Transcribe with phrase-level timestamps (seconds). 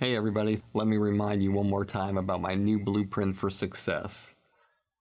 [0.00, 4.36] Hey, everybody, let me remind you one more time about my new blueprint for success.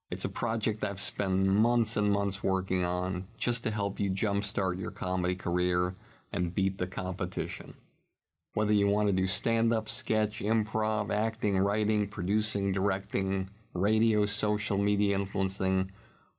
[0.10, 4.80] It's a project I've spent months and months working on just to help you jumpstart
[4.80, 5.94] your comedy career
[6.34, 7.76] and beat the competition.
[8.56, 14.80] Whether you want to do stand up, sketch, improv, acting, writing, producing, directing, radio, social
[14.80, 15.92] media influencing,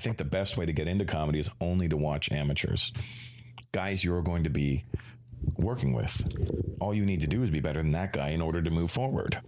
[0.00, 2.90] I think the best way to get into comedy is only to watch amateurs,
[3.70, 4.86] guys you're going to be
[5.58, 6.26] working with.
[6.80, 8.90] All you need to do is be better than that guy in order to move
[8.90, 9.42] forward.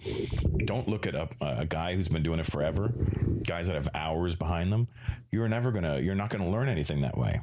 [0.67, 2.93] Don't look at a, a guy who's been doing it forever,
[3.47, 4.89] guys that have hours behind them.
[5.31, 7.41] You're never gonna, you're not gonna learn anything that way.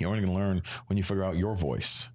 [0.00, 2.08] You're only gonna learn when you figure out your voice.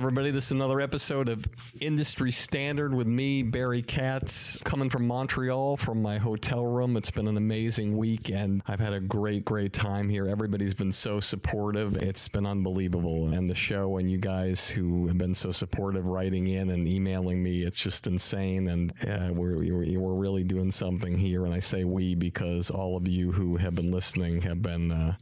[0.00, 0.30] Everybody.
[0.30, 1.44] This is another episode of
[1.78, 6.96] Industry Standard with me, Barry Katz, coming from Montreal from my hotel room.
[6.96, 10.26] It's been an amazing week, and I've had a great, great time here.
[10.26, 11.98] Everybody's been so supportive.
[11.98, 13.28] It's been unbelievable.
[13.28, 17.42] And the show and you guys who have been so supportive writing in and emailing
[17.42, 18.68] me, it's just insane.
[18.68, 21.44] And uh, we're, we're, really doing something here.
[21.44, 25.16] And I say we because all of you who have been listening have been uh,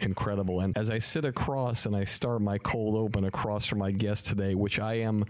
[0.00, 0.60] incredible.
[0.60, 4.26] And as I sit across and I start my cold open across from my guest
[4.26, 5.24] today, which I am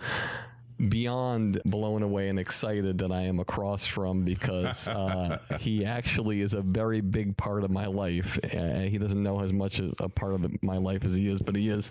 [0.89, 6.55] beyond blown away and excited that I am across from because uh, he actually is
[6.55, 8.39] a very big part of my life.
[8.45, 11.55] Uh, he doesn't know as much a part of my life as he is, but
[11.57, 11.91] he is.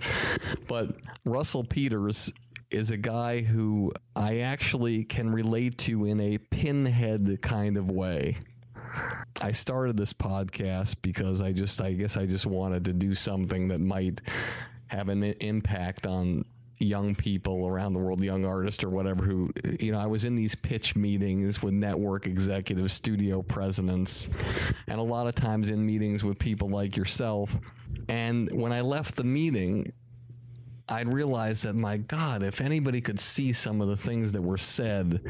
[0.67, 2.31] But Russell Peters
[2.71, 8.37] is a guy who I actually can relate to in a pinhead kind of way.
[9.41, 13.69] I started this podcast because I just, I guess I just wanted to do something
[13.69, 14.21] that might
[14.87, 16.45] have an impact on
[16.79, 20.35] young people around the world, young artists or whatever who, you know, I was in
[20.35, 24.29] these pitch meetings with network executives, studio presidents,
[24.87, 27.55] and a lot of times in meetings with people like yourself.
[28.07, 29.91] And when I left the meeting,
[30.89, 34.57] I'd realized that my God, if anybody could see some of the things that were
[34.57, 35.21] said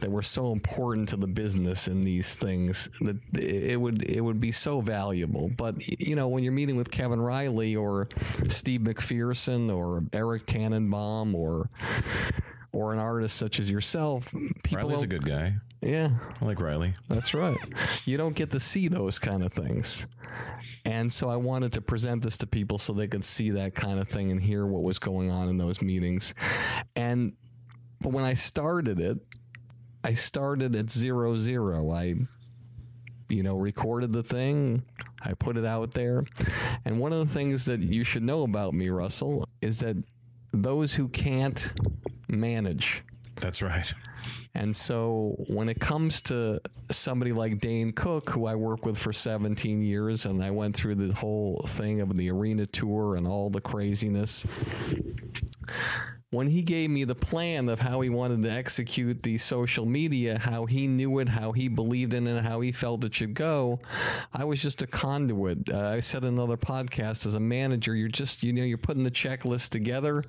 [0.00, 4.38] that were so important to the business in these things, that it would it would
[4.38, 5.50] be so valuable.
[5.56, 8.08] But you know, when you're meeting with Kevin Reilly or
[8.48, 11.70] Steve McPherson or Eric Tannenbaum or
[12.72, 14.32] or an artist such as yourself,
[14.62, 15.54] people Reilly's a good guy.
[15.80, 16.94] Yeah, I like Reilly.
[17.08, 17.58] That's right.
[18.04, 20.06] You don't get to see those kind of things.
[20.84, 23.98] And so I wanted to present this to people so they could see that kind
[23.98, 26.34] of thing and hear what was going on in those meetings.
[26.96, 27.34] And
[28.00, 29.18] but when I started it,
[30.02, 31.90] I started at zero zero.
[31.90, 32.14] I
[33.28, 34.82] you know, recorded the thing.
[35.22, 36.24] I put it out there.
[36.84, 39.96] And one of the things that you should know about me, Russell, is that
[40.52, 41.72] those who can't
[42.28, 43.02] manage.
[43.36, 43.92] That's right.
[44.58, 46.60] And so when it comes to
[46.90, 50.96] somebody like Dane Cook, who I worked with for 17 years, and I went through
[50.96, 54.44] the whole thing of the arena tour and all the craziness,
[56.30, 60.40] when he gave me the plan of how he wanted to execute the social media,
[60.40, 63.78] how he knew it, how he believed in it, how he felt it should go,
[64.34, 65.72] I was just a conduit.
[65.72, 69.04] Uh, I said in another podcast, as a manager, you're just, you know, you're putting
[69.04, 70.24] the checklist together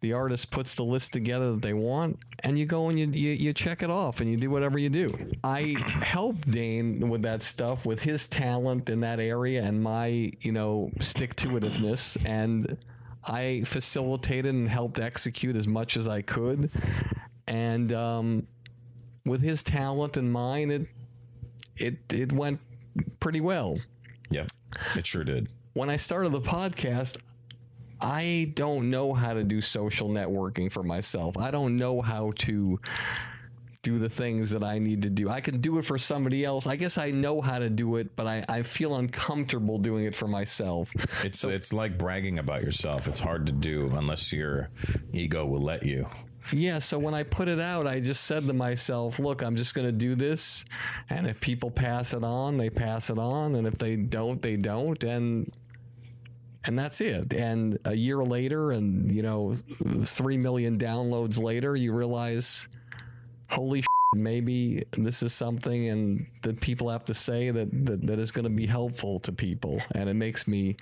[0.00, 3.30] the artist puts the list together that they want and you go and you, you,
[3.30, 5.12] you, check it off and you do whatever you do.
[5.42, 10.52] I helped dane with that stuff with his talent in that area and my you
[10.52, 12.16] know stick to itiveness.
[12.24, 12.78] And
[13.24, 16.70] i facilitated and helped execute as much as i could.
[17.48, 18.46] And um,
[19.24, 20.86] with his talent and mine it
[21.76, 22.60] it it went
[23.18, 23.78] pretty well.
[24.30, 24.46] Yeah
[24.94, 25.48] it sure did.
[25.72, 27.16] When i started the podcast
[28.00, 31.36] I don't know how to do social networking for myself.
[31.36, 32.80] I don't know how to
[33.82, 35.28] do the things that I need to do.
[35.28, 36.66] I can do it for somebody else.
[36.66, 40.14] I guess I know how to do it, but I, I feel uncomfortable doing it
[40.14, 40.92] for myself.
[41.24, 43.08] It's it's like bragging about yourself.
[43.08, 44.68] It's hard to do unless your
[45.12, 46.08] ego will let you.
[46.52, 49.74] Yeah, so when I put it out, I just said to myself, look, I'm just
[49.74, 50.64] going to do this.
[51.10, 53.54] And if people pass it on, they pass it on.
[53.54, 55.02] And if they don't, they don't.
[55.04, 55.52] And
[56.68, 57.32] and that's it.
[57.32, 59.54] And a year later, and you know,
[60.04, 62.68] three million downloads later, you realize,
[63.50, 68.18] holy, shit, maybe this is something, and that people have to say that that, that
[68.18, 70.76] is going to be helpful to people, and it makes me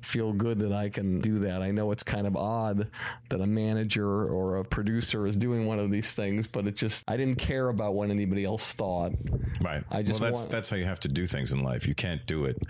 [0.00, 1.60] feel good that I can do that.
[1.62, 2.88] I know it's kind of odd
[3.28, 7.04] that a manager or a producer is doing one of these things, but it just
[7.10, 9.12] I didn't care about what anybody else thought.
[9.60, 9.82] Right.
[9.90, 11.86] I just well, that's want- that's how you have to do things in life.
[11.88, 12.62] You can't do it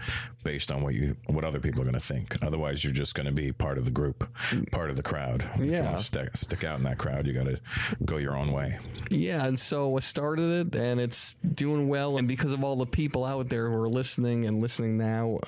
[0.44, 2.36] based on what you what other people are going to think.
[2.42, 4.26] Otherwise, you're just going to be part of the group,
[4.70, 5.44] part of the crowd.
[5.56, 5.82] If Yeah.
[5.90, 7.60] want stick, stick out in that crowd, you got to
[8.04, 8.78] go your own way.
[9.10, 12.16] Yeah, and so I started it, and it's doing well.
[12.18, 15.40] And because of all the people out there who are listening and listening now,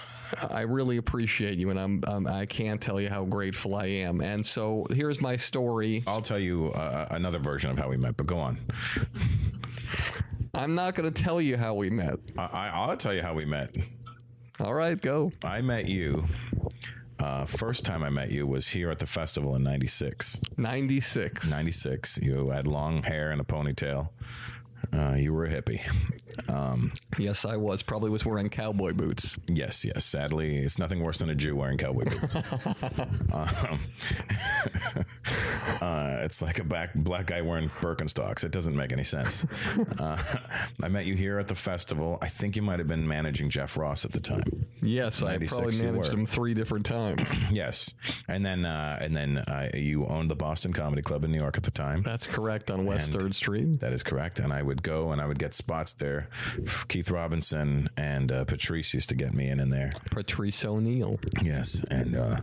[0.50, 4.20] I really appreciate you, and I'm, I'm I can't tell you how grateful I am.
[4.20, 6.04] And so here's my story.
[6.06, 8.58] I'll tell you uh, another version of how we met, but go on.
[10.54, 12.18] I'm not going to tell you how we met.
[12.36, 13.74] I, I, I'll tell you how we met.
[14.58, 15.32] All right, go.
[15.44, 16.26] I met you.
[17.18, 20.40] Uh, first time I met you was here at the festival in '96.
[20.56, 21.50] 96.
[21.50, 22.18] 96.
[22.22, 24.08] You had long hair and a ponytail.
[24.92, 25.80] Uh, you were a hippie.
[26.48, 27.82] Um, Yes, I was.
[27.82, 29.36] Probably was wearing cowboy boots.
[29.48, 30.04] yes, yes.
[30.04, 32.36] Sadly, it's nothing worse than a Jew wearing cowboy boots.
[33.32, 33.80] um,
[35.80, 38.44] uh, it's like a black black guy wearing Birkenstocks.
[38.44, 39.44] It doesn't make any sense.
[39.98, 40.16] Uh,
[40.82, 42.16] I met you here at the festival.
[42.22, 44.44] I think you might have been managing Jeff Ross at the time.
[44.82, 47.22] Yes, I 96 probably managed them three different times.
[47.50, 47.94] Yes,
[48.28, 51.56] and then uh, and then uh, you owned the Boston Comedy Club in New York
[51.56, 52.02] at the time.
[52.02, 53.80] That's correct on West Third Street.
[53.80, 54.38] That is correct.
[54.38, 56.19] And I would go and I would get spots there.
[56.88, 59.92] Keith Robinson and uh, Patrice used to get me in in there.
[60.10, 61.18] Patrice O'Neal.
[61.42, 62.36] Yes, and uh,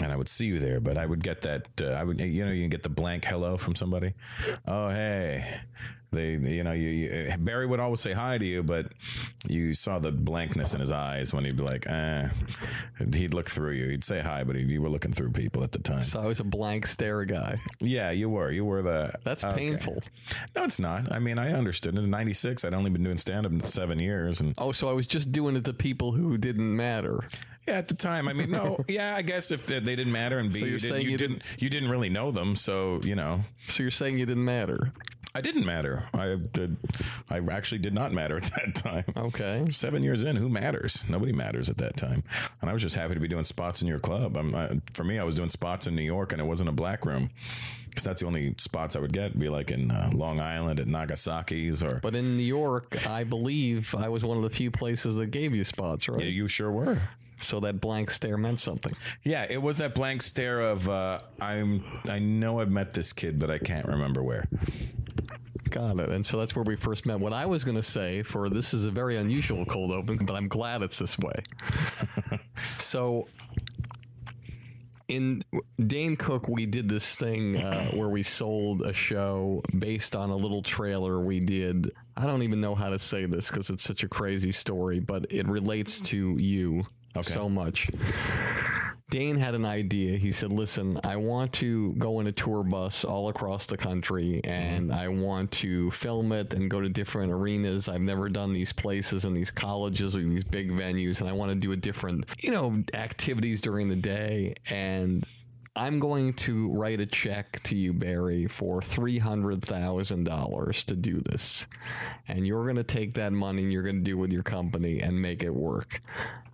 [0.00, 1.66] and I would see you there, but I would get that.
[1.80, 4.14] Uh, I would, you know, you can get the blank hello from somebody.
[4.66, 5.60] Oh, hey.
[6.16, 8.86] They, you know, you, you Barry would always say hi to you, but
[9.48, 12.28] you saw the blankness in his eyes when he'd be like, eh.
[13.14, 13.88] He'd look through you.
[13.90, 16.00] He'd say hi, but he, you were looking through people at the time.
[16.02, 17.60] So I was a blank stare guy.
[17.80, 18.50] Yeah, you were.
[18.50, 19.12] You were the.
[19.24, 19.56] That's okay.
[19.56, 20.02] painful.
[20.54, 21.12] No, it's not.
[21.12, 21.96] I mean, I understood.
[21.96, 24.92] In '96, I'd only been doing stand up in seven years, and Oh, so I
[24.92, 27.28] was just doing it to people who didn't matter.
[27.68, 30.52] yeah, at the time, I mean, no, yeah, I guess if they didn't matter, and
[30.52, 33.14] B, you're you, did, saying you you didn't, you didn't really know them, so you
[33.14, 34.92] know, So you're saying you didn't matter?
[35.36, 36.08] I didn't matter.
[36.14, 36.78] I did.
[37.28, 39.04] I actually did not matter at that time.
[39.14, 39.66] Okay.
[39.70, 41.04] Seven years in, who matters?
[41.10, 42.24] Nobody matters at that time.
[42.62, 44.38] And I was just happy to be doing spots in your club.
[44.38, 46.72] I'm, I, for me, I was doing spots in New York, and it wasn't a
[46.72, 47.28] black room
[47.90, 49.38] because that's the only spots I would get.
[49.38, 53.94] Be like in uh, Long Island at Nagasaki's, or But in New York, I believe
[53.94, 56.22] I was one of the few places that gave you spots, right?
[56.22, 56.98] Yeah, you sure were.
[57.42, 58.94] So that blank stare meant something.
[59.22, 61.84] Yeah, it was that blank stare of uh, I'm.
[62.08, 64.46] I know I've met this kid, but I can't remember where.
[65.70, 66.10] Got it.
[66.10, 67.18] And so that's where we first met.
[67.18, 70.34] What I was going to say for this is a very unusual cold open, but
[70.34, 71.42] I'm glad it's this way.
[72.78, 73.26] so
[75.08, 75.42] in
[75.84, 80.36] Dane Cook, we did this thing uh, where we sold a show based on a
[80.36, 81.92] little trailer we did.
[82.16, 85.26] I don't even know how to say this because it's such a crazy story, but
[85.30, 86.86] it relates to you
[87.20, 87.32] Okay.
[87.32, 87.90] so much.
[89.08, 90.18] Dane had an idea.
[90.18, 94.40] He said, Listen, I want to go in a tour bus all across the country
[94.42, 94.98] and mm-hmm.
[94.98, 97.88] I want to film it and go to different arenas.
[97.88, 101.50] I've never done these places and these colleges or these big venues, and I want
[101.50, 104.54] to do a different, you know, activities during the day.
[104.68, 105.24] And
[105.76, 111.66] I'm going to write a check to you, Barry, for $300,000 to do this.
[112.26, 115.00] And you're going to take that money and you're going to do with your company
[115.00, 116.00] and make it work.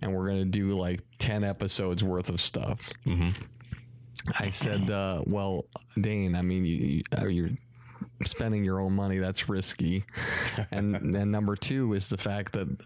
[0.01, 2.91] And we're going to do like 10 episodes worth of stuff.
[4.39, 5.67] I said, uh, well,
[6.01, 7.51] Dane, I mean, you, you, uh, you're
[8.25, 9.19] spending your own money.
[9.19, 10.05] That's risky.
[10.73, 12.85] and then number two is the fact that uh,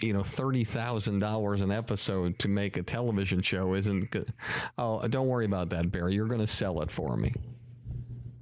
[0.00, 4.32] you know, thirty thousand dollars an episode to make a television show isn't good.
[4.78, 6.14] Oh, don't worry about that, Barry.
[6.14, 7.32] You're going to sell it for me.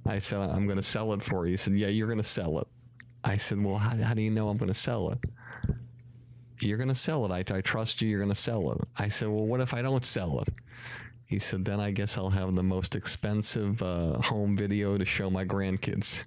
[0.05, 1.51] I said, I'm going to sell it for you.
[1.51, 2.67] He said, Yeah, you're going to sell it.
[3.23, 5.19] I said, Well, how, how do you know I'm going to sell it?
[6.59, 7.31] You're going to sell it.
[7.31, 8.09] I, I trust you.
[8.09, 8.79] You're going to sell it.
[8.97, 10.49] I said, Well, what if I don't sell it?
[11.25, 15.29] He said, Then I guess I'll have the most expensive uh, home video to show
[15.29, 16.25] my grandkids.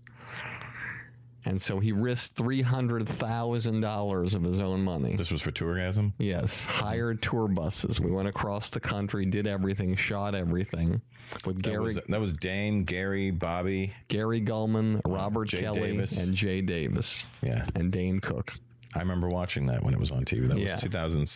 [1.47, 5.15] And so he risked $300,000 of his own money.
[5.15, 6.13] This was for Tourgasm?
[6.19, 8.01] Yes, hired tour buses.
[8.01, 11.03] We went across the country, did everything, shot everything
[11.47, 13.95] with That Gary was, that was Dane, Gary, Bobby.
[14.09, 16.19] Gary Gulman, Robert Jay Kelly, Davis.
[16.19, 17.65] and Jay Davis, Yeah.
[17.75, 18.55] and Dane Cook.
[18.97, 20.49] I remember watching that when it was on TV.
[20.49, 20.73] That Yeah.
[20.73, 21.29] was 2000,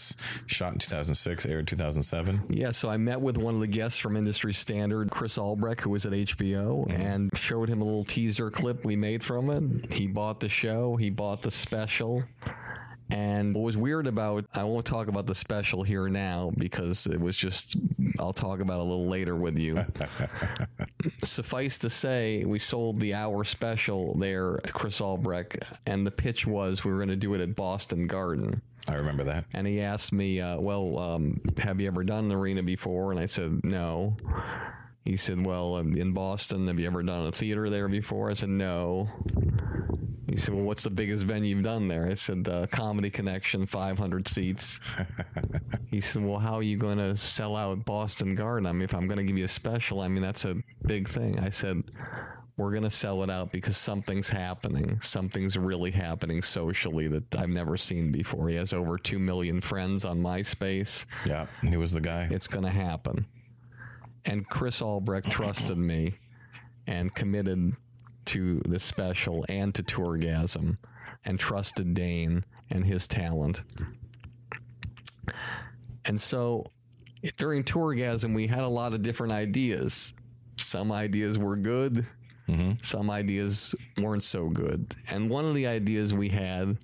[0.47, 2.41] shot in 2006, aired 2007.
[2.49, 5.91] Yeah, so I met with one of the guests from Industry Standard, Chris Albrecht, who
[5.91, 7.01] was at HBO, mm-hmm.
[7.01, 9.93] and showed him a little teaser clip we made from it.
[9.93, 12.23] He bought the show, he bought the special.
[13.11, 17.21] And what was weird about, I won't talk about the special here now because it
[17.21, 17.77] was just,
[18.19, 19.85] I'll talk about it a little later with you.
[21.25, 26.47] Suffice to say, we sold the hour special there at Chris Albrecht, and the pitch
[26.47, 28.63] was we were going to do it at Boston Garden.
[28.89, 29.45] I remember that.
[29.53, 33.13] And he asked me, uh, Well, um, have you ever done an arena before?
[33.13, 34.17] And I said, No.
[35.05, 38.31] He said, Well, in Boston, have you ever done a theater there before?
[38.31, 39.09] I said, No.
[40.31, 42.07] He said, Well, what's the biggest venue you've done there?
[42.07, 44.79] I said, uh, Comedy Connection, 500 seats.
[45.91, 48.67] he said, Well, how are you going to sell out Boston Garden?
[48.67, 50.57] I mean, if I'm going to give you a special, I mean, that's a
[50.87, 51.39] big thing.
[51.41, 51.83] I said,
[52.57, 55.01] we're going to sell it out because something's happening.
[55.01, 58.51] Something's really happening socially that I've never seen before.
[58.51, 61.07] He has over 2 million friends on MySpace.
[61.25, 62.29] Yeah, he was the guy.
[62.31, 63.27] It's going to happen.
[64.27, 66.19] And Chris Albrecht trusted me
[66.87, 67.75] and committed
[68.27, 70.77] to the special and to Tourgasm
[71.25, 73.63] and trusted Dane and his talent.
[76.05, 76.71] And so
[77.37, 80.15] during Tourgasm, we had a lot of different ideas.
[80.59, 82.07] Some ideas were good,
[82.49, 82.73] mm-hmm.
[82.83, 84.95] some ideas weren't so good.
[85.09, 86.79] And one of the ideas we had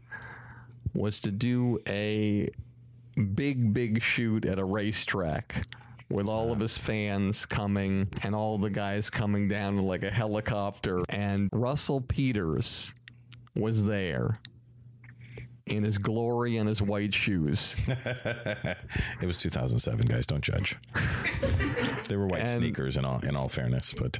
[0.94, 2.48] was to do a
[3.34, 5.66] big, big shoot at a racetrack
[6.08, 6.62] with all of uh-huh.
[6.62, 11.00] his fans coming and all the guys coming down like a helicopter.
[11.08, 12.94] And Russell Peters
[13.54, 14.40] was there
[15.66, 17.74] in his glory and his white shoes.
[17.88, 20.26] it was 2007, guys.
[20.26, 20.76] Don't judge.
[22.08, 24.18] they were white And- sneakers in all in all fairness, but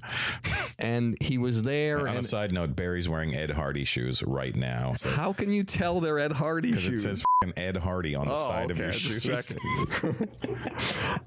[0.79, 2.09] And he was there.
[2.09, 4.95] on a side note, Barry's wearing Ed Hardy shoes right now.
[4.95, 7.07] So how can you tell they're Ed Hardy shoes?
[7.07, 9.25] it says fing Ed Hardy on the Oh, side of your shoes.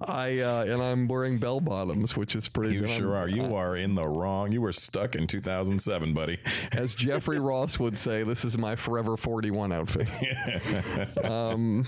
[0.01, 2.75] I uh, and I'm wearing bell bottoms, which is pretty.
[2.75, 3.29] You sure I'm- are.
[3.29, 4.51] You are in the wrong.
[4.51, 6.39] You were stuck in 2007, buddy.
[6.73, 10.08] As Jeffrey Ross would say, this is my Forever 41 outfit.
[11.23, 11.85] um,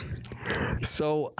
[0.82, 1.34] so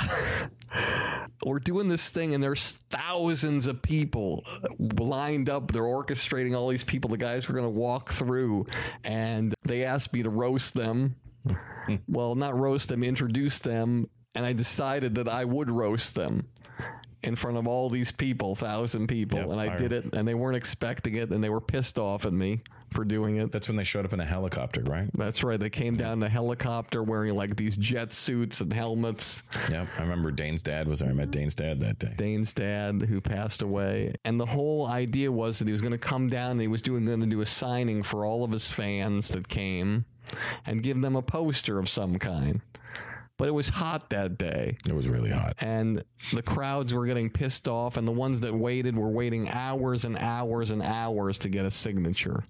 [1.45, 4.45] we're doing this thing, and there's thousands of people
[4.79, 5.71] lined up.
[5.71, 7.09] They're orchestrating all these people.
[7.09, 8.67] The guys were going to walk through,
[9.03, 11.15] and they asked me to roast them.
[12.07, 14.09] well, not roast them, introduce them.
[14.33, 16.47] And I decided that I would roast them
[17.23, 19.39] in front of all these people, thousand people.
[19.39, 21.97] Yep, and I I- did it, and they weren't expecting it, and they were pissed
[21.99, 22.61] off at me
[22.91, 23.51] for doing it.
[23.51, 25.09] That's when they showed up in a helicopter, right?
[25.13, 25.59] That's right.
[25.59, 29.43] They came down the helicopter wearing like these jet suits and helmets.
[29.69, 29.87] Yep.
[29.97, 31.09] I remember Dane's dad was there.
[31.09, 32.13] I met Dane's dad that day.
[32.17, 35.97] Dane's dad, who passed away, and the whole idea was that he was going to
[35.97, 38.69] come down and he was doing going to do a signing for all of his
[38.69, 40.05] fans that came,
[40.65, 42.61] and give them a poster of some kind.
[43.41, 44.77] But it was hot that day.
[44.88, 45.55] It was really hot.
[45.60, 50.05] and the crowds were getting pissed off and the ones that waited were waiting hours
[50.05, 52.43] and hours and hours to get a signature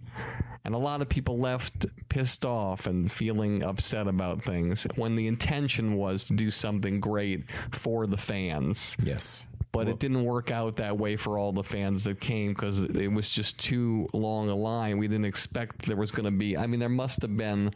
[0.65, 5.27] and a lot of people left pissed off and feeling upset about things when the
[5.27, 9.47] intention was to do something great for the fans Yes.
[9.71, 13.07] but it didn't work out that way for all the fans that came because it
[13.11, 16.67] was just too long a line we didn't expect there was going to be i
[16.67, 17.73] mean there must have been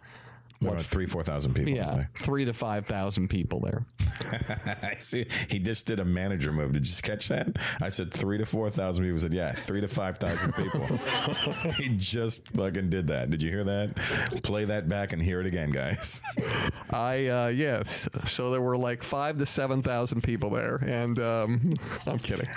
[0.65, 1.73] Were three, four thousand people.
[1.73, 3.85] yeah three to five thousand people there
[4.21, 5.25] I see.
[5.49, 6.73] He just did a manager move.
[6.73, 7.57] Did you catch that?
[7.81, 9.15] I said three to four thousand people.
[9.17, 10.85] He said, "Yeah, three to five thousand people."
[11.77, 13.29] he just fucking did that.
[13.29, 13.95] Did you hear that?
[14.43, 16.21] Play that back and hear it again, guys.
[16.91, 18.07] I uh, yes.
[18.25, 21.73] So there were like five to seven thousand people there, and um,
[22.05, 22.47] I'm kidding.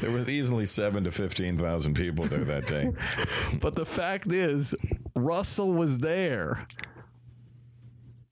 [0.00, 2.92] there was easily seven to fifteen thousand people there that day.
[3.60, 4.74] But the fact is,
[5.14, 6.64] Russell was there.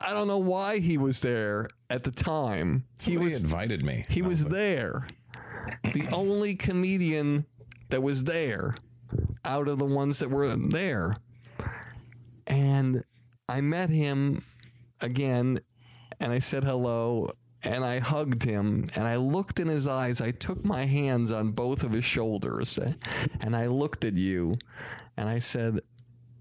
[0.00, 2.84] I don't know why he was there at the time.
[3.02, 4.04] He was invited me.
[4.08, 5.06] he was there.
[5.82, 7.46] The only comedian
[7.88, 8.74] that was there
[9.44, 11.14] out of the ones that were there.
[12.46, 13.04] And
[13.48, 14.44] I met him
[15.00, 15.58] again
[16.20, 17.30] and I said hello
[17.62, 20.20] and I hugged him and I looked in his eyes.
[20.20, 22.78] I took my hands on both of his shoulders
[23.40, 24.56] and I looked at you
[25.16, 25.80] and I said,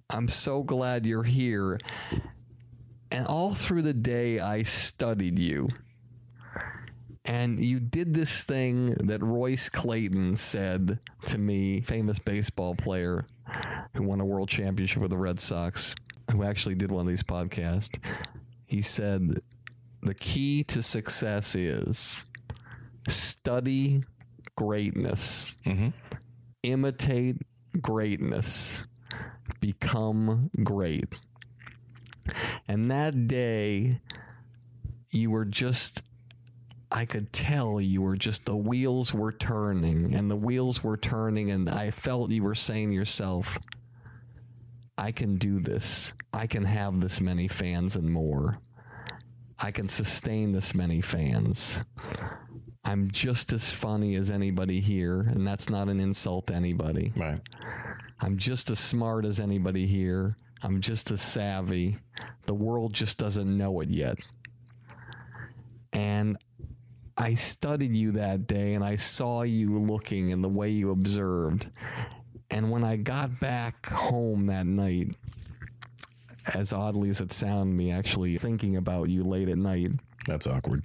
[0.10, 1.80] I'm so glad you're here.
[3.12, 5.70] And all through the day, I studied you.
[7.24, 13.26] And you did this thing that Royce Clayton said to me, famous baseball player,
[13.96, 15.96] who won a world championship with the Red Sox,
[16.32, 17.98] who actually did one of these podcasts.
[18.66, 19.40] He said
[20.04, 22.24] the key to success is
[23.08, 24.04] study
[24.56, 25.90] greatness, mm-hmm.
[26.64, 27.38] imitate
[27.82, 28.84] greatness,
[29.60, 31.16] become great.
[32.68, 34.00] And that day,
[35.12, 36.04] you were just,
[36.92, 41.52] I could tell you were just, the wheels were turning and the wheels were turning.
[41.52, 43.60] And I felt you were saying to yourself,
[44.98, 46.14] I can do this.
[46.34, 48.60] I can have this many fans and more.
[49.60, 51.80] I can sustain this many fans.
[52.84, 57.12] I'm just as funny as anybody here, and that's not an insult to anybody.
[57.16, 57.40] Right.
[58.22, 60.38] I'm just as smart as anybody here.
[60.64, 61.98] I'm just as savvy.
[62.46, 64.18] The world just doesn't know it yet.
[65.94, 66.38] And
[67.18, 71.68] I studied you that day and I saw you looking and the way you observed.
[72.50, 75.16] And when I got back home that night,
[76.54, 79.92] as oddly as it sounded me actually thinking about you late at night,
[80.28, 80.84] That's awkward.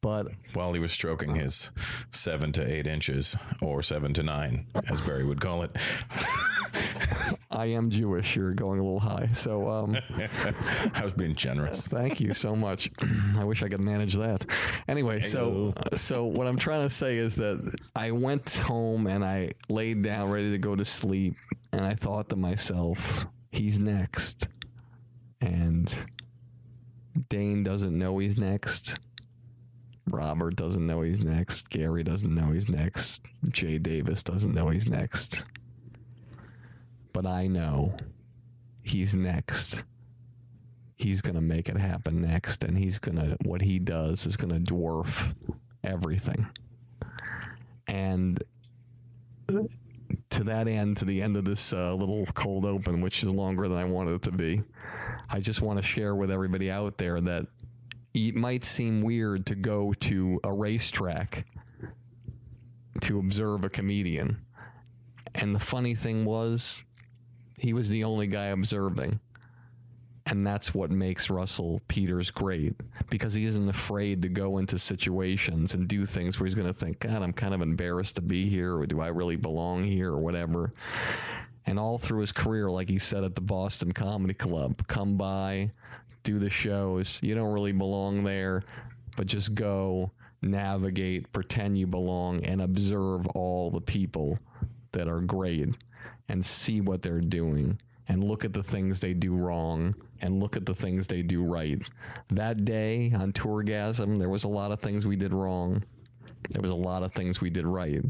[0.00, 1.70] But While he was stroking his
[2.10, 5.76] seven to eight inches, or seven to nine, as Barry would call it.
[7.50, 8.36] I am Jewish.
[8.36, 9.30] You're going a little high.
[9.32, 9.96] So, um,
[10.94, 11.88] I was being generous.
[11.88, 12.90] Thank you so much.
[13.36, 14.46] I wish I could manage that.
[14.86, 19.52] Anyway, so so what I'm trying to say is that I went home and I
[19.68, 21.34] laid down ready to go to sleep
[21.72, 24.48] and I thought to myself, he's next.
[25.40, 25.92] And
[27.28, 28.96] Dane doesn't know he's next.
[30.10, 31.68] Robert doesn't know he's next.
[31.68, 33.20] Gary doesn't know he's next.
[33.50, 35.42] Jay Davis doesn't know he's next.
[37.12, 37.96] But I know
[38.82, 39.82] he's next
[40.98, 44.36] he's going to make it happen next and he's going to what he does is
[44.36, 45.34] going to dwarf
[45.84, 46.46] everything
[47.86, 48.42] and
[50.28, 53.68] to that end to the end of this uh, little cold open which is longer
[53.68, 54.60] than i wanted it to be
[55.30, 57.46] i just want to share with everybody out there that
[58.26, 61.46] it might seem weird to go to a racetrack
[63.00, 64.44] to observe a comedian
[65.34, 66.84] and the funny thing was
[67.56, 69.20] he was the only guy observing
[70.30, 72.74] and that's what makes Russell Peters great
[73.08, 76.74] because he isn't afraid to go into situations and do things where he's going to
[76.74, 80.10] think, God, I'm kind of embarrassed to be here, or do I really belong here,
[80.10, 80.74] or whatever.
[81.64, 85.70] And all through his career, like he said at the Boston Comedy Club, come by,
[86.28, 87.18] do the shows.
[87.22, 88.62] You don't really belong there,
[89.16, 90.10] but just go,
[90.42, 94.38] navigate, pretend you belong, and observe all the people
[94.92, 95.74] that are great
[96.28, 100.54] and see what they're doing and look at the things they do wrong and look
[100.54, 101.80] at the things they do right.
[102.28, 105.82] That day on Tourgasm, there was a lot of things we did wrong.
[106.50, 108.02] There was a lot of things we did right.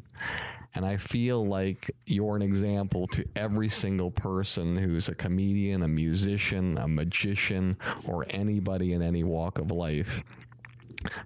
[0.78, 5.88] And I feel like you're an example to every single person who's a comedian, a
[5.88, 10.22] musician, a magician, or anybody in any walk of life.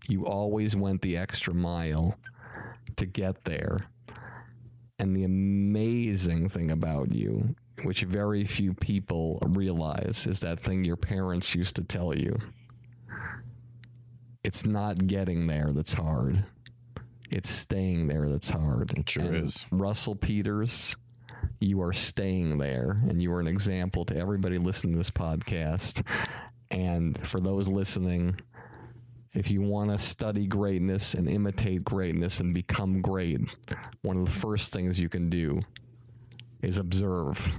[0.08, 2.18] You always went the extra mile
[2.96, 3.80] to get there.
[4.98, 10.96] And the amazing thing about you, which very few people realize, is that thing your
[10.96, 12.38] parents used to tell you.
[14.42, 16.46] It's not getting there that's hard.
[17.32, 18.96] It's staying there that's hard.
[18.96, 19.66] It sure And is.
[19.70, 20.94] Russell Peters,
[21.60, 26.06] you are staying there, and you are an example to everybody listening to this podcast.
[26.70, 28.38] And for those listening,
[29.34, 33.40] if you want to study greatness and imitate greatness and become great,
[34.02, 35.60] one of the first things you can do
[36.60, 37.58] is observe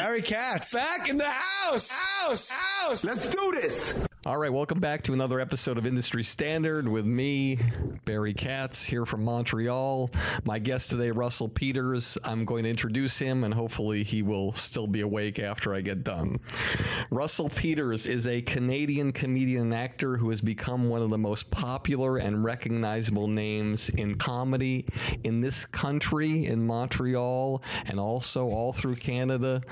[0.00, 0.72] Barry Katz.
[0.72, 1.90] Back in the house.
[1.90, 2.48] House.
[2.48, 3.04] House.
[3.04, 3.92] Let's do this.
[4.26, 7.58] All right, welcome back to another episode of Industry Standard with me,
[8.04, 10.10] Barry Katz, here from Montreal.
[10.44, 12.18] My guest today, Russell Peters.
[12.22, 16.04] I'm going to introduce him, and hopefully, he will still be awake after I get
[16.04, 16.38] done.
[17.10, 21.50] Russell Peters is a Canadian comedian and actor who has become one of the most
[21.50, 24.84] popular and recognizable names in comedy
[25.24, 29.62] in this country, in Montreal, and also all through Canada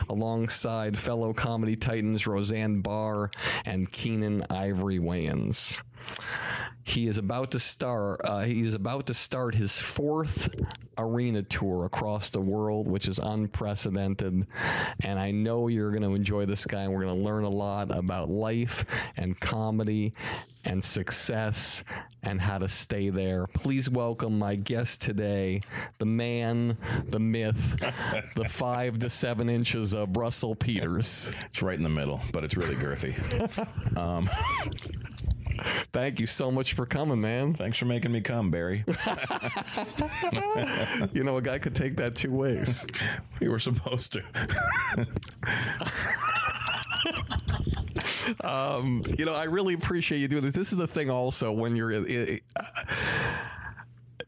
[0.09, 3.31] Alongside fellow comedy titans Roseanne Barr
[3.65, 5.81] and Keenen Ivory Wayans.
[6.91, 8.21] He is about to start.
[8.25, 10.49] Uh, he is about to start his fourth
[10.99, 14.45] arena tour across the world, which is unprecedented.
[15.05, 16.83] And I know you're going to enjoy this guy.
[16.83, 18.85] And we're going to learn a lot about life
[19.17, 20.15] and comedy
[20.65, 21.85] and success
[22.25, 23.47] and how to stay there.
[23.47, 25.63] Please welcome my guest today,
[25.99, 26.77] the man,
[27.09, 27.77] the myth,
[28.35, 31.31] the five to seven inches of Russell Peters.
[31.47, 33.15] it's right in the middle, but it's really girthy.
[35.93, 37.53] Thank you so much for coming, man.
[37.53, 38.85] Thanks for making me come, Barry.
[41.13, 42.87] You know, a guy could take that two ways.
[43.41, 44.23] We were supposed to.
[49.19, 50.55] you know, I really appreciate you doing this.
[50.55, 52.37] This is the thing also when you're uh,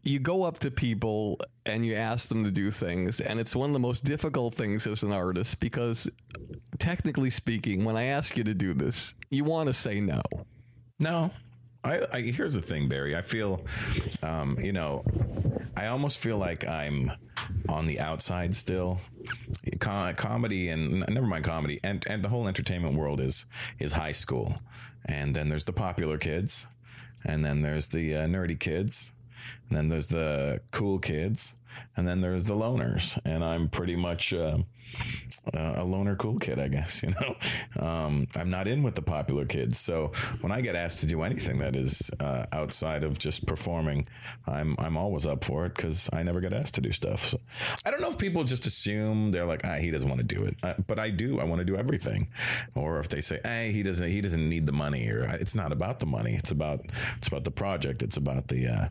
[0.02, 3.70] you go up to people and you ask them to do things and it's one
[3.70, 6.10] of the most difficult things as an artist because
[6.78, 10.20] technically speaking, when I ask you to do this, you want to say no.
[11.02, 11.32] No.
[11.82, 13.16] I, I here's the thing, Barry.
[13.16, 13.60] I feel,
[14.22, 15.04] um, you know,
[15.76, 17.10] I almost feel like I'm
[17.68, 19.00] on the outside still.
[19.80, 23.46] Com- comedy and never mind comedy and and the whole entertainment world is
[23.80, 24.54] is high school,
[25.04, 26.68] and then there's the popular kids,
[27.24, 29.12] and then there's the uh, nerdy kids,
[29.68, 31.54] and then there's the cool kids,
[31.96, 34.32] and then there's the loners, and I'm pretty much.
[34.32, 34.58] Uh,
[35.52, 37.02] uh, a loner cool kid, I guess.
[37.12, 41.00] You know, um, I'm not in with the popular kids, so when I get asked
[41.00, 44.06] to do anything that is uh, outside of just performing,
[44.46, 47.26] I'm I'm always up for it because I never get asked to do stuff.
[47.26, 47.40] So
[47.84, 50.44] I don't know if people just assume they're like, ah, he doesn't want to do
[50.44, 51.40] it, uh, but I do.
[51.40, 52.28] I want to do everything,
[52.76, 55.72] or if they say, hey, he doesn't, he doesn't need the money, or it's not
[55.72, 56.34] about the money.
[56.34, 58.02] It's about it's about the project.
[58.02, 58.88] It's about the uh,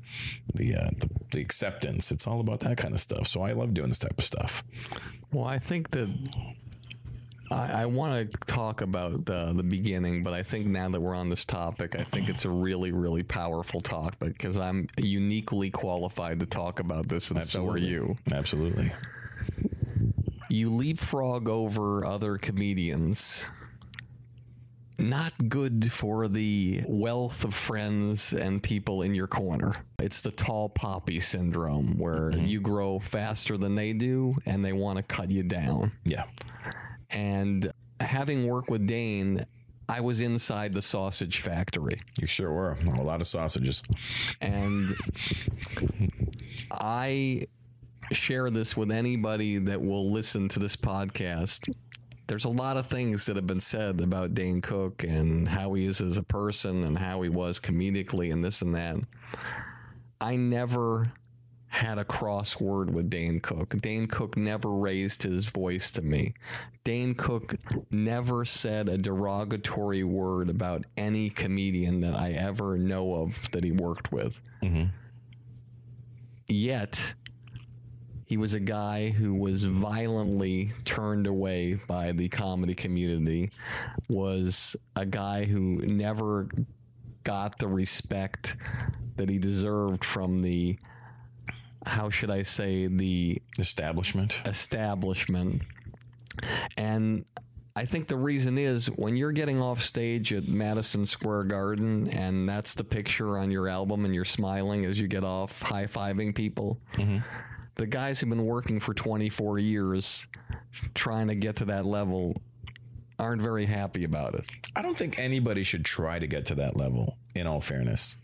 [0.54, 2.12] the, uh, the the acceptance.
[2.12, 3.28] It's all about that kind of stuff.
[3.28, 4.64] So I love doing this type of stuff.
[5.32, 6.10] Well, I think that
[7.52, 11.16] I, I want to talk about uh, the beginning, but I think now that we're
[11.16, 16.40] on this topic, I think it's a really, really powerful topic because I'm uniquely qualified
[16.40, 18.18] to talk about this, and so are you.
[18.32, 18.92] Absolutely.
[20.50, 23.46] You leapfrog over other comedians.
[25.02, 29.74] Not good for the wealth of friends and people in your corner.
[29.98, 32.46] It's the tall poppy syndrome where mm-hmm.
[32.46, 35.92] you grow faster than they do and they want to cut you down.
[36.06, 36.26] Yeah.
[37.10, 39.48] And having worked with Dane,
[39.90, 41.98] I was inside the sausage factory.
[42.20, 42.78] You sure were.
[42.96, 43.82] A lot of sausages.
[44.40, 44.96] And
[46.72, 47.48] I
[48.12, 51.74] share this with anybody that will listen to this podcast.
[52.32, 55.86] There's a lot of things that have been said about Dane Cook and how he
[55.86, 58.96] is as a person and how he was comedically and this and that.
[60.22, 61.12] I never
[61.68, 63.76] had a crossword with Dane Cook.
[63.82, 66.34] Dane Cook never raised his voice to me.
[66.86, 67.56] Dane Cook
[67.90, 73.74] never said a derogatory word about any comedian that I ever know of that he
[73.74, 74.40] worked with.
[74.64, 74.86] Mm-hmm.
[76.48, 77.14] Yet,
[78.32, 83.52] he was a guy who was violently turned away by the comedy community,
[84.08, 86.48] was a guy who never
[87.26, 88.56] got the respect
[89.18, 90.80] that he deserved from the
[91.86, 94.42] how should I say the Establishment.
[94.46, 95.64] establishment
[96.78, 97.26] And
[97.76, 102.48] I think the reason is when you're getting off stage at Madison Square Garden and
[102.48, 106.34] that's the picture on your album and you're smiling as you get off, high fiving
[106.34, 106.80] people.
[106.94, 107.18] Mm-hmm.
[107.76, 110.28] The guys who've been working for 24 years
[110.94, 112.42] trying to get to that level
[113.18, 114.46] aren't very happy about it.
[114.76, 118.18] I don't think anybody should try to get to that level, in all fairness.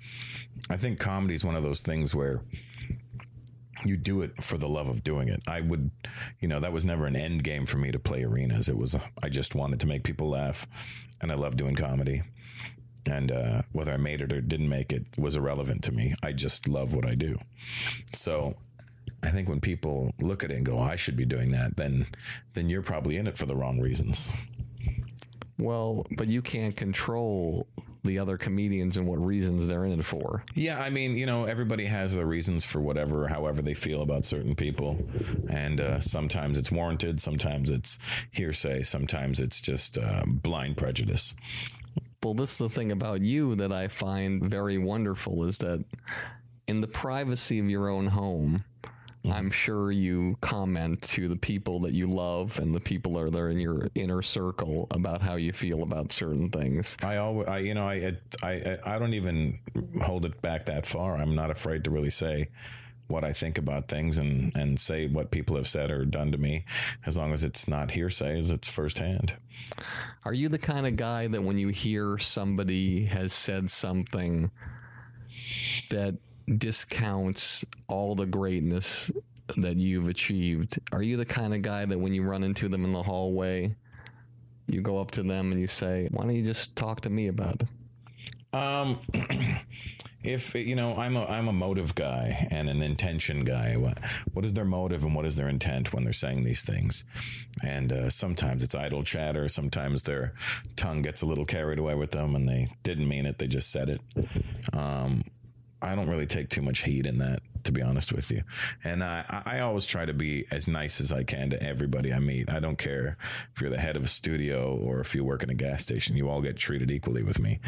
[0.69, 2.41] I think comedy is one of those things where
[3.85, 5.41] you do it for the love of doing it.
[5.47, 5.91] I would,
[6.39, 8.69] you know, that was never an end game for me to play arenas.
[8.69, 10.67] It was, I just wanted to make people laugh,
[11.21, 12.23] and I love doing comedy.
[13.05, 16.13] And uh, whether I made it or didn't make it was irrelevant to me.
[16.23, 17.37] I just love what I do.
[18.13, 18.55] So
[19.23, 22.07] I think when people look at it and go, "I should be doing that," then
[22.53, 24.31] then you're probably in it for the wrong reasons.
[25.57, 27.67] Well, but you can't control
[28.03, 30.43] the other comedians and what reasons they're in it for.
[30.53, 34.23] Yeah, I mean, you know, everybody has their reasons for whatever, however they feel about
[34.23, 34.97] certain people,
[35.49, 37.99] and uh, sometimes it's warranted, sometimes it's
[38.31, 41.35] hearsay, sometimes it's just uh, blind prejudice.
[42.23, 45.83] Well, this is the thing about you that I find very wonderful is that
[46.67, 48.63] in the privacy of your own home,
[49.31, 53.29] I'm sure you comment to the people that you love and the people that are
[53.29, 56.97] there in your inner circle about how you feel about certain things.
[57.03, 59.59] I always, I, you know, I, I, I don't even
[60.03, 61.17] hold it back that far.
[61.17, 62.49] I'm not afraid to really say
[63.07, 66.37] what I think about things and and say what people have said or done to
[66.37, 66.65] me,
[67.05, 69.35] as long as it's not hearsay, as it's firsthand.
[70.25, 74.51] Are you the kind of guy that when you hear somebody has said something
[75.89, 79.11] that discounts all the greatness
[79.57, 82.83] that you've achieved, are you the kind of guy that when you run into them
[82.83, 83.75] in the hallway,
[84.67, 87.27] you go up to them and you say, "Why don't you just talk to me
[87.27, 87.67] about it?"
[88.53, 88.99] Um,
[90.23, 93.77] if you know, I'm a I'm a motive guy and an intention guy.
[93.77, 93.99] What
[94.33, 97.03] what is their motive and what is their intent when they're saying these things?
[97.63, 99.47] And uh, sometimes it's idle chatter.
[99.47, 100.33] Sometimes their
[100.75, 103.37] tongue gets a little carried away with them, and they didn't mean it.
[103.37, 104.01] They just said it.
[104.73, 105.23] Um,
[105.81, 108.41] I don't really take too much heat in that, to be honest with you.
[108.83, 112.19] And I, I always try to be as nice as I can to everybody I
[112.19, 112.49] meet.
[112.49, 113.17] I don't care
[113.53, 116.15] if you're the head of a studio or if you work in a gas station.
[116.15, 117.59] You all get treated equally with me,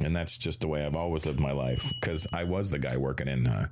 [0.00, 1.92] and that's just the way I've always lived my life.
[2.00, 3.46] Because I was the guy working in.
[3.46, 3.68] Uh,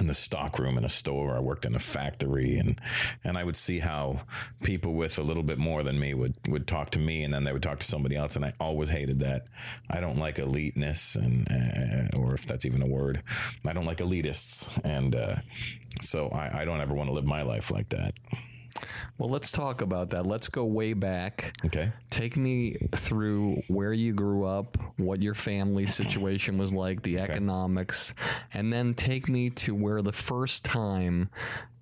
[0.00, 1.36] in the stock room in a store.
[1.36, 2.80] I worked in a factory and
[3.24, 4.20] and I would see how
[4.62, 7.44] people with a little bit more than me would would talk to me and then
[7.44, 9.46] they would talk to somebody else and I always hated that.
[9.90, 13.22] I don't like eliteness and uh, or if that's even a word.
[13.66, 15.36] I don't like elitists and uh,
[16.00, 18.14] so I, I don't ever want to live my life like that.
[19.18, 20.26] Well, let's talk about that.
[20.26, 21.56] Let's go way back.
[21.64, 21.92] Okay.
[22.10, 28.14] Take me through where you grew up, what your family situation was like, the economics,
[28.52, 31.30] and then take me to where the first time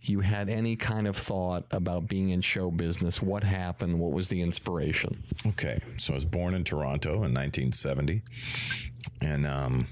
[0.09, 3.23] you had any kind of thought about being in show business.
[3.23, 3.99] What happened?
[3.99, 5.23] What was the inspiration?
[5.47, 8.23] Okay, so I was born in Toronto in 1970,
[9.23, 9.89] and um,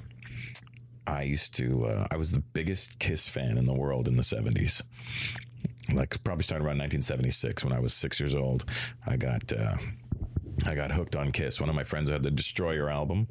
[1.07, 1.87] I used to.
[1.87, 4.83] Uh, I was the biggest Kiss fan in the world in the 70s.
[5.92, 8.64] Like probably starting around 1976 when I was six years old.
[9.07, 9.53] I got.
[9.53, 9.77] Uh,
[10.66, 11.61] I got hooked on Kiss.
[11.61, 13.27] One of my friends had the Destroyer album,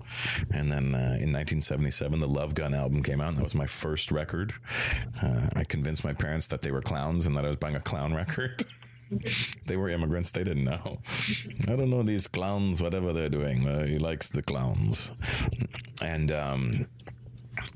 [0.51, 3.29] and then uh, in 1977, the Love Gun album came out.
[3.29, 4.53] And that was my first record.
[5.21, 7.79] Uh, I convinced my parents that they were clowns and that I was buying a
[7.81, 8.65] clown record.
[9.65, 10.31] they were immigrants.
[10.31, 10.99] They didn't know.
[11.67, 13.67] I don't know these clowns, whatever they're doing.
[13.67, 15.11] Uh, he likes the clowns.
[16.03, 16.87] And um,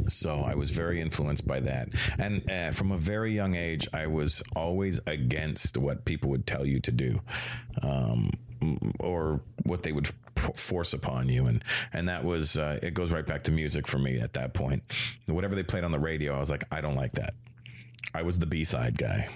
[0.02, 1.90] so I was very influenced by that.
[2.18, 6.68] And uh, from a very young age, I was always against what people would tell
[6.68, 7.22] you to do.
[7.82, 8.32] Um,
[9.00, 10.10] or what they would
[10.56, 14.00] force upon you and and that was uh, it goes right back to music for
[14.00, 14.82] me at that point
[15.28, 17.36] whatever they played on the radio i was like i don't like that
[18.16, 19.28] I was the B side guy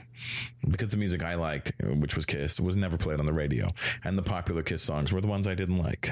[0.68, 4.18] because the music I liked, which was Kiss, was never played on the radio, and
[4.18, 6.10] the popular Kiss songs were the ones I didn't like.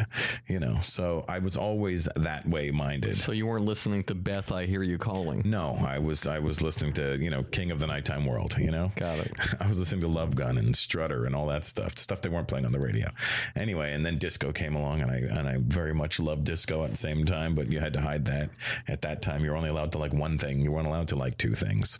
[0.48, 3.18] You know, so I was always that way minded.
[3.18, 5.44] So you weren't listening to Beth, I Hear You Calling.
[5.46, 8.56] No, I was I was listening to you know King of the Nighttime World.
[8.58, 9.34] You know, Got it.
[9.60, 12.48] I was listening to Love Gun and Strutter and all that stuff, stuff they weren't
[12.48, 13.10] playing on the radio.
[13.56, 16.92] Anyway, and then disco came along, and I and I very much loved disco at
[16.92, 18.50] the same time, but you had to hide that.
[18.88, 20.62] At that time, you were only allowed to like one thing.
[20.62, 21.98] You weren't allowed to like two things.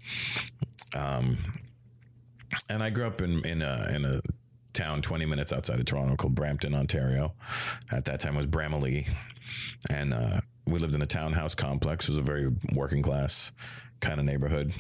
[0.96, 1.38] Um,
[2.70, 4.22] and I grew up in in a in a
[4.74, 7.34] town 20 minutes outside of Toronto called Brampton, Ontario.
[7.92, 9.08] At that time it was Bramalea,
[9.90, 12.06] and uh, we lived in a townhouse complex.
[12.06, 13.52] It was a very working class
[14.02, 14.74] kind of neighborhood,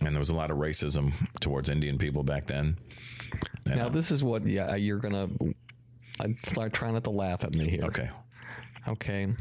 [0.00, 2.78] and there was a lot of racism towards Indian people back then.
[3.66, 5.28] And, Now uh, this is what yeah you're gonna.
[6.20, 7.84] I'm trying not to laugh at me here.
[7.84, 8.10] okay,
[8.86, 9.32] Okay.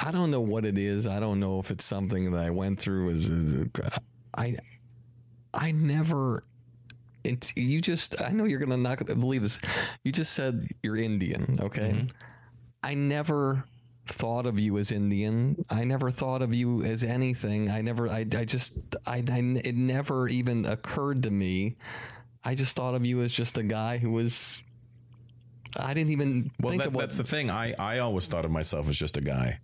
[0.00, 1.06] I don't know what it is.
[1.06, 3.10] I don't know if it's something that I went through.
[3.10, 3.54] As, as
[4.34, 4.56] I,
[5.54, 6.42] I never
[7.24, 9.58] it's you just I know you're gonna not believe this.
[10.04, 11.92] You just said you're Indian, okay?
[11.92, 12.06] Mm-hmm.
[12.82, 13.64] I never
[14.06, 15.64] thought of you as Indian.
[15.70, 17.70] I never thought of you as anything.
[17.70, 21.76] I never I, I just I, I it never even occurred to me.
[22.44, 24.60] I just thought of you as just a guy who was
[25.76, 27.50] I didn't even Well, think that, that's the thing.
[27.50, 29.58] I, I always thought of myself as just a guy,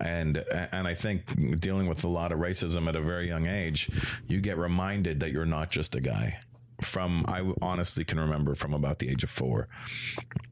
[0.00, 0.38] and
[0.72, 3.90] and I think dealing with a lot of racism at a very young age,
[4.26, 6.38] you get reminded that you're not just a guy.
[6.82, 9.68] From I honestly can remember from about the age of four,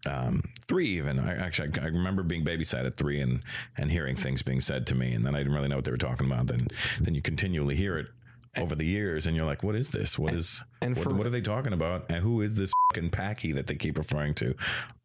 [0.06, 1.18] um, three even.
[1.18, 3.42] I actually I remember being babysat at three and
[3.76, 5.90] and hearing things being said to me, and then I didn't really know what they
[5.90, 6.46] were talking about.
[6.46, 6.68] Then
[7.00, 8.06] then you continually hear it
[8.56, 10.18] over the years, and you're like, what is this?
[10.18, 12.06] What is and what, for- what are they talking about?
[12.10, 14.54] And who is this fucking Packy that they keep referring to?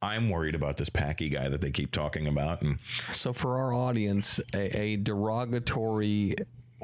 [0.01, 2.61] I'm worried about this Packy guy that they keep talking about.
[2.61, 2.79] And
[3.11, 6.35] So, for our audience, a, a derogatory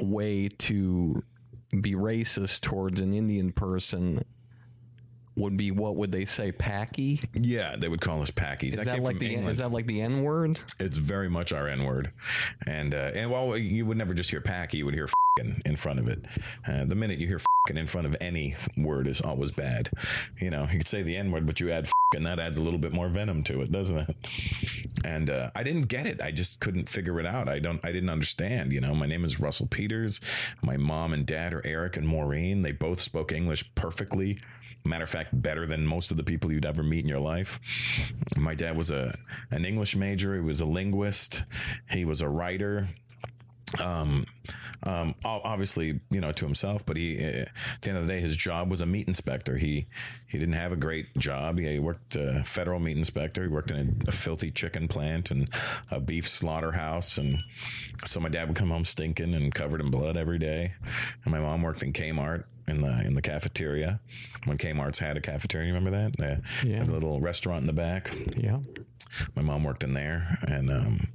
[0.02, 1.24] way to
[1.80, 4.24] be racist towards an Indian person
[5.38, 6.52] would be what would they say?
[6.52, 7.22] Packy?
[7.34, 8.70] yeah, they would call us Packies.
[8.70, 9.52] Is that, came like from the England.
[9.52, 10.60] is that like the N word?
[10.80, 12.12] it's very much our N word.
[12.68, 14.80] And uh, and well, you would never just hear Packy.
[14.80, 15.08] You would hear
[15.40, 16.26] in front of it.
[16.68, 19.90] Uh, the minute you hear fing in front of any word is always bad.
[20.40, 22.62] You know, you could say the N word, but you add and that adds a
[22.62, 24.16] little bit more venom to it, doesn't it?
[25.06, 26.22] And uh, I didn't get it.
[26.22, 27.48] I just couldn't figure it out.
[27.48, 27.84] I don't.
[27.86, 28.74] I didn't understand.
[28.74, 30.20] You know, my name is Russell Peters.
[30.62, 32.64] My mom and dad are Eric and Maureen.
[32.64, 34.40] They both spoke English perfectly.
[34.84, 37.60] Matter of fact, better than most of the people you'd ever meet in your life.
[38.36, 39.18] My dad was a
[39.50, 40.36] an English major.
[40.36, 41.44] He was a linguist.
[41.90, 42.90] He was a writer
[43.80, 44.26] um,
[44.84, 48.20] um, obviously, you know, to himself, but he, uh, at the end of the day,
[48.20, 49.58] his job was a meat inspector.
[49.58, 49.88] He,
[50.28, 51.60] he didn't have a great job.
[51.60, 53.44] He, he worked uh, federal meat inspector.
[53.44, 55.50] He worked in a, a filthy chicken plant and
[55.92, 57.18] a beef slaughterhouse.
[57.18, 57.40] And
[58.06, 60.74] so my dad would come home stinking and covered in blood every day.
[61.24, 64.00] And my mom worked in Kmart in the, in the cafeteria
[64.46, 65.68] when Kmart's had a cafeteria.
[65.68, 66.18] You remember that?
[66.18, 66.84] They Yeah.
[66.84, 68.60] a little restaurant in the back Yeah.
[69.36, 71.08] my mom worked in there and um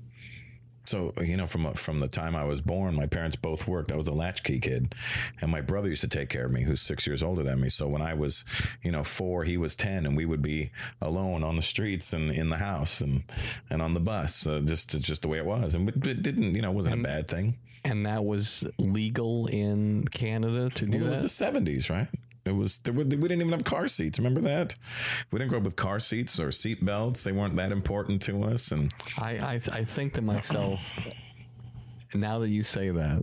[0.89, 3.93] so you know from from the time I was born my parents both worked.
[3.93, 4.95] I was a latchkey kid
[5.41, 7.69] and my brother used to take care of me who's 6 years older than me.
[7.69, 8.45] So when I was
[8.83, 10.71] you know 4 he was 10 and we would be
[11.01, 13.25] alone on the streets and in the house and
[13.71, 15.75] and on the bus uh, just just the way it was.
[15.75, 17.59] And it didn't you know wasn't a bad thing.
[17.85, 21.23] And that was legal in Canada to do well, it that.
[21.23, 22.09] was the 70s right
[22.47, 24.19] it was there were, we didn't even have car seats.
[24.19, 24.75] Remember that?
[25.31, 27.25] We didn't grow up with car seats or seat belts.
[27.25, 28.71] They weren't that important to us.
[28.71, 30.81] And I, I I think to myself,
[32.15, 33.23] now that you say that,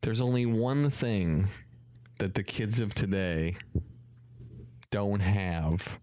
[0.00, 1.48] there's only one thing
[2.18, 3.56] that the kids of today
[4.90, 5.98] don't have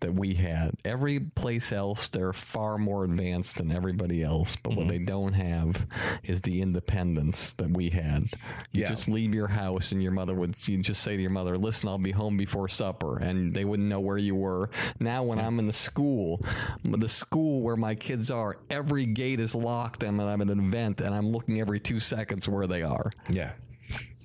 [0.00, 0.74] that we had.
[0.84, 4.56] Every place else, they're far more advanced than everybody else.
[4.56, 4.88] But what mm-hmm.
[4.88, 5.86] they don't have
[6.22, 8.28] is the independence that we had.
[8.72, 8.88] You Yeah.
[8.88, 11.88] just leave your house, and your mother would you just say to your mother, "Listen,
[11.88, 14.70] I'll be home before supper," and they wouldn't know where you were.
[15.00, 16.44] Now, when I'm in the school,
[16.84, 21.00] the school where my kids are, every gate is locked, and I'm at an event,
[21.00, 23.10] and I'm looking every two seconds where they are.
[23.28, 23.52] Yeah.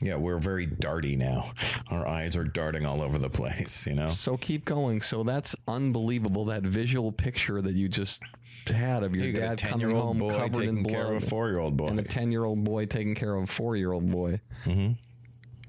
[0.03, 1.51] Yeah, we're very darty now.
[1.89, 4.09] Our eyes are darting all over the place, you know?
[4.09, 5.01] So keep going.
[5.01, 6.45] So that's unbelievable.
[6.45, 8.21] That visual picture that you just
[8.67, 11.25] had of your You dad 10 coming home boy covered taking in care of a
[11.25, 11.87] four year old boy.
[11.87, 14.39] and a ten-year-old boy taking care of a four-year-old boy.
[14.65, 14.93] Mm-hmm.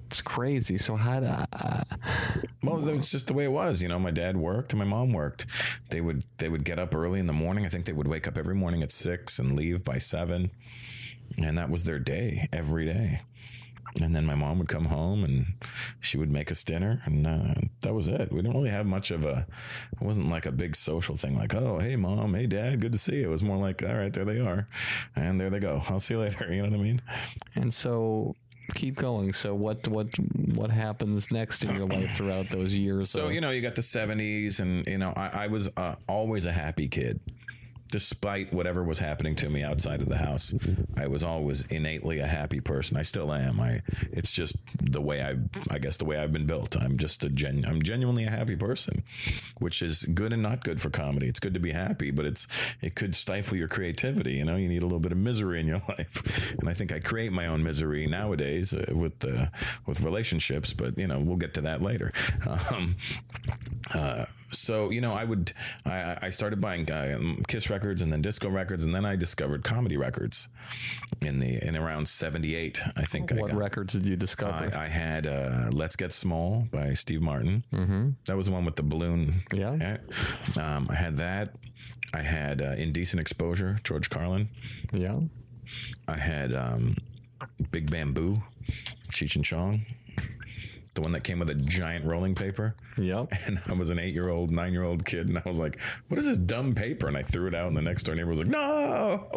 [0.07, 0.79] It's crazy.
[0.79, 1.83] So how do I,
[2.62, 3.83] Well, that's just the way it was.
[3.83, 5.47] You know, my dad worked and my mom worked.
[5.90, 7.66] They would they would get up early in the morning.
[7.66, 10.51] I think they would wake up every morning at six and leave by seven,
[11.42, 13.23] and that was their day every day.
[14.02, 15.46] And then my mom would come home and
[16.00, 18.33] she would make us dinner, and uh, that was it.
[18.33, 19.46] We didn't really have much of a.
[19.92, 22.98] It wasn't like a big social thing, like oh hey mom, hey dad, good to
[22.98, 23.26] see you.
[23.26, 24.66] It was more like all right, there they are,
[25.14, 25.83] and there they go.
[25.88, 26.46] I'll see you later.
[26.52, 27.00] You know what I mean?
[27.54, 28.35] and so
[28.74, 29.33] keep going.
[29.33, 30.09] So what what
[30.57, 33.11] what happens next in your life throughout those years?
[33.11, 35.94] So of- you know, you got the '70s, and you know, I, I was uh,
[36.09, 37.20] always a happy kid,
[37.88, 40.55] despite whatever was happening to me outside of the house.
[40.97, 42.97] I was always innately a happy person.
[42.97, 43.61] I still am.
[43.61, 43.83] I.
[44.12, 45.37] It's just the way I.
[45.70, 46.77] I guess the way I've been built.
[46.77, 47.64] I'm just a gen.
[47.66, 49.05] I'm genuinely a happy person,
[49.59, 51.29] which is good and not good for comedy.
[51.29, 52.47] It's good to be happy, but it's
[52.81, 54.33] it could stifle your creativity.
[54.33, 56.92] You know, you need a little bit of misery in your life, and I think
[56.92, 59.47] I create my own misery nowadays uh, with uh,
[59.87, 60.73] with relationships.
[60.73, 62.12] But you know, we'll get to that later.
[62.70, 62.97] Um,
[63.94, 65.53] uh, so you know, I would
[65.85, 69.64] I, I started buying uh, Kiss records and then disco records, and then I discovered
[69.64, 70.49] comedy records
[71.21, 72.81] in the in around '78.
[72.97, 73.57] I think I what got.
[73.59, 74.71] records did you discover?
[74.75, 77.64] I, I had uh, "Let's Get Small" by Steve Martin.
[77.72, 78.11] Mm-hmm.
[78.26, 79.43] That was the one with the balloon.
[79.53, 79.76] Yeah.
[79.76, 80.01] hat.
[80.59, 81.57] Um, I had that.
[82.12, 84.49] I had uh, "Indecent Exposure" George Carlin.
[84.93, 85.18] yeah.
[86.07, 86.95] I had um,
[87.70, 88.37] Big Bamboo,
[89.12, 89.87] Cheech and Chong.
[90.95, 92.76] The one that came with a giant rolling paper.
[92.97, 93.32] Yep.
[93.47, 95.78] And I was an eight year old, nine year old kid, and I was like,
[96.09, 98.30] "What is this dumb paper?" And I threw it out, and the next door neighbor
[98.30, 99.28] was like, "No!"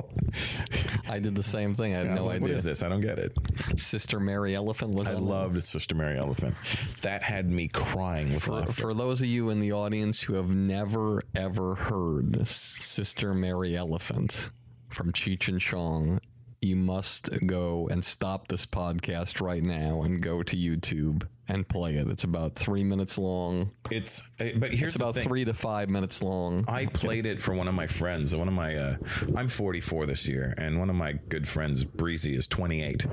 [1.09, 1.93] I did the same thing.
[1.95, 2.55] I had no like, idea.
[2.55, 2.83] is this?
[2.83, 3.33] I don't get it.
[3.79, 6.55] Sister Mary Elephant I loved Sister Mary Elephant.
[7.01, 8.71] That had me crying with For, laughter.
[8.73, 14.51] for those of you in the audience who have never ever heard Sister Mary Elephant
[14.89, 16.19] from Cheech and Chong,
[16.61, 21.95] you must go and stop this podcast right now and go to YouTube and play
[21.95, 22.07] it.
[22.07, 23.71] It's about three minutes long.
[23.91, 26.65] It's eh, but here's It's about three to five minutes long.
[26.67, 28.35] I played it for one of my friends.
[28.35, 28.97] One of my, uh,
[29.35, 33.05] I'm 44 this year, and one of my good friends, Breezy, is 28.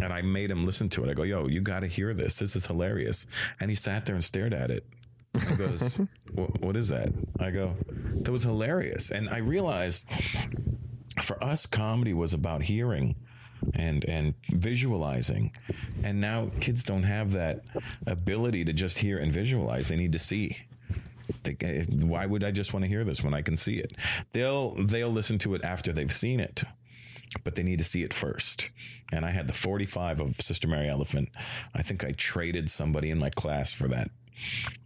[0.00, 1.10] And I made him listen to it.
[1.10, 2.38] I go, "Yo, you got to hear this.
[2.38, 3.26] This is hilarious."
[3.60, 4.84] And he sat there and stared at it.
[5.48, 6.00] He goes,
[6.60, 7.76] "What is that?" I go,
[8.22, 10.06] "That was hilarious." And I realized,
[11.20, 13.16] for us, comedy was about hearing
[13.74, 15.50] and and visualizing
[16.04, 17.62] and now kids don't have that
[18.06, 20.54] ability to just hear and visualize they need to see
[22.02, 23.92] why would I just want to hear this when I can see it?
[24.32, 26.64] They'll they'll listen to it after they've seen it,
[27.44, 28.70] but they need to see it first.
[29.12, 31.28] And I had the 45 of Sister Mary Elephant.
[31.74, 34.10] I think I traded somebody in my class for that.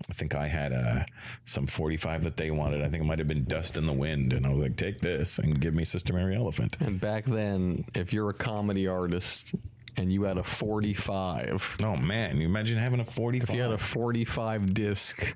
[0.08, 1.04] I think I had uh,
[1.44, 2.82] some 45 that they wanted.
[2.82, 4.32] I think it might have been Dust in the Wind.
[4.32, 6.76] And I was like, take this and give me Sister Mary Elephant.
[6.80, 9.54] and back then, if you're a comedy artist
[9.96, 12.38] and you had a 45, Oh, man.
[12.38, 13.48] You imagine having a 45.
[13.50, 15.34] if you had a 45 disc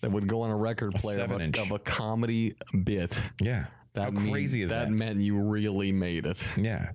[0.00, 2.54] that would go on a record player of a, of a comedy
[2.84, 3.66] bit, yeah.
[3.94, 4.88] that How mean- crazy is that?
[4.88, 4.90] that?
[4.90, 6.42] meant you really made it.
[6.56, 6.90] Yeah.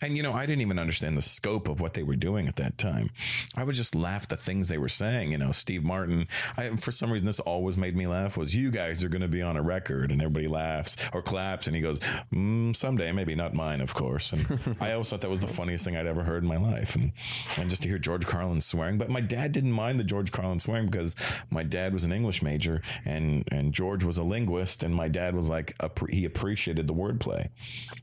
[0.00, 2.56] And you know, I didn't even understand the scope of what they were doing at
[2.56, 3.10] that time.
[3.56, 5.32] I would just laugh the things they were saying.
[5.32, 6.26] You know, Steve Martin.
[6.56, 8.36] I, for some reason, this always made me laugh.
[8.36, 11.66] Was you guys are going to be on a record, and everybody laughs or claps,
[11.66, 12.00] and he goes,
[12.32, 15.84] mm, "Someday, maybe not mine, of course." And I always thought that was the funniest
[15.84, 16.96] thing I'd ever heard in my life.
[16.96, 17.12] And
[17.56, 20.60] and just to hear George Carlin swearing, but my dad didn't mind the George Carlin
[20.60, 21.14] swearing because
[21.50, 25.34] my dad was an English major, and and George was a linguist, and my dad
[25.34, 27.48] was like, appre- he appreciated the wordplay.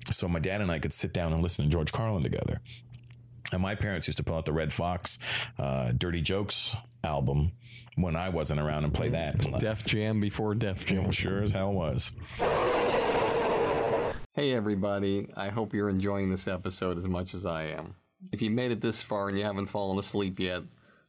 [0.10, 2.62] So my dad and I could sit down and listen to George Carlin together.
[3.52, 5.18] And my parents used to pull out the Redd Foxx
[5.58, 7.52] uh, Dirty Jokes album
[7.96, 9.46] when I wasn't around and play that.
[9.46, 9.60] And.
[9.60, 11.06] Def Jam before Def Jam.
[11.06, 12.12] It sure as hell was.
[14.34, 15.28] Hey, everybody.
[15.36, 17.96] I hope you're enjoying this episode as much as I am.
[18.32, 20.64] If you made it this far and you haven't fallen asleep yet,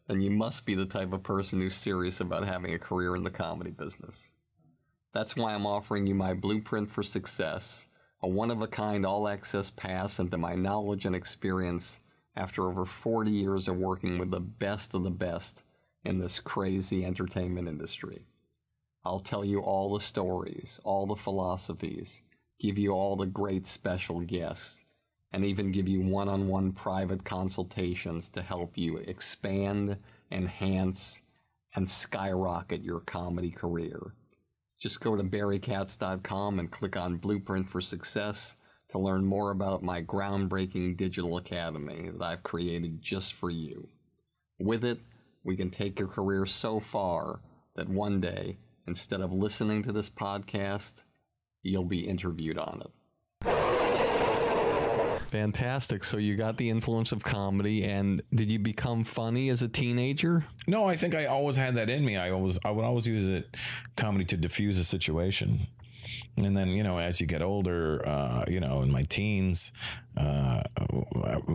[0.08, 3.22] then you must be the type of person who's serious about having a career in
[3.22, 4.32] the comedy business.
[5.12, 7.86] That's why I'm offering you my blueprint for success,
[8.22, 11.98] a one of a kind all access pass into my knowledge and experience
[12.36, 15.64] after over 40 years of working with the best of the best
[16.04, 18.24] in this crazy entertainment industry.
[19.04, 22.22] I'll tell you all the stories, all the philosophies,
[22.60, 24.84] give you all the great special guests,
[25.32, 29.96] and even give you one on one private consultations to help you expand,
[30.30, 31.22] enhance,
[31.74, 34.14] and skyrocket your comedy career.
[34.82, 38.56] Just go to barrykatz.com and click on Blueprint for Success
[38.88, 43.88] to learn more about my groundbreaking digital academy that I've created just for you.
[44.58, 44.98] With it,
[45.44, 47.42] we can take your career so far
[47.76, 48.58] that one day,
[48.88, 51.04] instead of listening to this podcast,
[51.62, 52.90] you'll be interviewed on it.
[55.32, 56.04] Fantastic.
[56.04, 60.44] So you got the influence of comedy, and did you become funny as a teenager?
[60.66, 62.18] No, I think I always had that in me.
[62.18, 63.56] I always, I would always use it
[63.96, 65.68] comedy to diffuse a situation.
[66.36, 69.72] And then, you know, as you get older, uh, you know, in my teens,
[70.18, 70.62] uh,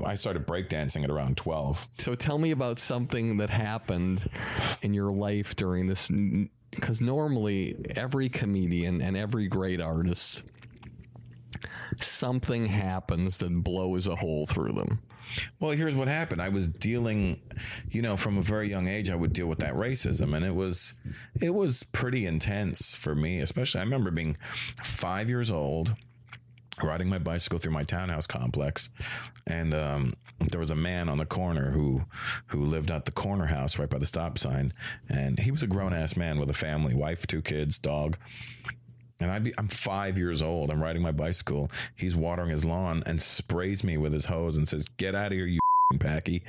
[0.04, 1.88] I started breakdancing at around 12.
[2.00, 4.28] So tell me about something that happened
[4.82, 6.10] in your life during this.
[6.72, 10.42] Because normally, every comedian and every great artist,
[12.00, 15.00] something happens that blows a hole through them.
[15.60, 16.42] Well, here's what happened.
[16.42, 17.42] I was dealing,
[17.90, 20.56] you know, from a very young age, I would deal with that racism, and it
[20.56, 20.94] was,
[21.42, 23.40] it was pretty intense for me.
[23.40, 24.38] Especially, I remember being
[24.84, 25.96] five years old,
[26.82, 28.90] riding my bicycle through my townhouse complex,
[29.46, 32.06] and um, there was a man on the corner who,
[32.48, 34.72] who lived at the corner house right by the stop sign,
[35.10, 38.18] and he was a grown ass man with a family, wife, two kids, dog.
[39.20, 40.70] And be, I'm five years old.
[40.70, 41.72] I'm riding my bicycle.
[41.96, 45.34] He's watering his lawn and sprays me with his hose and says, "Get out of
[45.34, 45.60] here, you
[46.00, 46.44] packy."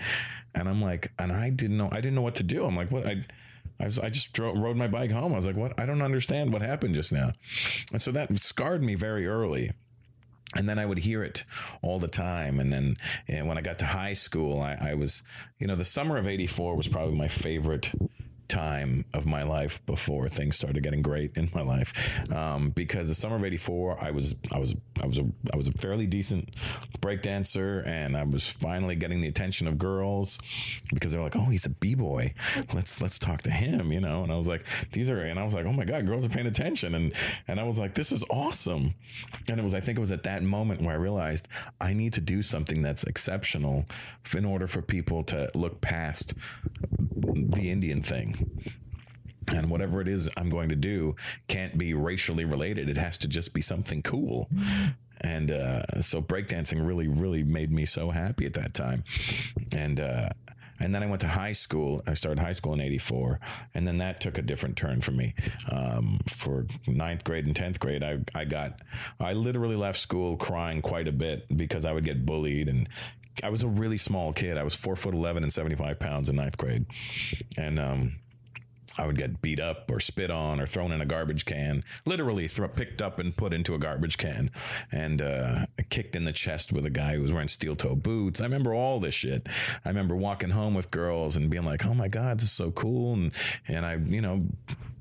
[0.55, 2.65] And I'm like, and I didn't know, I didn't know what to do.
[2.65, 3.07] I'm like, what?
[3.07, 3.25] I,
[3.81, 5.33] I was, I just rode my bike home.
[5.33, 5.79] I was like, what?
[5.79, 7.33] I don't understand what happened just now.
[7.93, 9.71] And so that scarred me very early.
[10.57, 11.45] And then I would hear it
[11.83, 12.59] all the time.
[12.59, 12.97] And then
[13.29, 15.23] and when I got to high school, I, I was,
[15.59, 17.93] you know, the summer of 84 was probably my favorite
[18.49, 22.19] time of my life before things started getting great in my life.
[22.33, 25.69] Um, because the summer of '84, I was I was I was a I was
[25.69, 26.51] a fairly decent
[27.01, 30.39] breakdancer, and I was finally getting the attention of girls
[30.93, 32.35] because they were like, "Oh, he's a b boy.
[32.73, 34.23] Let's let's talk to him," you know.
[34.23, 36.31] And I was like, "These are," and I was like, "Oh my god, girls are
[36.31, 37.13] paying attention," and
[37.47, 38.95] and I was like, "This is awesome."
[39.49, 41.49] And it was I think it was at that moment where I realized
[41.81, 43.87] I need to do something that's exceptional
[44.37, 46.35] in order for people to look past
[46.91, 48.38] the Indian thing.
[49.49, 51.17] And whatever it is I'm going to do
[51.49, 52.89] can't be racially related.
[52.89, 54.49] It has to just be something cool.
[55.23, 59.05] And uh, so breakdancing really, really made me so happy at that time.
[59.75, 60.29] And uh,
[60.81, 62.03] and then I went to high school.
[62.07, 63.41] I started high school in '84,
[63.75, 65.35] and then that took a different turn for me.
[65.71, 68.81] Um, for ninth grade and tenth grade, I I got
[69.19, 72.89] I literally left school crying quite a bit because I would get bullied and.
[73.41, 74.59] I was a really small kid.
[74.59, 76.87] I was four foot eleven and seventy five pounds in ninth grade,
[77.57, 78.15] and um,
[78.99, 82.49] I would get beat up or spit on or thrown in a garbage can, literally
[82.49, 84.51] thro- picked up and put into a garbage can,
[84.93, 88.41] and uh, kicked in the chest with a guy who was wearing steel toe boots.
[88.41, 89.49] I remember all this shit.
[89.85, 92.71] I remember walking home with girls and being like, "Oh my god, this is so
[92.73, 93.33] cool," and
[93.67, 94.45] and I, you know.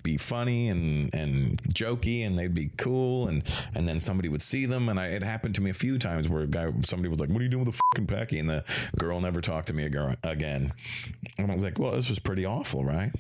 [0.08, 3.44] Be funny and and jokey, and they'd be cool, and
[3.76, 6.30] and then somebody would see them, and I, it happened to me a few times
[6.30, 8.50] where a guy, somebody was like, "What are you doing with the fucking packy?" And
[8.50, 8.64] the
[8.98, 10.72] girl never talked to me again,
[11.38, 13.12] and I was like, "Well, this was pretty awful, right?"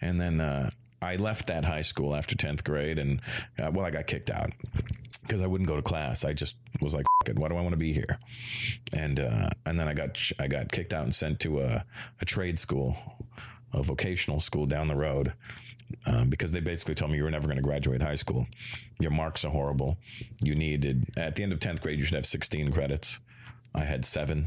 [0.00, 0.70] And then uh,
[1.00, 3.20] I left that high school after 10th grade and,
[3.58, 4.50] uh, well, I got kicked out
[5.22, 6.24] because I wouldn't go to class.
[6.24, 7.04] I just was like,
[7.34, 8.18] why do I want to be here?
[8.92, 11.84] And, uh, and then I got, I got kicked out and sent to a,
[12.20, 12.96] a trade school,
[13.72, 15.34] a vocational school down the road.
[16.06, 18.46] Um, because they basically told me you were never going to graduate high school.
[19.00, 19.96] Your marks are horrible.
[20.42, 23.20] You needed, at the end of 10th grade, you should have 16 credits.
[23.74, 24.46] I had seven.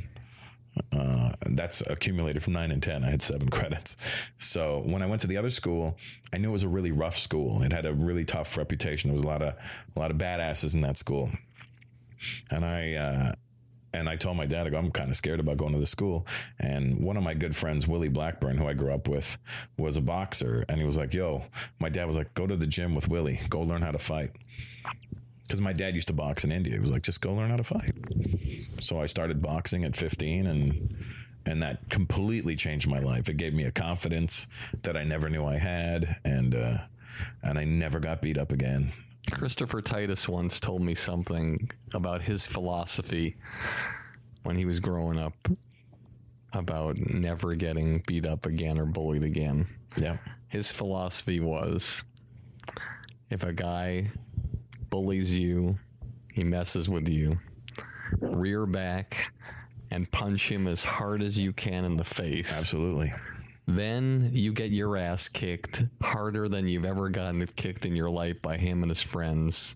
[0.92, 3.04] Uh, that's accumulated from nine and 10.
[3.04, 3.98] I had seven credits.
[4.38, 5.98] So when I went to the other school,
[6.32, 7.64] I knew it was a really rough school.
[7.64, 9.10] It had a really tough reputation.
[9.10, 9.56] There was a lot of,
[9.96, 11.32] a lot of badasses in that school.
[12.50, 13.32] And I, uh,
[13.98, 15.88] and I told my dad, I go, I'm kind of scared about going to the
[15.88, 16.28] school.
[16.60, 19.38] And one of my good friends, Willie Blackburn, who I grew up with,
[19.78, 20.64] was a boxer.
[20.70, 21.44] And he was like, Yo,
[21.80, 24.32] my dad was like, Go to the gym with Willie, go learn how to fight.
[25.44, 26.74] Because my dad used to box in India.
[26.74, 27.94] He was like, Just go learn how to fight.
[28.80, 30.96] So I started boxing at 15 and
[31.46, 33.30] and that completely changed my life.
[33.30, 34.48] It gave me a confidence
[34.84, 36.80] that I never knew I had, and uh,
[37.42, 38.92] and I never got beat up again.
[39.32, 43.36] Christopher Titus once told me something about his philosophy
[44.44, 45.34] when he was growing up
[46.54, 49.68] about never getting beat up again or bullied again.
[49.98, 50.18] Yeah,
[50.48, 52.04] His philosophy was
[53.30, 54.12] if a guy
[54.90, 55.78] bullies you,
[56.32, 57.40] he messes with you,
[58.20, 59.34] rear back
[59.92, 62.54] and punch him as hard as you can in the face.
[62.58, 63.12] absolutely.
[63.68, 68.10] Then you get your ass kicked harder than you've ever gotten it kicked in your
[68.10, 69.76] life by him and his friends,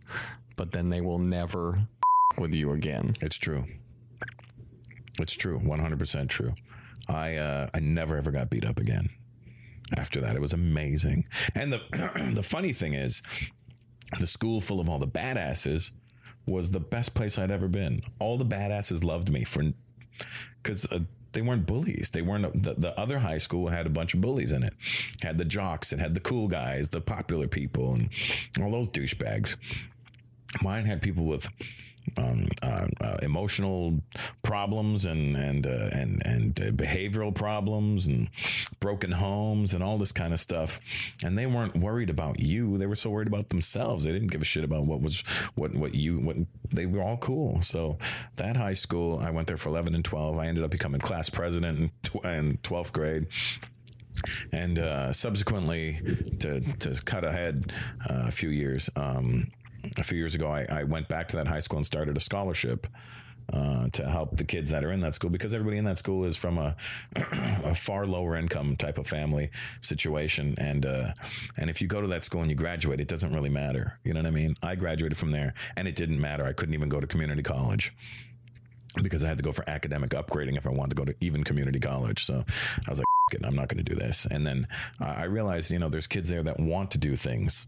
[0.56, 1.88] but then they will never
[2.38, 3.14] with you again.
[3.20, 3.66] It's true.
[5.20, 5.60] It's true.
[5.60, 6.54] One hundred percent true.
[7.10, 9.10] I uh, I never ever got beat up again.
[9.98, 11.26] After that, it was amazing.
[11.54, 11.82] And the
[12.34, 13.22] the funny thing is,
[14.20, 15.92] the school full of all the badasses
[16.46, 18.02] was the best place I'd ever been.
[18.20, 19.64] All the badasses loved me for
[20.64, 21.00] because uh,
[21.34, 22.10] they weren't bullies.
[22.12, 24.74] They weren't the, the other high school had a bunch of bullies in it.
[25.22, 28.10] Had the jocks, and had the cool guys, the popular people, and
[28.62, 29.56] all those douchebags.
[30.62, 31.48] Mine had people with
[32.18, 34.00] um, uh, uh, emotional
[34.44, 38.30] problems and and uh, and and uh, behavioral problems and
[38.80, 40.80] broken homes and all this kind of stuff.
[41.24, 42.78] And they weren't worried about you.
[42.78, 44.06] They were so worried about themselves.
[44.06, 45.22] They didn't give a shit about what was
[45.56, 46.38] what what you what.
[46.74, 47.62] They were all cool.
[47.62, 47.98] So
[48.38, 50.38] that high school, I went there for eleven and twelve.
[50.38, 53.28] I ended up becoming class president in, in twelfth grade
[54.52, 56.00] and uh, subsequently
[56.40, 57.72] to to cut ahead
[58.10, 59.52] uh, a few years um,
[59.98, 62.20] a few years ago I, I went back to that high school and started a
[62.20, 62.88] scholarship
[63.52, 66.24] uh, to help the kids that are in that school because everybody in that school
[66.24, 66.76] is from a,
[67.16, 69.50] a far lower income type of family
[69.82, 71.12] situation and uh,
[71.58, 74.14] and if you go to that school and you graduate it doesn't really matter you
[74.14, 76.90] know what I mean I graduated from there and it didn't matter I couldn't even
[76.90, 77.94] go to community college
[79.02, 81.44] because I had to go for academic upgrading if I wanted to go to even
[81.44, 82.26] community college.
[82.26, 82.44] So
[82.86, 84.28] I was like, it, I'm not going to do this.
[84.30, 84.68] And then
[85.00, 87.68] I realized, you know, there's kids there that want to do things.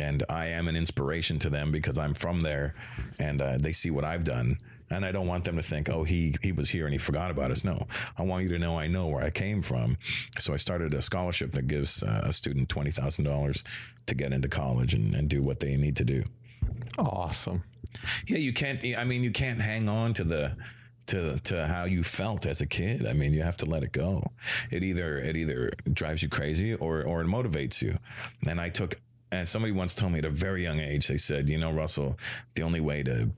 [0.00, 2.74] And I am an inspiration to them because I'm from there
[3.18, 4.58] and uh, they see what I've done.
[4.92, 7.30] And I don't want them to think, oh, he he was here and he forgot
[7.30, 7.62] about us.
[7.62, 7.86] No,
[8.18, 9.96] I want you to know I know where I came from.
[10.38, 13.62] So I started a scholarship that gives uh, a student twenty thousand dollars
[14.06, 16.24] to get into college and, and do what they need to do.
[16.98, 17.62] Awesome.
[18.26, 18.82] Yeah, you can't.
[18.96, 20.56] I mean, you can't hang on to the
[21.06, 23.06] to to how you felt as a kid.
[23.06, 24.24] I mean, you have to let it go.
[24.70, 27.98] It either it either drives you crazy or or it motivates you.
[28.48, 28.96] And I took
[29.32, 32.18] and somebody once told me at a very young age, they said, you know, Russell,
[32.54, 33.30] the only way to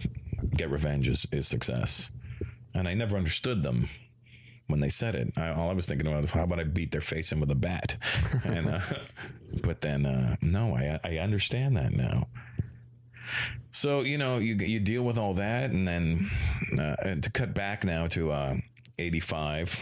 [0.56, 2.10] get revenge is, is success.
[2.74, 3.88] And I never understood them
[4.68, 5.32] when they said it.
[5.36, 7.50] I, all I was thinking about was how about I beat their face in with
[7.50, 7.96] a bat?
[8.44, 8.80] and uh,
[9.62, 12.28] but then uh, no, I I understand that now.
[13.70, 16.30] So you know you you deal with all that, and then
[16.78, 18.54] uh, and to cut back now to uh,
[18.98, 19.78] eighty five.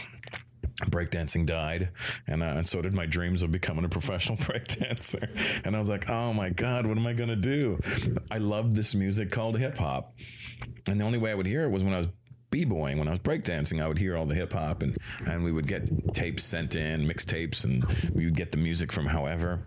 [0.89, 1.89] Breakdancing died,
[2.27, 5.29] and, uh, and so did my dreams of becoming a professional breakdancer.
[5.65, 7.79] And I was like, "Oh my god, what am I gonna do?"
[8.29, 10.13] I loved this music called hip hop,
[10.87, 12.07] and the only way I would hear it was when I was
[12.51, 13.81] b-boying when I was breakdancing.
[13.81, 17.07] I would hear all the hip hop and and we would get tapes sent in
[17.07, 19.65] mixtapes and we would get the music from however.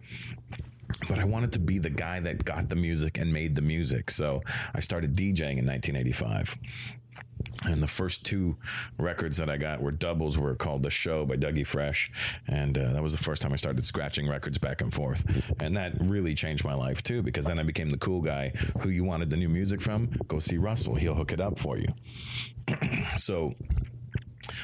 [1.09, 4.11] But I wanted to be the guy that got the music and made the music.
[4.11, 4.43] So
[4.75, 6.57] I started DJing in 1985
[7.65, 8.57] and the first two
[8.99, 12.11] records that I got were doubles were called The Show by Dougie Fresh.
[12.47, 15.25] And uh, that was the first time I started scratching records back and forth.
[15.61, 18.51] And that really changed my life too, because then I became the cool guy
[18.81, 20.11] who you wanted the new music from.
[20.29, 20.95] Go see Russell.
[20.95, 21.89] He'll hook it up for you.
[23.17, 23.55] so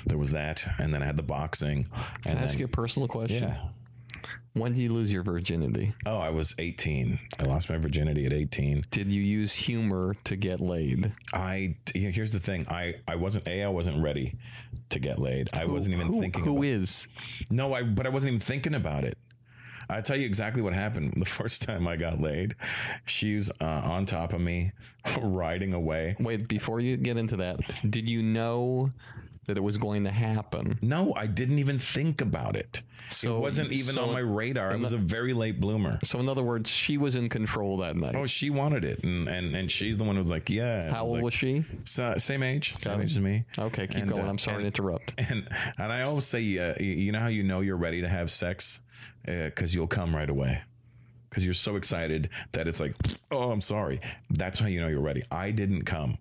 [0.07, 0.65] there was that.
[0.79, 1.87] And then I had the boxing.
[1.95, 3.43] And Can I ask then- you a personal question?
[3.45, 3.59] yeah.
[4.53, 5.95] When did you lose your virginity?
[6.07, 7.19] Oh, I was 18.
[7.39, 8.83] I lost my virginity at 18.
[8.91, 11.13] Did you use humor to get laid?
[11.33, 12.67] I here's the thing.
[12.69, 14.37] I I wasn't a I wasn't ready
[14.89, 15.51] to get laid.
[15.53, 16.45] I wasn't even Who- thinking.
[16.45, 17.07] Who about, is?
[17.51, 19.17] No, I but I wasn't even thinking about it.
[19.89, 21.15] I tell you exactly what happened.
[21.21, 22.55] The first time I got laid,
[23.07, 24.73] she's uh, on top of me,
[25.21, 26.17] riding away.
[26.19, 28.91] Wait, before you get into that, did you know
[29.51, 30.79] that it was going to happen?
[30.81, 32.83] No, I didn't even think about it.
[33.11, 34.71] So- it wasn't even so- on my radar.
[34.73, 35.99] I was a very late bloomer.
[36.05, 38.15] So, in other words, she was in control that night.
[38.15, 40.95] Oh, she wanted it, and and, and she's the one who was like, "Yeah." I
[40.95, 41.65] How old like, was she?
[41.85, 43.05] So, same age, same it.
[43.05, 43.45] age as me.
[43.59, 44.25] Okay, keep And, going.
[44.25, 45.15] uh, I'm sorry and- to interrupt.
[45.31, 45.49] And
[45.79, 48.31] and I always say, uh, you- you know how you know you're ready to have
[48.31, 48.81] sex
[49.25, 50.63] because you'll come right away.
[51.29, 52.95] Because you're so excited that it's like,
[53.31, 54.01] oh, I'm sorry.
[54.31, 55.23] That's how you know you're ready.
[55.31, 56.19] I didn't come.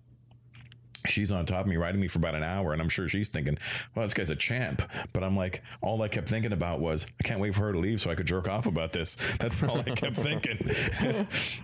[1.06, 3.28] She's on top of me, riding me for about an hour, and I'm sure she's
[3.28, 3.58] thinking,
[3.94, 4.82] "Well, this guy's a champ."
[5.12, 7.78] But I'm like, all I kept thinking about was, I can't wait for her to
[7.78, 9.16] leave so I could jerk off about this.
[9.38, 10.58] That's all I kept thinking.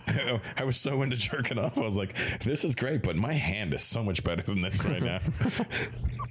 [0.57, 1.76] I was so into jerking off.
[1.76, 4.84] I was like, "This is great," but my hand is so much better than this
[4.84, 5.20] right now.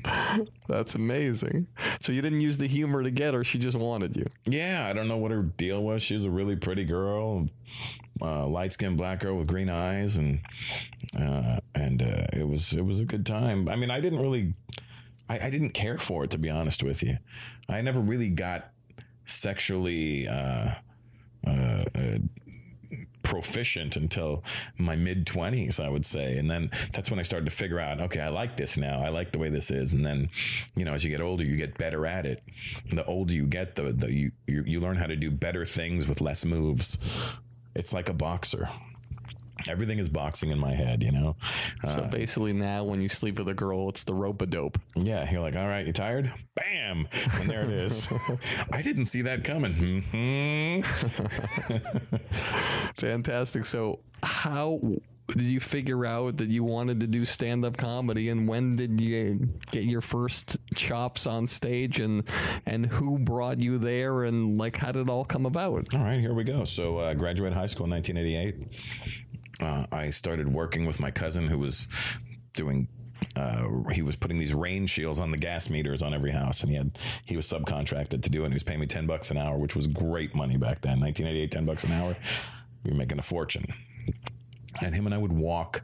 [0.67, 1.67] That's amazing.
[1.99, 4.25] So, you didn't use the humor to get her, she just wanted you.
[4.45, 6.03] Yeah, I don't know what her deal was.
[6.03, 7.47] She was a really pretty girl,
[8.21, 10.41] uh, light skinned black girl with green eyes, and
[11.15, 13.69] uh, and uh, it was it was a good time.
[13.69, 14.53] I mean, I didn't really,
[15.29, 17.17] I, I didn't care for it to be honest with you.
[17.69, 18.71] I never really got
[19.25, 20.27] sexually.
[20.27, 20.71] Uh,
[21.47, 22.17] uh, uh,
[23.21, 24.43] proficient until
[24.77, 27.99] my mid 20s i would say and then that's when i started to figure out
[27.99, 30.29] okay i like this now i like the way this is and then
[30.75, 32.43] you know as you get older you get better at it
[32.91, 36.07] the older you get the, the you, you you learn how to do better things
[36.07, 36.99] with less moves
[37.75, 38.69] it's like a boxer
[39.69, 41.35] everything is boxing in my head you know
[41.87, 44.77] So, basically, now when you sleep with a girl, it's the rope a dope.
[44.95, 47.07] yeah you're like all right you tired bam
[47.39, 48.07] and there it is
[48.71, 50.81] i didn't see that coming hmm
[52.97, 53.65] Fantastic.
[53.65, 54.79] So, how
[55.29, 59.01] did you figure out that you wanted to do stand up comedy and when did
[59.01, 62.23] you get your first chops on stage and
[62.67, 65.93] and who brought you there and like how did it all come about?
[65.93, 66.63] All right, here we go.
[66.63, 68.67] So, uh, graduated high school in 1988.
[69.59, 71.87] Uh, I started working with my cousin who was
[72.53, 72.87] doing.
[73.35, 76.69] Uh, he was putting these rain shields on the gas meters on every house, and
[76.69, 78.45] he had he was subcontracted to do it.
[78.45, 80.99] And he was paying me ten bucks an hour, which was great money back then.
[80.99, 82.15] 1988, 10 bucks an hour,
[82.83, 83.65] you're making a fortune.
[84.81, 85.81] And him and I would walk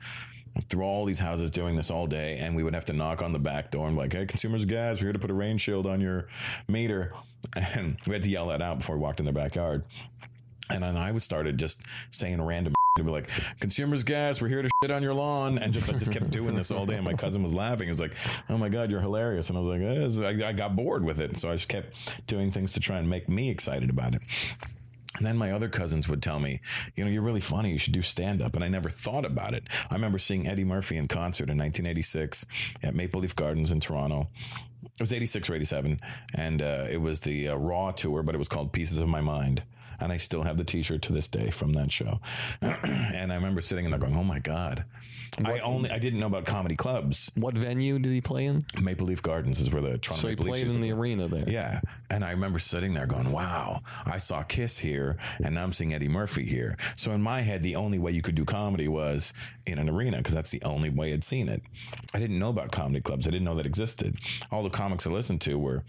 [0.67, 3.31] through all these houses doing this all day, and we would have to knock on
[3.31, 5.57] the back door and be like, "Hey, consumers gas, we're here to put a rain
[5.57, 6.27] shield on your
[6.67, 7.13] meter,"
[7.55, 9.85] and we had to yell that out before we walked in their backyard.
[10.69, 13.29] And then I would started just saying random to be like,
[13.61, 15.57] consumers gas, we're here to shit on your lawn.
[15.57, 16.95] And just, I just kept doing this all day.
[16.95, 17.87] And my cousin was laughing.
[17.87, 18.13] He was like,
[18.49, 19.47] oh my God, you're hilarious.
[19.49, 21.37] And I was like, eh, this- I, I got bored with it.
[21.37, 21.95] So I just kept
[22.27, 24.21] doing things to try and make me excited about it.
[25.17, 26.59] And then my other cousins would tell me,
[26.95, 27.71] you know, you're really funny.
[27.71, 28.55] You should do stand up.
[28.55, 29.63] And I never thought about it.
[29.89, 32.45] I remember seeing Eddie Murphy in concert in 1986
[32.83, 34.27] at Maple Leaf Gardens in Toronto.
[34.83, 36.01] It was 86 or 87.
[36.33, 39.21] And uh, it was the uh, Raw tour, but it was called Pieces of My
[39.21, 39.63] Mind.
[40.01, 42.19] And I still have the T-shirt to this day from that show.
[42.61, 44.85] and I remember sitting in there going, "Oh my god!"
[45.45, 47.31] I only I didn't know about comedy clubs.
[47.35, 48.65] What venue did he play in?
[48.81, 50.91] Maple Leaf Gardens is where the Toronto So he Maple Leafs played used in the
[50.91, 50.99] play.
[50.99, 51.45] arena there.
[51.47, 51.81] Yeah.
[52.09, 55.93] And I remember sitting there going, wow, I saw Kiss here and now I'm seeing
[55.93, 56.77] Eddie Murphy here.
[56.95, 59.33] So in my head, the only way you could do comedy was
[59.65, 61.61] in an arena because that's the only way I'd seen it.
[62.13, 63.27] I didn't know about comedy clubs.
[63.27, 64.17] I didn't know that existed.
[64.51, 65.83] All the comics I listened to were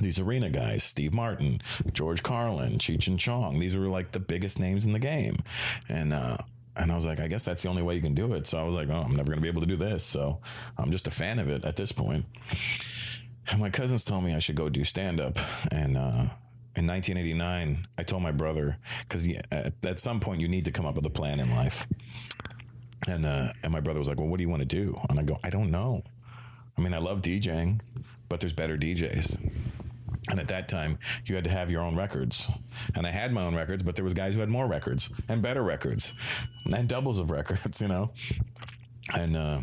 [0.00, 1.60] these arena guys, Steve Martin,
[1.92, 3.58] George Carlin, Cheech and Chong.
[3.58, 5.38] These were like the biggest names in the game.
[5.88, 6.38] And, uh,
[6.76, 8.46] and I was like, I guess that's the only way you can do it.
[8.46, 10.04] So I was like, oh, I'm never going to be able to do this.
[10.04, 10.40] So
[10.78, 12.26] I'm just a fan of it at this point.
[13.50, 15.38] And my cousins told me I should go do stand up.
[15.72, 16.28] And uh,
[16.76, 20.94] in 1989, I told my brother, because at, some point you need to come up
[20.94, 21.86] with a plan in life.
[23.08, 24.98] And, uh, and my brother was like, Well, what do you want to do?
[25.08, 26.04] And I go, I don't know.
[26.78, 27.80] I mean, I love DJing,
[28.28, 29.50] but there's better DJs.
[30.28, 32.48] And at that time, you had to have your own records.
[32.94, 35.40] And I had my own records, but there was guys who had more records and
[35.40, 36.12] better records
[36.72, 38.10] and doubles of records, you know.
[39.14, 39.62] And uh,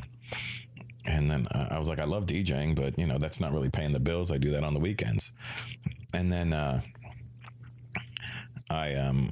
[1.05, 3.69] and then uh, I was like, I love DJing, but you know that's not really
[3.69, 4.31] paying the bills.
[4.31, 5.31] I do that on the weekends.
[6.13, 6.81] And then uh,
[8.69, 9.29] I um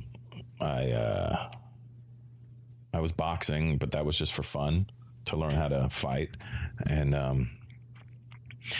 [0.61, 1.51] I uh,
[2.93, 4.89] I was boxing, but that was just for fun
[5.25, 6.29] to learn how to fight.
[6.87, 7.49] And um,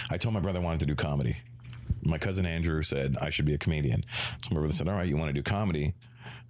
[0.09, 1.37] I told my brother I wanted to do comedy.
[2.03, 4.05] My cousin Andrew said I should be a comedian.
[4.43, 5.93] So my brother said, "All right, you want to do comedy?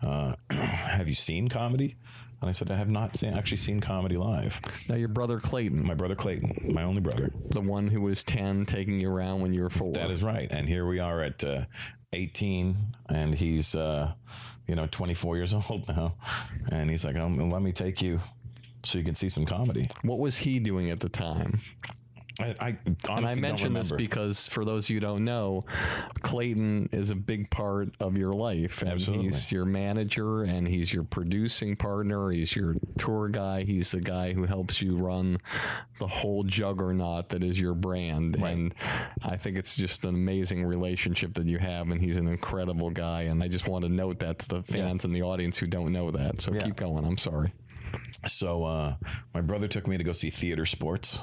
[0.02, 1.96] Uh, have you seen comedy?"
[2.42, 5.86] And I said, "I have not seen, actually seen comedy live." Now your brother Clayton,
[5.86, 7.32] My brother Clayton, my only brother.
[7.50, 9.94] the one who was ten, taking you around when you were four.
[9.94, 10.52] That is right.
[10.52, 11.66] And here we are at uh,
[12.14, 14.14] 18, and he's, uh,
[14.68, 16.16] you know, 24 years old now.
[16.72, 18.22] And he's like, um, let me take you
[18.84, 19.90] so you can see some comedy.
[20.04, 21.62] What was he doing at the time?
[22.40, 22.78] I, I
[23.08, 25.64] honestly And I mention this because for those you don't know,
[26.22, 28.82] Clayton is a big part of your life.
[28.82, 29.26] And Absolutely.
[29.26, 32.32] he's your manager and he's your producing partner.
[32.32, 33.64] He's your tour guy.
[33.64, 35.38] He's the guy who helps you run
[36.00, 38.36] the whole juggernaut that is your brand.
[38.36, 38.74] And
[39.24, 41.90] I think it's just an amazing relationship that you have.
[41.90, 43.24] And he's an incredible guy.
[43.24, 45.94] And I just want to note that to the fans in the audience who don't
[45.94, 46.42] know that.
[46.42, 47.06] So keep going.
[47.06, 47.54] I'm sorry.
[48.28, 48.96] So uh,
[49.34, 51.20] my brother took me to go see theater sports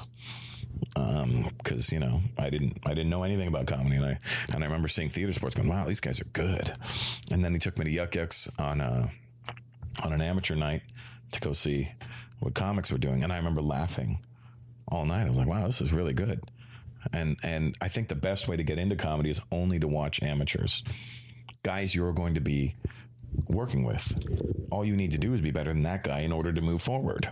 [0.95, 4.19] Um, because you know I didn't I didn't know anything about comedy and I
[4.53, 6.71] and I remember seeing theater sports going wow these guys are good.
[7.31, 9.11] And then he took me to Yuk Yuk's on a
[10.03, 10.81] on an amateur night
[11.31, 11.91] to go see
[12.39, 14.19] what comics were doing and I remember laughing
[14.87, 15.25] all night.
[15.25, 16.41] I was like wow this is really good.
[17.11, 20.21] And and I think the best way to get into comedy is only to watch
[20.21, 20.83] amateurs.
[21.63, 22.75] Guys you're going to be
[23.47, 24.15] working with.
[24.71, 26.81] All you need to do is be better than that guy in order to move
[26.81, 27.31] forward.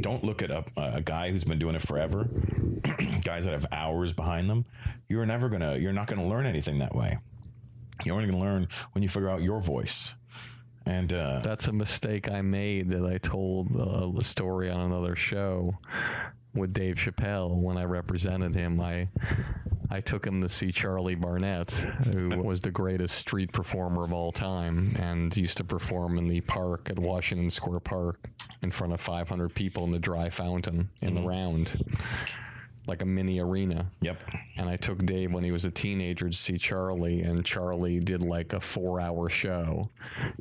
[0.00, 2.28] Don't look at a, a guy who's been doing it forever,
[3.24, 4.64] guys that have hours behind them.
[5.08, 7.18] You're never gonna, you're not gonna learn anything that way.
[8.04, 10.14] You're only gonna learn when you figure out your voice.
[10.86, 15.14] And uh, That's a mistake I made that I told uh, the story on another
[15.14, 15.78] show
[16.54, 18.80] with Dave Chappelle when I represented him.
[18.80, 19.08] I
[19.90, 24.30] I took him to see Charlie Barnett, who was the greatest street performer of all
[24.30, 28.30] time, and used to perform in the park at Washington Square Park
[28.62, 31.28] in front of 500 people in the dry fountain in the mm-hmm.
[31.28, 31.84] round,
[32.86, 33.90] like a mini arena.
[34.00, 34.22] yep,
[34.56, 38.22] And I took Dave when he was a teenager to see Charlie, and Charlie did
[38.22, 39.90] like a four hour show.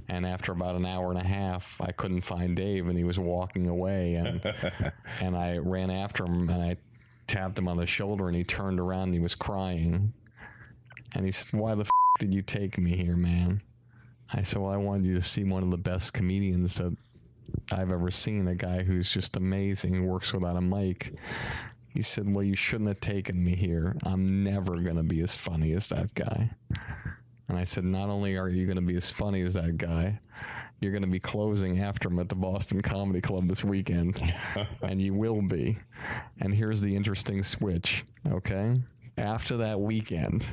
[0.07, 3.17] And after about an hour and a half, I couldn't find Dave, and he was
[3.17, 4.13] walking away.
[4.13, 4.45] And,
[5.21, 6.77] and I ran after him and I
[7.29, 10.11] tapped him on the shoulder, and he turned around and he was crying.
[11.15, 13.61] And he said, Why the f did you take me here, man?
[14.33, 16.95] I said, Well, I wanted you to see one of the best comedians that
[17.71, 21.13] I've ever seen, a guy who's just amazing, works without a mic.
[21.89, 23.95] He said, Well, you shouldn't have taken me here.
[24.05, 26.49] I'm never going to be as funny as that guy.
[27.47, 30.19] And I said, Not only are you going to be as funny as that guy,
[30.79, 34.21] you're going to be closing after him at the Boston Comedy Club this weekend.
[34.81, 35.77] and you will be.
[36.39, 38.81] And here's the interesting switch, okay?
[39.17, 40.49] After that weekend,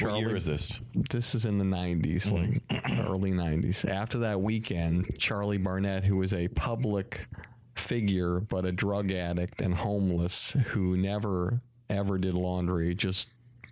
[0.00, 0.80] what year is this?
[1.10, 2.72] this is in the 90s, mm-hmm.
[2.72, 3.88] like early 90s.
[3.88, 7.26] After that weekend, Charlie Barnett, who was a public
[7.74, 11.60] figure, but a drug addict and homeless, who never
[11.90, 13.28] ever did laundry, just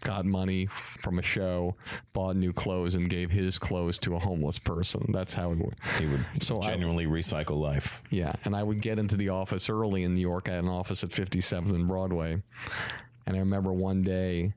[0.08, 0.66] got money
[1.00, 1.76] from a show,
[2.14, 5.04] bought new clothes, and gave his clothes to a homeless person.
[5.12, 5.74] That's how he would.
[5.98, 8.02] He would So I- genuinely recycle life.
[8.10, 10.48] Yeah, and I would get into the office early in New York.
[10.48, 12.38] I had an office at 57th and Broadway,
[13.26, 14.50] and I remember one day,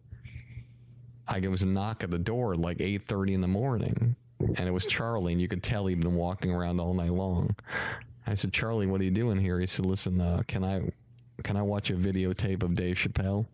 [1.28, 4.68] I it was a knock at the door at like 8:30 in the morning, and
[4.68, 7.56] it was Charlie, and you could tell he'd been walking around all night long.
[8.26, 10.92] I said, "Charlie, what are you doing here?" He said, "Listen, uh, can I
[11.44, 13.48] can I watch a videotape of Dave Chappelle?"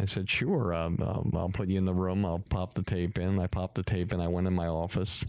[0.00, 0.72] I said, sure.
[0.72, 2.24] Um, I'll, I'll put you in the room.
[2.24, 3.38] I'll pop the tape in.
[3.38, 4.20] I popped the tape in.
[4.20, 5.24] I went in my office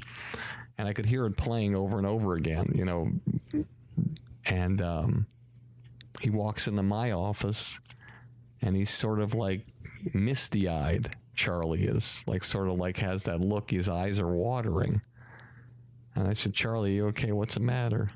[0.78, 3.12] and I could hear it playing over and over again, you know.
[4.46, 5.28] And um,
[6.22, 7.80] he walks into my office
[8.62, 9.66] and he's sort of like
[10.14, 11.16] misty eyed.
[11.36, 13.72] Charlie is like, sort of like has that look.
[13.72, 15.02] His eyes are watering.
[16.16, 17.32] And I said, Charlie, you okay?
[17.32, 18.08] What's the matter?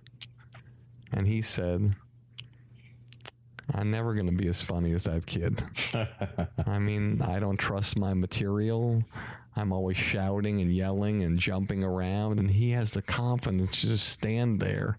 [1.13, 1.95] And he said,
[3.73, 5.63] I'm never going to be as funny as that kid.
[6.67, 9.03] I mean, I don't trust my material.
[9.55, 14.07] I'm always shouting and yelling and jumping around, and he has the confidence to just
[14.09, 14.97] stand there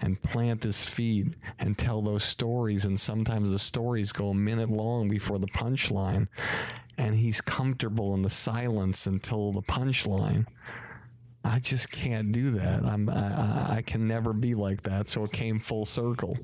[0.00, 2.84] and plant his feet and tell those stories.
[2.84, 6.28] And sometimes the stories go a minute long before the punchline,
[6.96, 10.46] and he's comfortable in the silence until the punchline.
[11.44, 12.84] I just can't do that.
[12.84, 15.08] I'm, I, I- I can never be like that.
[15.08, 16.36] So it came full circle.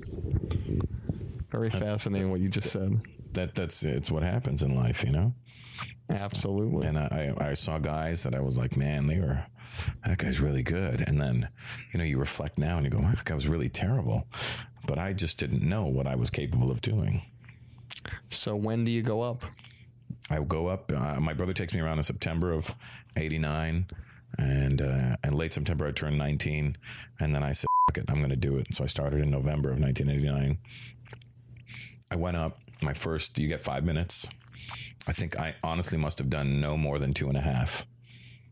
[1.51, 3.01] Very fascinating what you just said.
[3.33, 5.33] That that's it's what happens in life, you know.
[6.09, 6.87] Absolutely.
[6.87, 9.45] And I, I I saw guys that I was like, man, they were
[10.05, 11.03] that guy's really good.
[11.07, 11.49] And then,
[11.91, 14.27] you know, you reflect now and you go, wow, that guy was really terrible.
[14.85, 17.23] But I just didn't know what I was capable of doing.
[18.29, 19.43] So when do you go up?
[20.29, 20.91] I go up.
[20.91, 22.73] Uh, my brother takes me around in September of
[23.15, 23.87] '89,
[24.37, 26.77] and uh, and late September I turned 19,
[27.19, 28.73] and then I said, Fuck it, I'm going to do it.
[28.73, 30.57] So I started in November of 1989.
[32.11, 32.59] I went up.
[32.81, 34.27] My first, you get five minutes.
[35.07, 37.85] I think I honestly must have done no more than two and a half.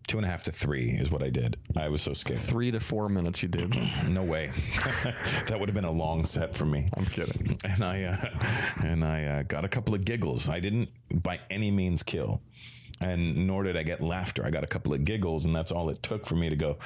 [0.07, 1.57] Two and a half to three is what I did.
[1.77, 2.39] I was so scared.
[2.41, 3.73] Three to four minutes you did.
[4.11, 4.51] No way.
[5.47, 6.89] that would have been a long set for me.
[6.95, 7.57] I'm kidding.
[7.63, 8.29] And I uh,
[8.83, 10.49] and I uh, got a couple of giggles.
[10.49, 10.89] I didn't
[11.23, 12.41] by any means kill,
[12.99, 14.45] and nor did I get laughter.
[14.45, 16.77] I got a couple of giggles, and that's all it took for me to go.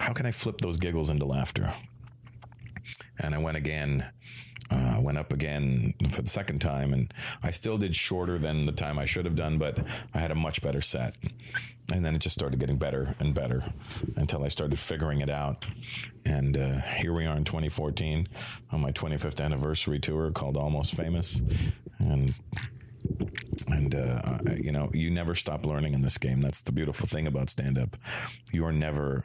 [0.00, 1.72] How can I flip those giggles into laughter?
[3.20, 4.10] And I went again.
[4.72, 7.12] Uh, went up again for the second time, and
[7.42, 10.34] I still did shorter than the time I should have done, but I had a
[10.34, 11.14] much better set.
[11.92, 13.74] And then it just started getting better and better
[14.16, 15.66] until I started figuring it out.
[16.24, 18.28] And uh, here we are in 2014
[18.70, 21.42] on my 25th anniversary tour called Almost Famous.
[21.98, 22.34] And
[23.68, 26.40] and uh, you know, you never stop learning in this game.
[26.40, 27.96] That's the beautiful thing about stand up.
[28.52, 29.24] You are never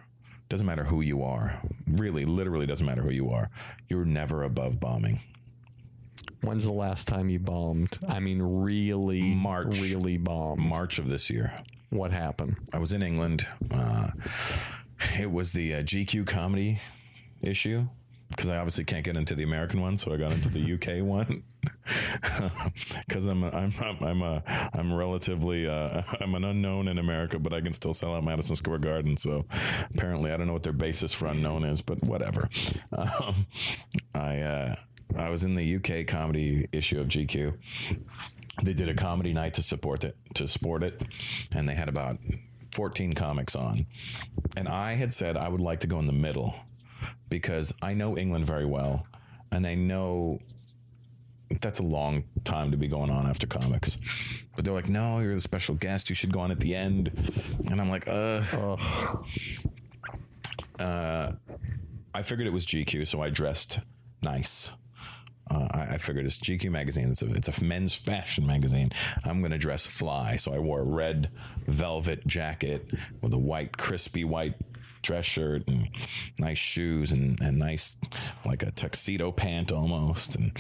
[0.49, 1.61] doesn't matter who you are.
[1.85, 3.49] Really, literally doesn't matter who you are.
[3.89, 5.21] You're never above bombing.
[6.41, 7.97] When's the last time you bombed?
[8.07, 9.79] I mean, really, March.
[9.81, 10.61] really bombed.
[10.61, 11.51] March of this year.
[11.89, 12.57] What happened?
[12.73, 13.47] I was in England.
[13.71, 14.09] Uh,
[15.19, 16.79] it was the uh, GQ comedy
[17.41, 17.87] issue
[18.29, 21.03] because I obviously can't get into the American one, so I got into the UK
[21.05, 21.43] one.
[23.07, 27.53] Because I'm I'm I'm I'm a I'm relatively uh, I'm an unknown in America, but
[27.53, 29.15] I can still sell out Madison Square Garden.
[29.17, 29.45] So
[29.93, 32.49] apparently, I don't know what their basis for unknown is, but whatever.
[32.91, 33.47] Um,
[34.13, 34.75] I uh,
[35.15, 37.57] I was in the UK comedy issue of GQ
[38.63, 41.01] they did a comedy night to support it to support it
[41.53, 42.17] and they had about
[42.71, 43.85] 14 comics on.
[44.55, 46.55] And i had said i would like to go in the middle
[47.29, 49.05] because i know england very well
[49.51, 50.39] and i know
[51.61, 53.97] that's a long time to be going on after comics.
[54.55, 56.09] But they're like no you're the special guest.
[56.09, 57.11] You should go on at the end.
[57.69, 58.41] And i'm like uh
[60.79, 61.31] uh
[62.13, 63.79] i figured it was gq so i dressed
[64.21, 64.73] nice
[65.49, 67.09] uh, I, I figured it's GQ magazine.
[67.09, 68.91] It's a, it's a men's fashion magazine.
[69.23, 70.35] I'm going to dress fly.
[70.35, 71.29] So I wore a red
[71.67, 72.91] velvet jacket
[73.21, 74.55] with a white, crispy white
[75.01, 75.87] dress shirt and
[76.37, 77.95] nice shoes and, and nice,
[78.45, 80.35] like a tuxedo pant almost.
[80.35, 80.51] And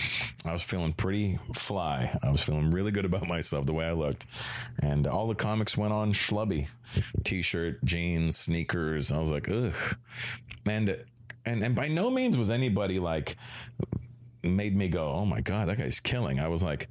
[0.45, 2.17] I was feeling pretty fly.
[2.23, 4.25] I was feeling really good about myself, the way I looked.
[4.81, 6.67] And all the comics went on schlubby
[7.23, 9.11] t shirt, jeans, sneakers.
[9.11, 9.97] I was like, ugh.
[10.65, 10.97] And,
[11.45, 13.35] and, and by no means was anybody like,
[14.47, 16.87] made me go, "Oh my god, that guy's killing." I was like,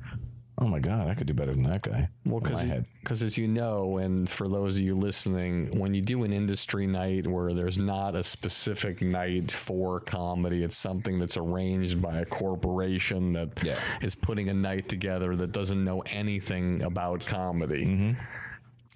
[0.58, 2.86] "Oh my god, I could do better than that guy." Well, in my head.
[3.00, 6.86] because as you know, and for those of you listening, when you do an industry
[6.86, 12.24] night where there's not a specific night for comedy, it's something that's arranged by a
[12.24, 13.58] corporation that
[14.02, 14.20] is Yeah.
[14.22, 17.84] putting a night together that doesn't know anything about comedy.
[17.86, 18.20] Mm-hmm.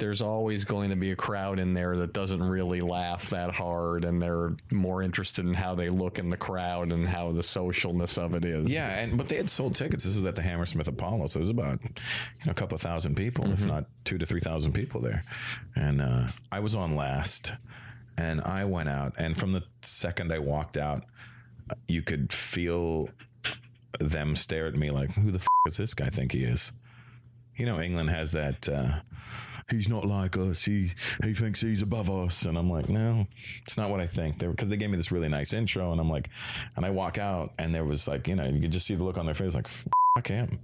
[0.01, 4.07] There's always going to be a crowd in there that doesn't really laugh that hard,
[4.07, 8.16] and they're more interested in how they look in the crowd and how the socialness
[8.16, 8.72] of it is.
[8.72, 10.05] Yeah, and but they had sold tickets.
[10.05, 13.14] This is at the Hammersmith Apollo, so there's about you know a couple of thousand
[13.14, 15.22] people, if not two to three thousand people there.
[15.76, 17.53] And uh, I was on last,
[18.16, 21.05] and I went out, and from the second I walked out,
[21.88, 23.11] you could feel
[23.98, 26.72] them stare at me like, "Who the f- does this guy think he is?"
[27.55, 28.66] You know, England has that.
[28.66, 29.01] Uh,
[29.71, 30.64] He's not like us.
[30.64, 30.93] He
[31.23, 33.27] he thinks he's above us, and I'm like, no,
[33.64, 34.39] it's not what I think.
[34.39, 36.29] Because they gave me this really nice intro, and I'm like,
[36.77, 39.05] and I walk out, and there was like, you know, you could just see the
[39.05, 40.59] look on their face, like, fuck him.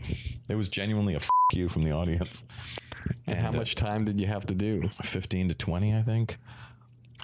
[0.48, 2.44] It was genuinely a fuck you from the audience.
[3.26, 4.88] And how And, uh, much time did you have to do?
[5.02, 6.38] 15 to 20, I think.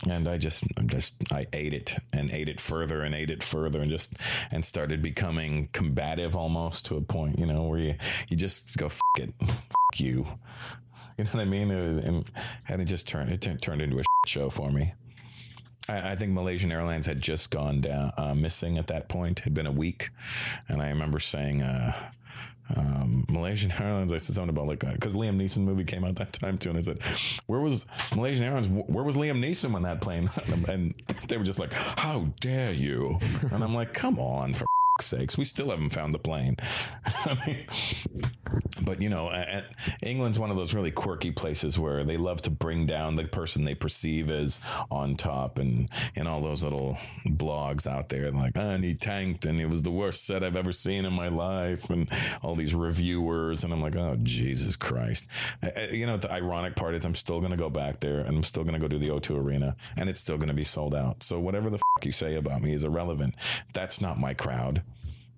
[0.08, 3.80] And I just, just, I ate it and ate it further and ate it further
[3.80, 4.14] and just,
[4.50, 7.94] and started becoming combative almost to a point, you know, where you,
[8.28, 10.26] you just go, F it, F you.
[11.18, 11.70] You know what I mean?
[11.70, 12.30] Uh, And,
[12.68, 14.94] and it just turned, it turned- turned into a show for me.
[15.88, 19.40] I, I think Malaysian Airlines had just gone down, uh, missing at that point.
[19.40, 20.10] It had been a week.
[20.68, 21.92] And I remember saying, uh,
[22.76, 24.12] um, Malaysian Airlines.
[24.12, 26.78] I said something about like because Liam Neeson movie came out that time too, and
[26.78, 27.02] I said,
[27.46, 27.84] "Where was
[28.14, 28.68] Malaysian Airlines?
[28.68, 30.30] Where was Liam Neeson when that plane?"
[30.68, 30.94] and
[31.28, 33.18] they were just like, "How dare you?"
[33.50, 34.64] And I'm like, "Come on, for
[35.00, 36.56] sakes, we still haven't found the plane."
[38.82, 39.30] But you know,
[40.02, 43.64] England's one of those really quirky places where they love to bring down the person
[43.64, 48.70] they perceive as on top, and and all those little blogs out there, like, ah,
[48.70, 51.90] and he tanked, and it was the worst set I've ever seen in my life,
[51.90, 52.10] and
[52.42, 55.28] all these reviewers, and I'm like, oh Jesus Christ,
[55.90, 58.64] you know, the ironic part is I'm still gonna go back there, and I'm still
[58.64, 61.22] gonna go to the O2 Arena, and it's still gonna be sold out.
[61.22, 63.34] So whatever the fuck you say about me is irrelevant.
[63.72, 64.82] That's not my crowd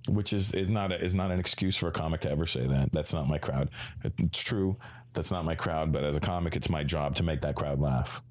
[0.09, 2.67] which is is not a, is not an excuse for a comic to ever say
[2.67, 2.93] that.
[2.93, 3.71] That's not my crowd.
[4.03, 4.77] It's true.
[5.13, 5.93] That's not my crowd.
[5.93, 8.23] But as a comic, it's my job to make that crowd laugh.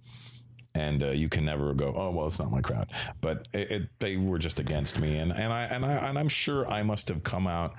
[0.76, 2.92] And uh, you can never go, oh well, it's not my crowd.
[3.22, 6.30] But it, it, they were just against me, and and I and I and I'm
[6.30, 7.76] sure I must have come out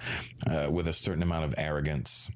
[0.49, 2.31] uh, with a certain amount of arrogance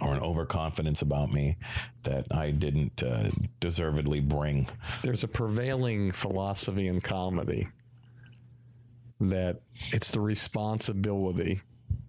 [0.00, 1.56] or an overconfidence about me
[2.04, 4.68] that I didn't uh, deservedly bring.
[5.02, 7.68] There's a prevailing philosophy in comedy
[9.20, 9.60] that
[9.92, 11.60] it's the responsibility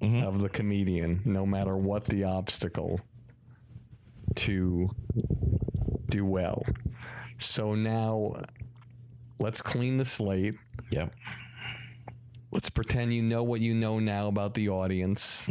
[0.01, 3.01] of the comedian, no matter what the obstacle,
[4.35, 4.89] to
[6.09, 6.63] do well.
[7.37, 8.41] So now
[9.39, 10.55] let's clean the slate.
[10.91, 11.13] Yep.
[12.51, 15.47] Let's pretend you know what you know now about the audience.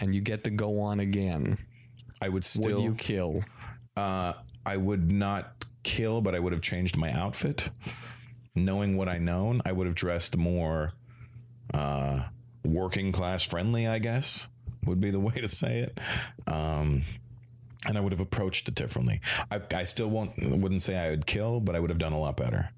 [0.00, 1.58] And you get to go on again.
[2.20, 3.44] I would still do you kill?
[3.96, 4.34] Uh,
[4.66, 7.70] I would not kill, but I would have changed my outfit.
[8.64, 10.92] Knowing what I known, I would have dressed more
[11.74, 12.24] uh,
[12.64, 13.86] working class friendly.
[13.86, 14.48] I guess
[14.84, 16.00] would be the way to say it.
[16.46, 17.02] Um,
[17.86, 19.20] and I would have approached it differently.
[19.50, 22.18] I, I still won't wouldn't say I would kill, but I would have done a
[22.18, 22.70] lot better.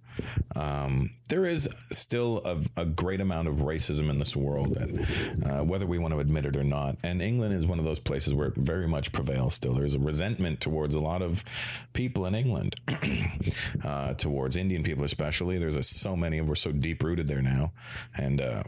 [0.56, 5.06] Um, there is still a, a great amount of racism in this world, that,
[5.44, 6.96] uh, whether we want to admit it or not.
[7.02, 9.74] And England is one of those places where it very much prevails still.
[9.74, 11.44] There's a resentment towards a lot of
[11.92, 12.76] people in England,
[13.84, 15.58] uh, towards Indian people especially.
[15.58, 17.72] There's a, so many, and we're so deep rooted there now.
[18.16, 18.62] And, uh,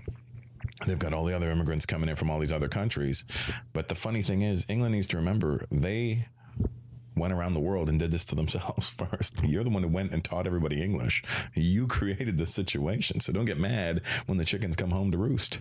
[0.86, 3.24] They've got all the other immigrants coming in from all these other countries.
[3.72, 6.26] But the funny thing is, England needs to remember they
[7.16, 9.42] went around the world and did this to themselves first.
[9.44, 11.22] You're the one who went and taught everybody English.
[11.54, 13.20] You created this situation.
[13.20, 15.58] So don't get mad when the chickens come home to roost.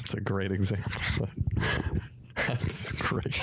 [0.00, 1.28] It's a great example.
[2.46, 3.40] That's great.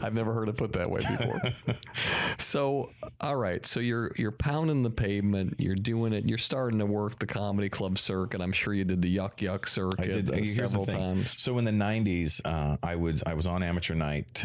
[0.00, 1.40] I've never heard it put that way before.
[2.38, 2.90] so,
[3.20, 3.64] all right.
[3.66, 5.56] So you're you're pounding the pavement.
[5.58, 6.24] You're doing it.
[6.26, 8.40] You're starting to work the comedy club circuit.
[8.40, 11.40] I'm sure you did the Yuk Yuk circuit I did uh, several times.
[11.40, 14.44] So in the '90s, uh, I was I was on amateur night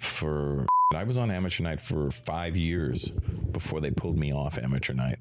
[0.00, 3.10] for I was on amateur night for five years
[3.52, 5.18] before they pulled me off amateur night,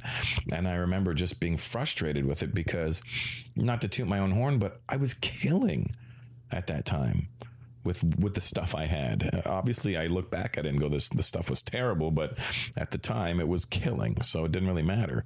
[0.51, 3.03] and I remember just being frustrated with it because,
[3.55, 5.91] not to toot my own horn, but I was killing
[6.51, 7.27] at that time.
[7.81, 11.07] With, with the stuff I had, obviously I look back at it and go, "This
[11.07, 12.37] the stuff was terrible," but
[12.75, 15.23] at the time it was killing, so it didn't really matter.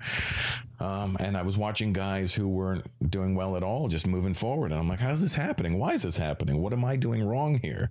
[0.80, 4.72] Um, and I was watching guys who weren't doing well at all, just moving forward.
[4.72, 5.80] And I'm like, how's this happening?
[5.80, 6.62] Why is this happening?
[6.62, 7.90] What am I doing wrong here?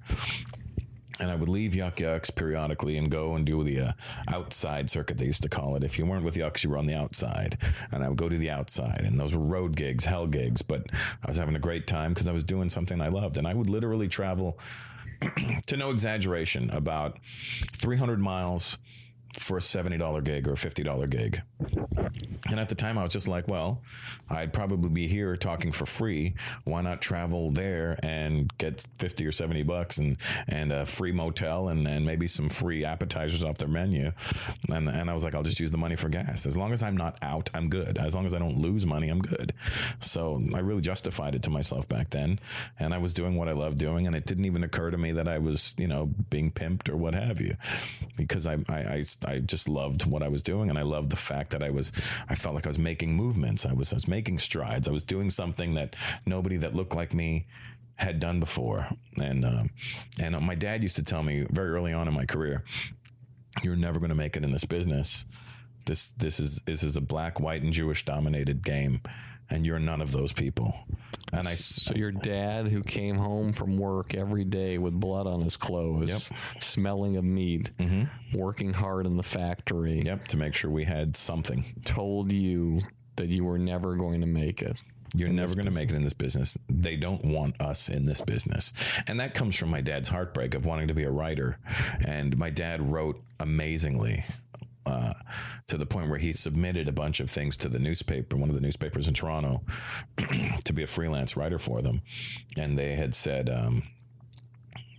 [1.22, 3.92] And I would leave Yuk Yuk's periodically and go and do the uh,
[4.26, 5.84] outside circuit, they used to call it.
[5.84, 7.58] If you weren't with Yucks, you were on the outside.
[7.92, 9.02] And I would go to the outside.
[9.04, 10.62] And those were road gigs, hell gigs.
[10.62, 10.86] But
[11.22, 13.36] I was having a great time because I was doing something I loved.
[13.36, 14.58] And I would literally travel,
[15.66, 17.18] to no exaggeration, about
[17.76, 18.76] 300 miles
[19.38, 21.40] for a $70 gig or a $50 gig.
[22.50, 23.80] And at the time, I was just like, well,
[24.32, 26.34] I'd probably be here talking for free.
[26.64, 30.16] Why not travel there and get 50 or 70 bucks and,
[30.48, 34.12] and a free motel and, and maybe some free appetizers off their menu?
[34.70, 36.46] And, and I was like, I'll just use the money for gas.
[36.46, 37.98] As long as I'm not out, I'm good.
[37.98, 39.52] As long as I don't lose money, I'm good.
[40.00, 42.38] So I really justified it to myself back then.
[42.78, 44.06] And I was doing what I loved doing.
[44.06, 46.96] And it didn't even occur to me that I was, you know, being pimped or
[46.96, 47.56] what have you,
[48.16, 50.70] because I, I, I, I just loved what I was doing.
[50.70, 51.92] And I loved the fact that I was,
[52.30, 53.66] I felt like I was making movements.
[53.66, 54.86] I was, I was making strides.
[54.88, 55.96] I was doing something that
[56.26, 57.46] nobody that looked like me
[57.96, 58.88] had done before.
[59.20, 59.70] And, um,
[60.20, 62.64] and my dad used to tell me very early on in my career,
[63.62, 65.24] you're never going to make it in this business.
[65.84, 69.00] This, this is, this is a black, white, and Jewish dominated game.
[69.50, 70.74] and you're none of those people.
[71.32, 75.40] And I, So your dad, who came home from work every day with blood on
[75.42, 77.70] his clothes, smelling of meat,
[78.34, 81.64] working hard in the factory, yep, to make sure we had something.
[81.84, 82.80] told you
[83.22, 84.76] that you were never going to make it.
[85.14, 86.58] You're never going to make it in this business.
[86.68, 88.72] They don't want us in this business.
[89.06, 91.60] And that comes from my dad's heartbreak of wanting to be a writer.
[92.04, 94.24] And my dad wrote amazingly
[94.84, 95.12] uh,
[95.68, 98.56] to the point where he submitted a bunch of things to the newspaper, one of
[98.56, 99.62] the newspapers in Toronto,
[100.64, 102.02] to be a freelance writer for them.
[102.56, 103.84] And they had said, um,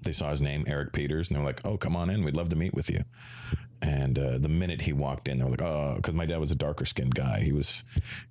[0.04, 2.24] they saw his name, Eric Peters, and they were like, oh, come on in.
[2.24, 3.04] We'd love to meet with you.
[3.84, 6.52] And uh, the minute he walked in, they were like, "Oh," because my dad was
[6.52, 7.42] a darker skinned guy.
[7.42, 7.84] He was,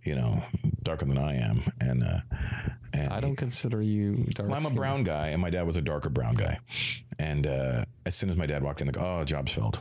[0.02, 0.42] you know,
[0.82, 2.20] darker than I am, and uh,
[2.94, 4.48] and I don't consider you dark.
[4.48, 6.58] well, I'm a brown guy, and my dad was a darker brown guy.
[7.18, 9.80] And uh, as soon as my dad walked in, they go, "Oh, job's filled."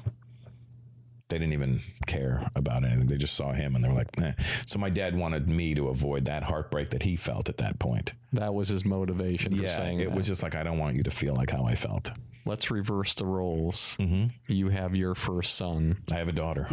[1.32, 3.08] They didn't even care about anything.
[3.08, 4.34] They just saw him, and they were like, eh.
[4.66, 8.12] "So my dad wanted me to avoid that heartbreak that he felt at that point."
[8.34, 10.16] That was his motivation for Yeah, saying it that.
[10.16, 12.12] was just like I don't want you to feel like how I felt.
[12.46, 13.96] Let's reverse the roles.
[14.00, 14.28] Mm-hmm.
[14.52, 16.04] You have your first son.
[16.12, 16.68] I have a daughter.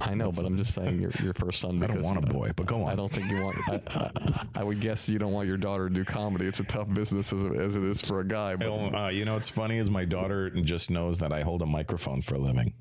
[0.00, 1.80] I know, but I'm just saying your, your first son.
[1.84, 2.90] I don't want a boy, but go on.
[2.90, 3.56] I don't think you want.
[3.68, 4.10] I, I,
[4.56, 6.46] I would guess you don't want your daughter to do comedy.
[6.46, 8.56] It's a tough business as, as it is for a guy.
[8.56, 11.66] But Uh, you know what's funny is my daughter just knows that I hold a
[11.66, 12.72] microphone for a living.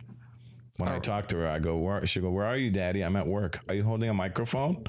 [0.78, 3.04] When I talk to her, I go, where, she go, where are you, daddy?
[3.04, 3.60] I'm at work.
[3.70, 4.84] Are you holding a microphone?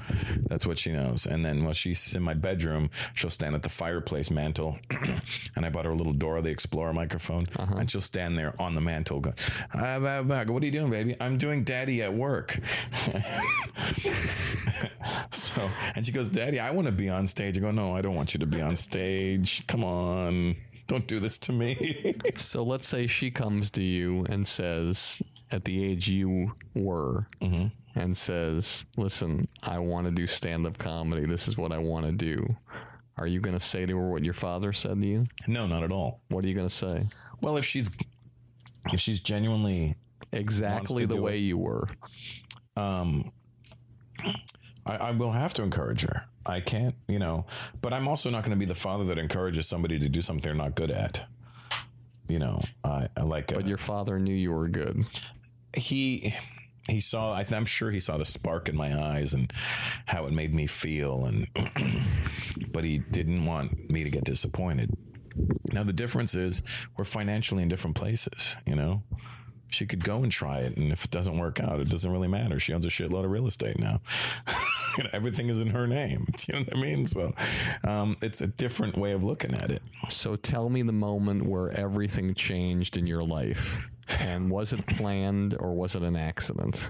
[0.47, 1.27] That's what she knows.
[1.27, 4.79] And then when she's in my bedroom, she'll stand at the fireplace mantle.
[5.55, 7.45] and I bought her a little Dora the Explorer microphone.
[7.57, 9.33] And she'll stand there on the mantle go,
[9.73, 11.15] "Ah, bah, bah, what are you doing, baby?
[11.19, 12.59] I'm doing daddy at work.
[15.31, 17.57] so, and she goes, daddy, I want to be on stage.
[17.57, 19.65] I go, no, I don't want you to be on stage.
[19.67, 20.55] Come on.
[20.87, 22.15] Don't do this to me.
[22.35, 25.21] so let's say she comes to you and says,
[25.53, 27.27] at the age you were,
[27.95, 31.25] and says, "Listen, I want to do stand-up comedy.
[31.25, 32.55] This is what I want to do."
[33.15, 35.27] Are you going to say to her what your father said to you?
[35.47, 36.21] no, not at all.
[36.29, 37.05] What are you going to say?
[37.41, 37.89] Well, if she's
[38.91, 39.95] if she's genuinely,
[40.31, 41.41] Exactly the way it.
[41.41, 41.87] you were.
[42.75, 43.23] um,
[44.85, 46.25] I, I will have to encourage her.
[46.45, 47.45] I can't, you know,
[47.81, 50.41] but I'm also not going to be the father that encourages somebody to do something
[50.41, 51.21] they're not good at.
[52.27, 53.47] You know, I, I like.
[53.53, 55.03] But uh, your father knew you were good.
[55.75, 56.33] He
[56.87, 59.51] he saw I I'm sure he saw the spark in my eyes and
[60.05, 61.47] how it made me feel and
[62.71, 64.91] but he didn't want me to get disappointed.
[65.71, 66.61] Now the difference is
[66.97, 69.03] we're financially in different places, you know.
[69.69, 72.27] She could go and try it and if it doesn't work out, it doesn't really
[72.27, 72.59] matter.
[72.59, 74.01] She owns a shitload of real estate now.
[75.13, 76.27] everything is in her name.
[76.47, 77.05] You know what I mean?
[77.05, 77.33] So
[77.85, 79.81] um, it's a different way of looking at it.
[80.09, 83.87] So tell me the moment where everything changed in your life.
[84.19, 86.89] And was it planned or was it an accident?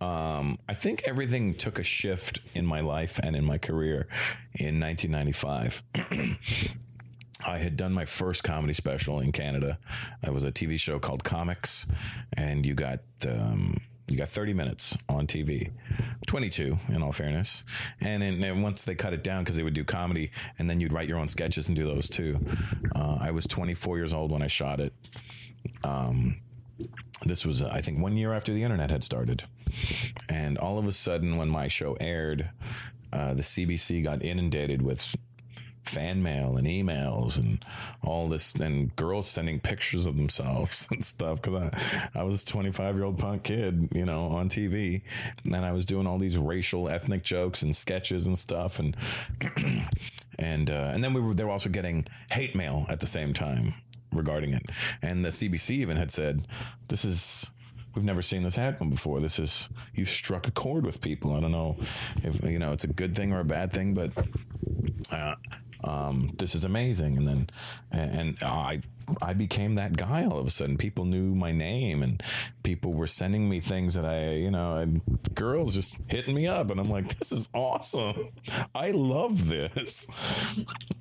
[0.00, 4.08] Um, I think everything took a shift in my life and in my career
[4.54, 5.82] in 1995.
[7.46, 9.78] I had done my first comedy special in Canada.
[10.22, 11.86] It was a TV show called Comics,
[12.34, 13.76] and you got um,
[14.08, 15.70] you got 30 minutes on TV,
[16.26, 17.64] 22 in all fairness.
[18.00, 20.80] And then and once they cut it down because they would do comedy, and then
[20.80, 22.38] you'd write your own sketches and do those too.
[22.94, 24.92] Uh, I was 24 years old when I shot it.
[25.84, 26.40] Um,
[27.24, 29.44] this was, I think, one year after the internet had started.
[30.28, 32.50] And all of a sudden, when my show aired,
[33.12, 35.16] uh, the CBC got inundated with
[35.84, 37.64] fan mail and emails and
[38.02, 41.42] all this, and girls sending pictures of themselves and stuff.
[41.42, 41.70] Because
[42.14, 45.02] I, I was a 25 year old punk kid, you know, on TV,
[45.44, 48.96] and I was doing all these racial, ethnic jokes and sketches and stuff, and
[50.38, 53.34] and uh, and then we were they were also getting hate mail at the same
[53.34, 53.74] time
[54.12, 54.70] regarding it.
[55.02, 56.46] And the CBC even had said,
[56.88, 57.50] "This is."
[57.92, 59.18] We've never seen this happen before.
[59.18, 61.34] This is you've struck a chord with people.
[61.34, 61.76] I don't know
[62.22, 64.12] if you know it's a good thing or a bad thing, but
[65.10, 65.34] uh,
[65.82, 67.16] um, this is amazing.
[67.16, 67.50] And then
[67.90, 68.82] and I
[69.22, 70.76] I became that guy all of a sudden.
[70.76, 72.22] People knew my name, and
[72.62, 75.00] people were sending me things that I you know and
[75.34, 78.30] girls just hitting me up, and I'm like, this is awesome.
[78.74, 80.06] I love this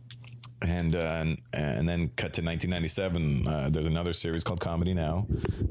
[0.62, 3.48] and uh, and, and then cut to 1997.
[3.48, 5.28] Uh, there's another series called Comedy Now,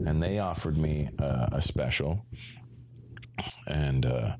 [0.06, 2.24] and they offered me uh, a special,
[3.66, 4.36] and uh,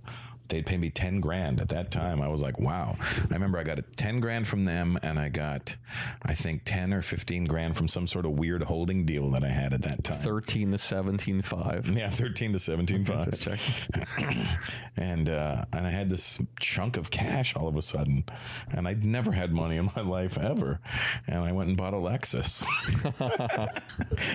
[0.49, 2.20] they'd pay me 10 grand at that time.
[2.20, 2.96] I was like, wow.
[3.01, 5.76] I remember I got a 10 grand from them, and I got,
[6.22, 9.49] I think, 10 or 15 grand from some sort of weird holding deal that I
[9.49, 10.18] had at that time.
[10.18, 11.90] 13 to 17 5.
[11.96, 13.28] Yeah, thirteen to seventeen five.
[14.96, 18.25] and uh, and I had this chunk of cash all of a sudden,
[18.70, 20.80] and I'd never had money in my life ever.
[21.26, 22.64] And I went and bought a Lexus.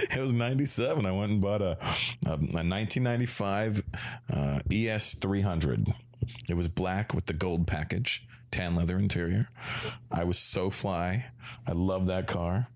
[0.15, 1.05] it was ninety seven.
[1.05, 1.77] I went and bought a
[2.25, 3.83] a, a nineteen ninety five
[4.31, 5.87] uh, ES three hundred.
[6.49, 9.49] It was black with the gold package, tan leather interior.
[10.11, 11.25] I was so fly.
[11.67, 12.67] I love that car.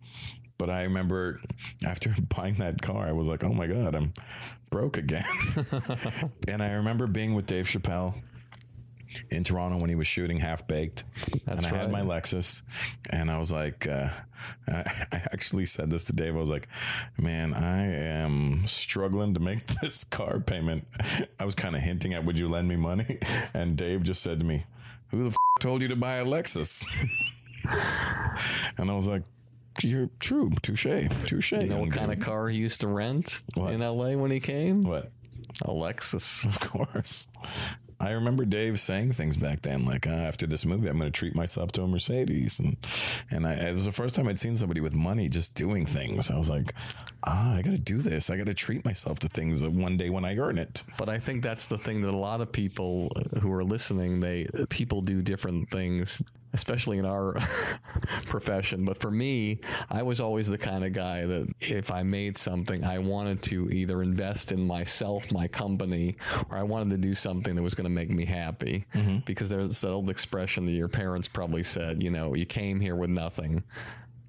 [0.58, 1.40] But I remember
[1.86, 4.14] after buying that car, I was like, oh my God, I'm
[4.70, 5.26] broke again.
[6.48, 8.16] and I remember being with Dave Chappelle
[9.30, 11.04] in Toronto when he was shooting Half Baked.
[11.46, 12.62] And I had my Lexus,
[13.10, 14.10] and I was like, uh,
[14.68, 16.36] I, I actually said this to Dave.
[16.36, 16.68] I was like,
[17.18, 20.86] man, I am struggling to make this car payment.
[21.40, 23.20] I was kind of hinting at, would you lend me money?
[23.54, 24.66] And Dave just said to me,
[25.10, 26.86] who the f- told you to buy a Lexus?
[28.78, 29.24] and I was like,
[29.84, 30.50] you're true.
[30.62, 30.86] Touche.
[31.26, 31.52] Touche.
[31.54, 33.74] You know what kind dude." of car he used to rent What?
[33.74, 34.82] in LA when he came?
[34.84, 35.12] What?
[35.64, 36.46] A Lexus.
[36.46, 37.28] Of course.
[38.00, 41.18] I remember Dave saying things back then, like uh, after this movie, I'm going to
[41.18, 42.78] treat myself to a Mercedes, and
[43.32, 46.30] and I, it was the first time I'd seen somebody with money just doing things.
[46.30, 46.74] I was like,
[47.24, 48.30] ah, I got to do this.
[48.30, 50.84] I got to treat myself to things one day when I earn it.
[50.98, 53.12] But I think that's the thing that a lot of people
[53.42, 56.22] who are listening, they people do different things,
[56.58, 57.34] especially in our
[58.26, 58.84] profession.
[58.84, 59.60] But for me,
[59.92, 63.70] I was always the kind of guy that if I made something, I wanted to
[63.70, 66.16] either invest in myself, my company,
[66.50, 68.86] or I wanted to do something that was going to make me happy.
[68.96, 69.20] Mm-hmm.
[69.26, 72.96] Because there's that old expression that your parents probably said, you know, you came here
[72.96, 73.64] with nothing.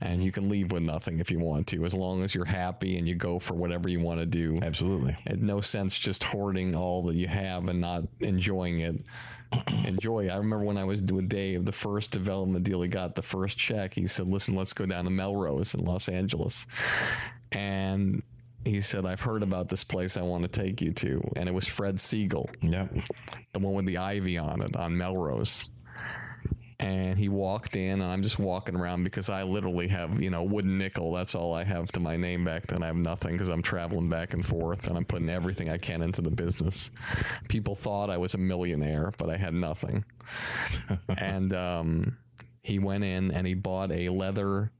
[0.00, 2.98] And you can leave with nothing if you want to, as long as you're happy
[2.98, 4.56] and you go for whatever you want to do.
[4.62, 5.16] Absolutely.
[5.26, 8.94] It no sense just hoarding all that you have and not enjoying it.
[9.84, 10.26] Enjoy.
[10.26, 10.30] it.
[10.30, 13.56] I remember when I was with Dave, the first development deal he got, the first
[13.58, 16.66] check, he said, Listen, let's go down to Melrose in Los Angeles.
[17.52, 18.22] And
[18.64, 21.22] he said, I've heard about this place I want to take you to.
[21.36, 22.92] And it was Fred Segal, Yep.
[23.52, 25.64] the one with the ivy on it on Melrose.
[26.80, 30.44] And he walked in, and I'm just walking around because I literally have, you know,
[30.44, 31.12] wooden nickel.
[31.12, 32.84] That's all I have to my name back then.
[32.84, 36.02] I have nothing because I'm traveling back and forth and I'm putting everything I can
[36.02, 36.90] into the business.
[37.48, 40.04] People thought I was a millionaire, but I had nothing.
[41.18, 42.16] and um,
[42.62, 44.70] he went in and he bought a leather.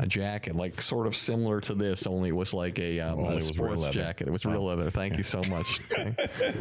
[0.00, 3.28] A jacket, like sort of similar to this, only it was like a, um, Only
[3.28, 4.28] a it was real sports jacket.
[4.28, 4.90] It was real leather.
[4.90, 5.78] Thank you so much.
[5.88, 6.16] Thank,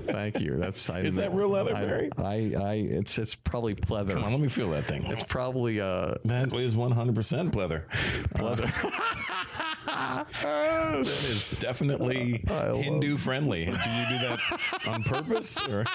[0.07, 0.57] thank you.
[0.57, 2.09] That's I Is that real leather, I- Barry?
[2.17, 4.13] I, I, it's it's probably pleather.
[4.15, 5.03] Come on, let me feel that thing.
[5.05, 7.83] It's probably uh, That is 100% pleather.
[8.33, 8.71] Pleather.
[9.85, 13.65] that is definitely Hindu friendly.
[13.65, 14.39] Did you do that
[14.87, 15.59] on purpose?
[15.67, 15.85] Or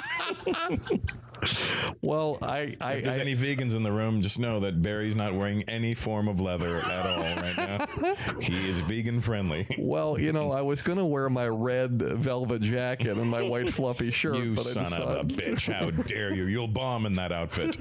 [2.02, 5.16] well, I, I, if there's I- any vegans in the room, just know that Barry's
[5.16, 7.86] not wearing any form of leather at all right now.
[8.40, 9.66] He is vegan friendly.
[9.78, 14.10] well, you know, I was gonna wear my red velvet jacket and my white fluffy
[14.20, 15.72] shirt, You but I son of a bitch.
[15.78, 16.46] How dare you?
[16.46, 17.76] You'll bomb in that outfit.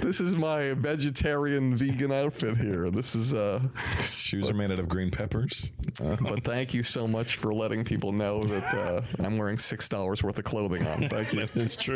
[0.00, 2.90] this is my vegetarian vegan outfit here.
[2.90, 3.60] This is uh,
[4.02, 5.70] Shoes are made out of green peppers.
[5.98, 10.22] but thank you so much for letting people know that uh, I'm wearing six dollars
[10.22, 11.08] worth of clothing on.
[11.08, 11.40] Thank you.
[11.40, 11.95] That is true.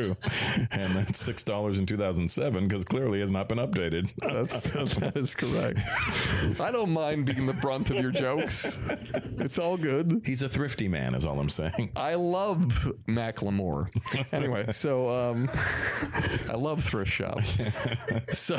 [0.71, 4.11] And that's $6 in 2007 because clearly has not been updated.
[4.21, 4.63] That's
[4.95, 5.81] that is correct.
[6.61, 8.79] I don't mind being the brunt of your jokes.
[9.39, 10.23] It's all good.
[10.25, 11.93] He's a thrifty man, is all I'm saying.
[11.97, 13.89] I love Macklemore.
[14.33, 15.51] Anyway, so um,
[16.49, 17.59] I love thrift shops.
[18.33, 18.59] So,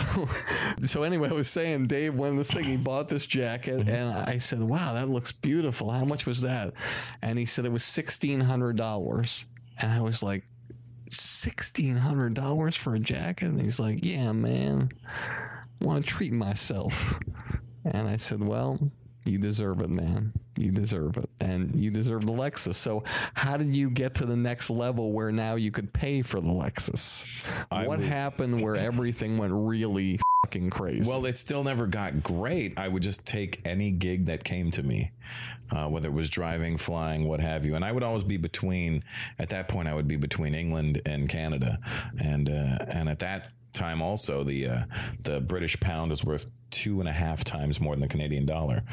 [0.86, 2.64] so anyway, I was saying, Dave won this thing.
[2.64, 5.92] He bought this jacket, and I said, "Wow, that looks beautiful.
[5.92, 6.74] How much was that?"
[7.22, 9.46] And he said it was sixteen hundred dollars,
[9.78, 10.44] and I was like,
[11.12, 13.50] sixteen hundred dollars for a jacket?
[13.50, 17.14] And he's like, "Yeah, man, I want to treat myself."
[17.86, 18.80] And I said, "Well."
[19.24, 20.34] You deserve it, man.
[20.58, 21.30] You deserve it.
[21.40, 22.74] And you deserve the Lexus.
[22.74, 23.04] So,
[23.36, 26.48] how did you get to the next level where now you could pay for the
[26.48, 27.24] Lexus?
[27.70, 30.20] I what would- happened where everything went really
[30.52, 31.10] fucking crazy?
[31.10, 32.78] Well, it still never got great.
[32.78, 35.12] I would just take any gig that came to me,
[35.72, 37.76] uh, whether it was driving, flying, what have you.
[37.76, 39.04] And I would always be between.
[39.40, 41.80] At that point, I would be between England and Canada,
[42.20, 44.84] and uh, and at that time also the uh,
[45.22, 48.84] the British pound is worth two and a half times more than the Canadian dollar.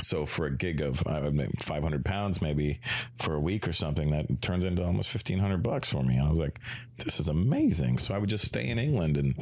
[0.00, 2.80] So for a gig of uh, 500 pounds, maybe
[3.18, 6.18] for a week or something, that turns into almost 1500 bucks for me.
[6.18, 6.60] I was like,
[6.98, 7.98] this is amazing.
[7.98, 9.34] So I would just stay in England and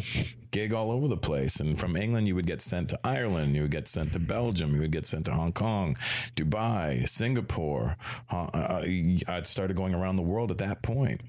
[0.51, 1.60] gig all over the place.
[1.60, 4.74] And from England, you would get sent to Ireland, you would get sent to Belgium,
[4.74, 5.97] you would get sent to Hong Kong,
[6.36, 7.97] Dubai, Singapore.
[8.31, 8.85] Uh, uh,
[9.28, 11.20] I'd started going around the world at that point.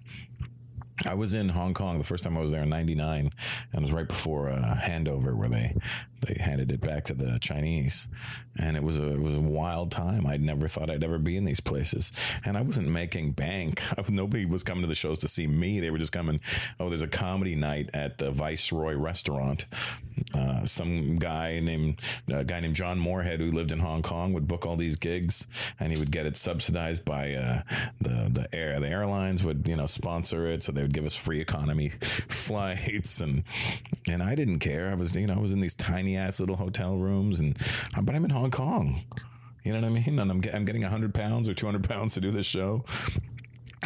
[1.03, 3.31] I was in Hong Kong the first time I was there in '99, and
[3.73, 5.75] it was right before uh, handover, where they
[6.21, 8.07] they handed it back to the Chinese,
[8.57, 10.25] and it was a it was a wild time.
[10.25, 12.11] I'd never thought I'd ever be in these places,
[12.43, 13.81] and I wasn't making bank.
[14.09, 15.79] Nobody was coming to the shows to see me.
[15.79, 16.39] They were just coming.
[16.79, 19.65] Oh, there's a comedy night at the Viceroy restaurant.
[20.33, 21.99] Uh, some guy named
[22.29, 25.47] a guy named John Moorhead who lived in Hong Kong would book all these gigs,
[25.79, 27.61] and he would get it subsidized by uh,
[27.99, 31.15] the the air the airlines would you know sponsor it, so they would give us
[31.15, 31.89] free economy
[32.29, 33.43] flights, and
[34.07, 34.89] and I didn't care.
[34.89, 37.57] I was you know I was in these tiny ass little hotel rooms, and
[38.01, 39.03] but I'm in Hong Kong.
[39.63, 40.19] You know what I mean?
[40.19, 42.85] And I'm, I'm getting 100 pounds or 200 pounds to do this show.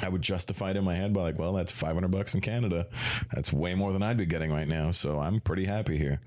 [0.01, 2.87] I would justify it in my head by like, well, that's 500 bucks in Canada.
[3.33, 4.91] That's way more than I'd be getting right now.
[4.91, 6.21] So I'm pretty happy here.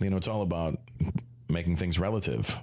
[0.00, 0.78] You know, it's all about
[1.48, 2.60] making things relative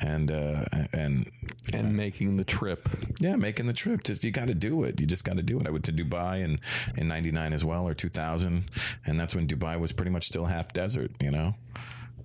[0.00, 1.28] and, uh, and,
[1.72, 2.88] and making the trip.
[3.20, 4.04] yeah, making the trip.
[4.04, 5.00] Just, you got to do it.
[5.00, 5.66] You just got to do it.
[5.66, 6.60] I went to Dubai in,
[6.96, 8.64] in 99 as well, or 2000.
[9.04, 11.54] And that's when Dubai was pretty much still half desert, you know?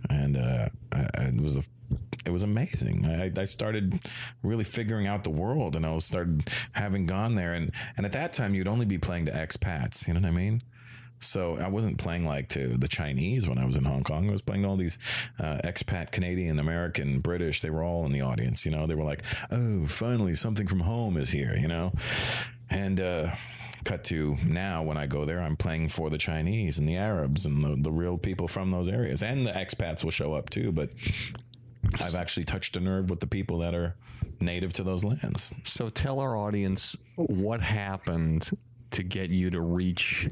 [0.10, 1.64] And, uh, I, it was a,
[2.26, 3.06] it was amazing.
[3.06, 3.99] I, I started
[4.44, 7.53] really figuring out the world and I was started having gone there.
[7.53, 10.07] And, and at that time, you'd only be playing to expats.
[10.07, 10.61] You know what I mean?
[11.19, 14.30] So I wasn't playing like to the Chinese when I was in Hong Kong.
[14.30, 14.98] I was playing to all these
[15.40, 17.61] uh, expat, Canadian, American, British.
[17.61, 18.65] They were all in the audience.
[18.65, 21.94] You know, they were like, "Oh, finally, something from home is here." You know,
[22.69, 23.32] and uh,
[23.84, 27.45] cut to now when I go there, I'm playing for the Chinese and the Arabs
[27.45, 30.72] and the, the real people from those areas, and the expats will show up too.
[30.72, 30.90] But
[32.02, 33.95] I've actually touched a nerve with the people that are
[34.40, 35.54] native to those lands.
[35.64, 38.49] So tell our audience what happened
[38.91, 40.30] to get you to reach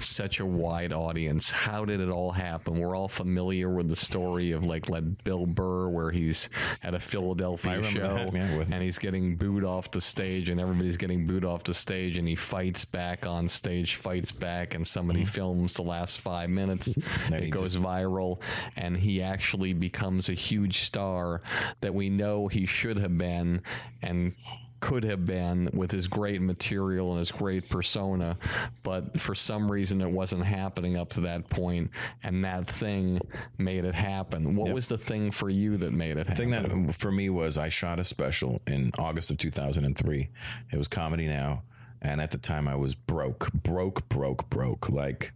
[0.00, 1.50] such a wide audience.
[1.50, 2.78] How did it all happen?
[2.78, 6.48] We're all familiar with the story of like like Bill Burr, where he's
[6.82, 10.96] at a Philadelphia show that, yeah, and he's getting booed off the stage, and everybody's
[10.96, 15.24] getting booed off the stage, and he fights back on stage, fights back, and somebody
[15.24, 16.88] films the last five minutes.
[16.98, 17.34] Mm-hmm.
[17.34, 18.40] It goes just- viral,
[18.76, 21.42] and he actually becomes a huge star
[21.80, 23.62] that we know he should have been,
[24.02, 24.34] and
[24.80, 28.36] could have been with his great material and his great persona,
[28.82, 31.90] but for some reason it wasn't happening up to that point,
[32.22, 33.20] and that thing
[33.58, 34.56] made it happen.
[34.56, 36.86] What was the thing for you that made it The thing happen?
[36.86, 40.28] that for me was I shot a special in August of 2003.
[40.72, 41.62] It was Comedy Now.
[42.00, 45.32] And at the time I was broke, broke, broke, broke, like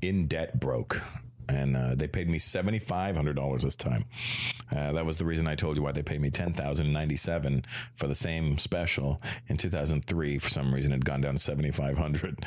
[0.00, 1.02] in debt broke.
[1.48, 4.04] And uh, they paid me $7,500 this time.
[4.70, 7.64] Uh, that was the reason I told you why they paid me 10,097
[7.96, 9.22] for the same special.
[9.48, 12.44] In 2003, for some reason, it had gone down to 7500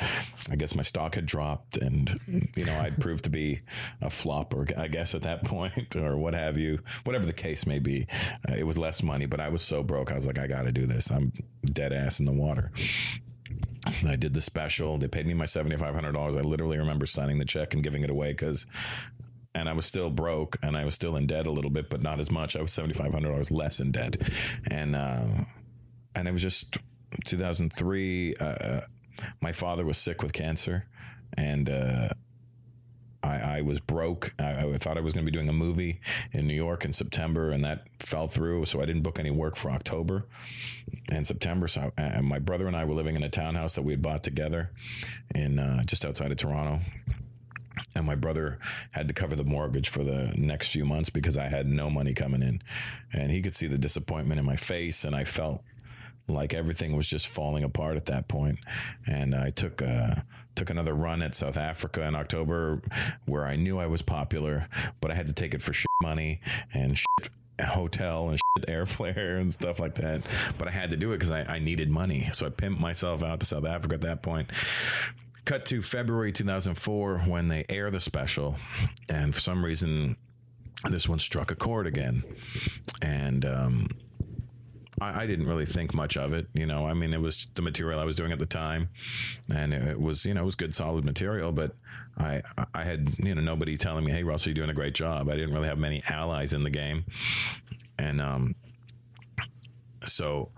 [0.50, 2.18] I guess my stock had dropped and,
[2.56, 3.60] you know, I'd proved to be
[4.00, 7.66] a flop, or I guess at that point, or what have you, whatever the case
[7.66, 8.06] may be.
[8.48, 10.10] Uh, it was less money, but I was so broke.
[10.10, 11.10] I was like, I got to do this.
[11.10, 11.32] I'm
[11.64, 12.70] dead ass in the water.
[14.06, 14.98] I did the special.
[14.98, 16.36] They paid me my seventy five hundred dollars.
[16.36, 18.66] I literally remember signing the check and giving it away because,
[19.54, 22.02] and I was still broke and I was still in debt a little bit, but
[22.02, 22.56] not as much.
[22.56, 24.16] I was seventy five hundred dollars less in debt,
[24.70, 25.26] and uh,
[26.14, 26.78] and it was just
[27.24, 28.34] two thousand three.
[28.36, 28.82] Uh,
[29.40, 30.86] my father was sick with cancer,
[31.36, 31.68] and.
[31.68, 32.08] Uh,
[33.22, 34.34] I, I was broke.
[34.38, 36.00] I, I thought I was going to be doing a movie
[36.32, 38.64] in New York in September, and that fell through.
[38.66, 40.26] So I didn't book any work for October
[41.08, 41.68] and September.
[41.68, 44.02] So I, and my brother and I were living in a townhouse that we had
[44.02, 44.70] bought together
[45.34, 46.80] in uh, just outside of Toronto.
[47.94, 48.58] And my brother
[48.92, 52.14] had to cover the mortgage for the next few months because I had no money
[52.14, 52.62] coming in,
[53.12, 55.62] and he could see the disappointment in my face, and I felt
[56.28, 58.58] like everything was just falling apart at that point.
[59.06, 60.16] And I took uh,
[60.54, 62.82] took another run at South Africa in October,
[63.26, 64.68] where I knew I was popular,
[65.00, 66.40] but I had to take it for shit money
[66.74, 67.30] and shit
[67.60, 70.22] hotel and shit airfare and stuff like that.
[70.58, 73.22] But I had to do it because I, I needed money, so I pimped myself
[73.22, 74.50] out to South Africa at that point.
[75.44, 78.56] Cut to February 2004 when they air the special,
[79.08, 80.16] and for some reason,
[80.88, 82.24] this one struck a chord again,
[83.00, 83.88] and um,
[85.02, 86.46] I, I didn't really think much of it.
[86.54, 88.88] You know, I mean, it was the material I was doing at the time,
[89.52, 91.52] and it was you know it was good, solid material.
[91.52, 91.74] But
[92.16, 92.42] I
[92.74, 95.28] I had you know nobody telling me, hey Russell, you're doing a great job.
[95.28, 97.04] I didn't really have many allies in the game,
[97.98, 98.54] and um.
[100.04, 100.50] So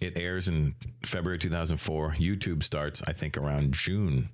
[0.00, 2.12] it airs in February 2004.
[2.20, 4.28] YouTube starts, I think, around June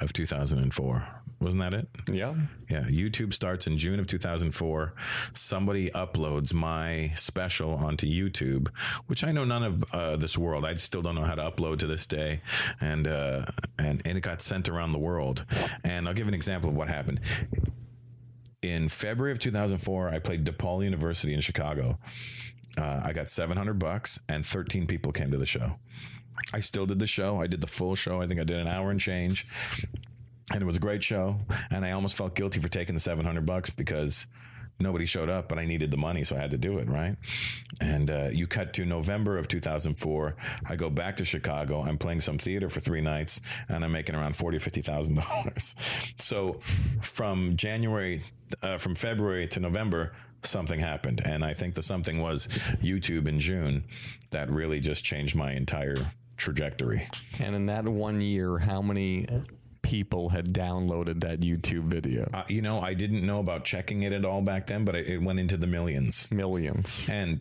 [0.00, 1.08] of 2004.
[1.40, 1.86] Wasn't that it?
[2.10, 2.34] yeah.
[2.70, 4.94] Yeah, YouTube starts in June of 2004.
[5.34, 8.68] Somebody uploads my special onto YouTube,
[9.06, 10.64] which I know none of uh, this world.
[10.64, 12.40] I still don't know how to upload to this day,
[12.80, 13.44] and uh,
[13.78, 15.44] and and it got sent around the world.
[15.84, 17.20] And I'll give an example of what happened.
[18.62, 21.98] In February of 2004, I played DePaul University in Chicago.
[22.78, 25.78] Uh, I got 700 bucks, and 13 people came to the show.
[26.52, 27.40] I still did the show.
[27.40, 28.20] I did the full show.
[28.20, 29.46] I think I did an hour and change
[30.52, 31.38] and it was a great show
[31.70, 34.26] and i almost felt guilty for taking the 700 bucks because
[34.78, 37.16] nobody showed up, but I needed the money, so I had to do it, right?
[37.80, 40.36] And uh, you cut to November of 2004.
[40.68, 41.82] I go back to Chicago.
[41.82, 45.74] I'm playing some theater for three nights, and I'm making around forty, fifty thousand dollars.
[46.18, 46.54] So
[47.02, 48.22] from January,
[48.62, 50.12] uh, from February to November,
[50.42, 52.48] something happened, and I think the something was
[52.82, 53.84] YouTube in June
[54.30, 55.96] that really just changed my entire
[56.36, 57.08] trajectory.
[57.38, 59.26] And in that one year, how many
[59.86, 62.28] people had downloaded that YouTube video?
[62.34, 65.06] Uh, you know, I didn't know about checking it at all back then, but it,
[65.06, 66.28] it went into the millions.
[66.32, 67.08] Millions.
[67.08, 67.40] and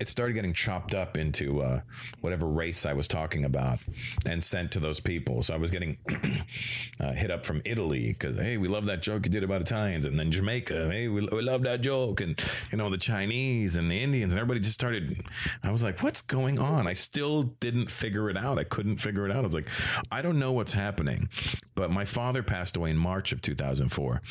[0.00, 1.80] it started getting chopped up into uh,
[2.20, 3.78] whatever race I was talking about
[4.26, 5.42] and sent to those people.
[5.42, 5.98] So I was getting
[7.00, 10.06] uh, hit up from Italy because hey, we love that joke you did about Italians,
[10.06, 12.42] and then Jamaica, hey, we, we love that joke, and
[12.72, 15.20] you know the Chinese and the Indians, and everybody just started.
[15.62, 16.86] I was like, what's going on?
[16.86, 18.58] I still didn't figure it out.
[18.58, 19.38] I couldn't figure it out.
[19.38, 19.68] I was like,
[20.10, 21.28] I don't know what's happening.
[21.74, 24.22] But my father passed away in March of 2004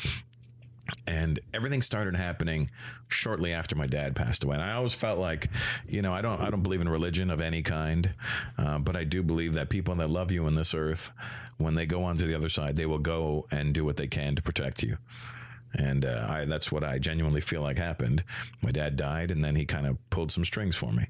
[1.06, 2.70] and everything started happening
[3.08, 4.54] shortly after my dad passed away.
[4.54, 5.48] And i always felt like
[5.88, 8.14] you know i don't i don't believe in religion of any kind
[8.58, 11.10] uh, but i do believe that people that love you on this earth
[11.56, 14.06] when they go on to the other side they will go and do what they
[14.06, 14.98] can to protect you.
[15.76, 18.22] And uh, I, that's what i genuinely feel like happened.
[18.62, 21.06] My dad died and then he kind of pulled some strings for me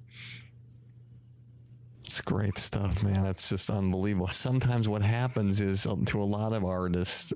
[2.04, 3.24] It's great stuff, man.
[3.24, 4.28] It's just unbelievable.
[4.28, 7.32] Sometimes what happens is um, to a lot of artists,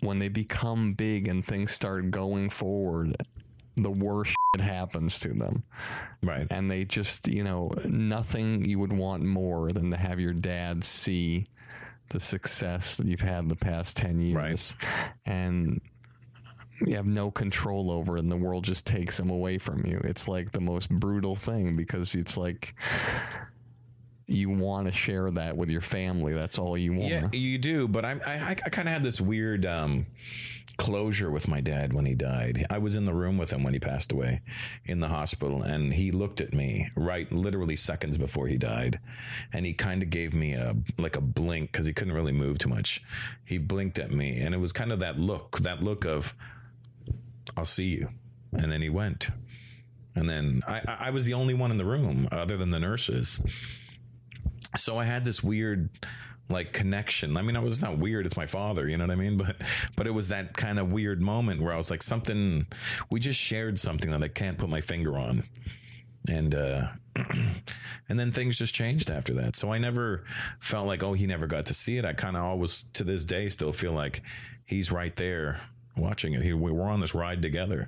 [0.00, 3.16] when they become big and things start going forward,
[3.76, 5.64] the worst shit happens to them.
[6.22, 10.32] right And they just, you know, nothing you would want more than to have your
[10.32, 11.48] dad see
[12.10, 14.74] the success that you've had the past 10 years.
[15.26, 15.80] And
[16.86, 20.00] you have no control over it, and the world just takes them away from you.
[20.04, 22.74] It's like the most brutal thing because it's like
[24.26, 26.34] you want to share that with your family.
[26.34, 27.04] That's all you want.
[27.04, 27.86] Yeah, you do.
[27.86, 30.06] But I, I, I kind of had this weird um,
[30.76, 32.66] closure with my dad when he died.
[32.68, 34.42] I was in the room with him when he passed away
[34.84, 38.98] in the hospital, and he looked at me right, literally seconds before he died,
[39.52, 42.58] and he kind of gave me a like a blink because he couldn't really move
[42.58, 43.02] too much.
[43.44, 46.34] He blinked at me, and it was kind of that look, that look of,
[47.56, 48.08] "I'll see you,"
[48.52, 49.30] and then he went.
[50.16, 52.80] And then I, I I was the only one in the room other than the
[52.80, 53.40] nurses
[54.76, 55.90] so I had this weird
[56.48, 57.36] like connection.
[57.36, 58.26] I mean, I was not weird.
[58.26, 59.36] It's my father, you know what I mean?
[59.46, 59.56] But,
[59.96, 62.66] but it was that kind of weird moment where I was like, something,
[63.10, 65.44] we just shared something that I can't put my finger on.
[66.28, 66.86] And, uh,
[68.08, 69.56] and then things just changed after that.
[69.56, 70.24] So I never
[70.60, 72.04] felt like, oh, he never got to see it.
[72.04, 74.22] I kind of always, to this day, still feel like
[74.64, 75.60] he's right there
[75.96, 76.42] watching it.
[76.42, 77.86] He, we're on this ride together.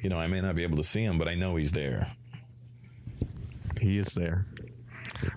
[0.00, 2.10] You know, I may not be able to see him, but I know he's there.
[3.80, 4.46] He is there.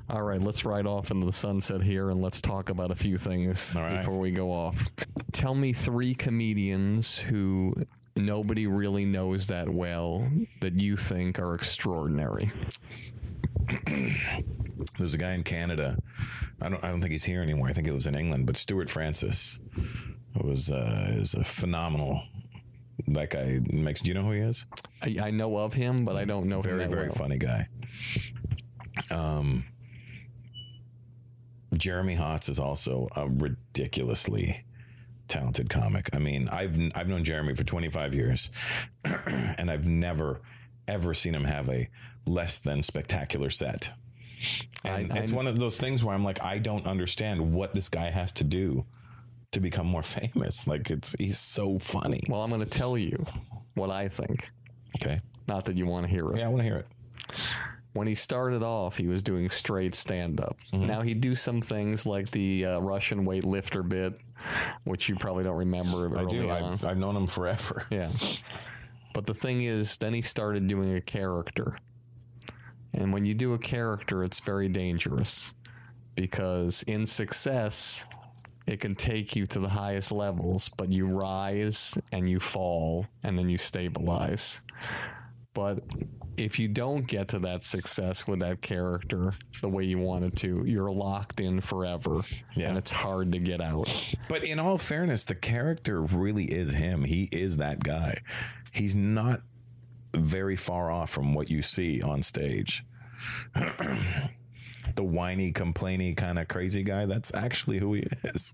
[0.10, 3.18] All right, let's ride off into the sunset here and let's talk about a few
[3.18, 3.97] things right.
[3.97, 4.85] before we go off.
[5.31, 7.73] Tell me three comedians who
[8.15, 10.27] nobody really knows that well
[10.61, 12.51] that you think are extraordinary.
[14.97, 15.97] There's a guy in Canada.
[16.61, 16.84] I don't.
[16.84, 17.68] I don't think he's here anymore.
[17.68, 18.45] I think he lives in England.
[18.45, 19.60] But Stuart Francis
[20.35, 22.23] was uh, is a phenomenal.
[23.07, 24.01] That guy makes.
[24.01, 24.65] Do you know who he is?
[25.01, 27.15] I, I know of him, but I don't know Very very well.
[27.15, 27.69] funny guy.
[29.11, 29.65] Um,
[31.77, 34.65] Jeremy Hotz is also a ridiculously
[35.27, 36.09] talented comic.
[36.13, 38.49] I mean, I've I've known Jeremy for 25 years,
[39.05, 40.41] and I've never
[40.88, 41.88] ever seen him have a
[42.26, 43.91] less than spectacular set.
[44.84, 47.73] And I- it's I- one of those things where I'm like, I don't understand what
[47.76, 48.85] this guy has to do
[49.51, 50.65] to become more famous.
[50.65, 52.21] Like it's he's so funny.
[52.27, 53.26] Well, I'm going to tell you
[53.76, 54.49] what I think.
[54.99, 56.39] Okay, Not that you want to hear it.
[56.39, 56.88] yeah, I want to hear it.
[57.94, 60.57] When he started off, he was doing straight stand up.
[60.72, 60.86] Mm-hmm.
[60.86, 64.20] Now he'd do some things like the uh, Russian weightlifter bit,
[64.84, 66.18] which you probably don't remember.
[66.18, 66.49] I do.
[66.49, 67.86] I've, I've known him forever.
[67.91, 68.11] Yeah.
[69.14, 71.78] But the thing is, then he started doing a character.
[72.94, 75.56] And when you do a character, it's very dangerous
[76.16, 78.06] because in success,
[78.68, 83.38] it can take you to the highest levels, but you rise and you fall and
[83.38, 84.61] then you stabilize.
[85.53, 85.80] But
[86.40, 90.64] if you don't get to that success with that character the way you wanted to,
[90.66, 92.22] you're locked in forever
[92.56, 92.70] Yeah.
[92.70, 93.90] and it's hard to get out.
[94.30, 97.03] But in all fairness, the character really is him.
[97.03, 98.22] He is that guy.
[98.72, 99.41] He's not
[100.16, 102.84] very far off from what you see on stage.
[104.95, 107.06] the whiny, complainy kind of crazy guy.
[107.06, 108.53] That's actually who he is.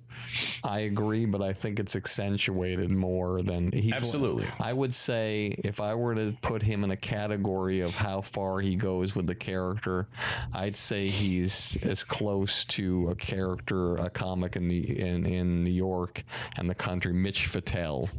[0.63, 3.93] I agree, but I think it's accentuated more than he's.
[3.93, 4.47] Absolutely.
[4.59, 8.59] I would say if I were to put him in a category of how far
[8.59, 10.07] he goes with the character,
[10.53, 15.71] I'd say he's as close to a character, a comic in the in, in New
[15.71, 16.23] York
[16.57, 18.09] and the country, Mitch Fatel.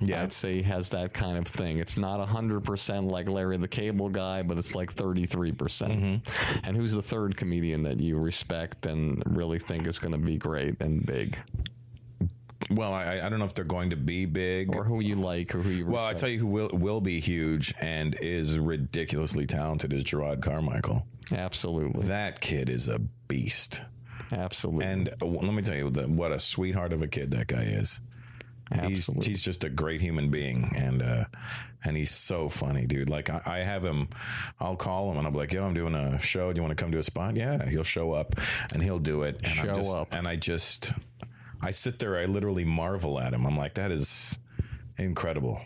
[0.00, 0.22] Yeah.
[0.22, 1.78] I'd say he has that kind of thing.
[1.78, 5.92] It's not hundred percent like Larry the Cable Guy, but it's like thirty three percent.
[5.92, 6.58] Mm-hmm.
[6.64, 10.36] And who's the third comedian that you respect and really think is going to be
[10.38, 11.38] great and big?
[12.70, 14.76] Well, I, I don't know if they're going to be big.
[14.76, 15.92] or who you like or who you Respect.
[15.92, 20.40] well, I tell you who will will be huge and is ridiculously talented is Jerrod
[20.42, 21.06] Carmichael.
[21.32, 23.82] absolutely That kid is a beast.
[24.32, 28.00] absolutely And let me tell you what a sweetheart of a kid that guy is.
[28.72, 31.24] He's, absolutely he's just a great human being and uh
[31.84, 33.08] and he's so funny dude.
[33.10, 34.08] Like I, I have him
[34.60, 36.52] i'll call him and i'll be like yo i'm doing a show.
[36.52, 37.36] Do you want to come to a spot?
[37.36, 38.34] Yeah he'll show up
[38.72, 39.36] and he'll do it.
[39.44, 40.08] And Show I'm just, up.
[40.14, 40.92] and i just
[41.62, 43.46] i sit there i literally marvel at him.
[43.46, 44.38] I'm like that is
[44.98, 45.60] incredible.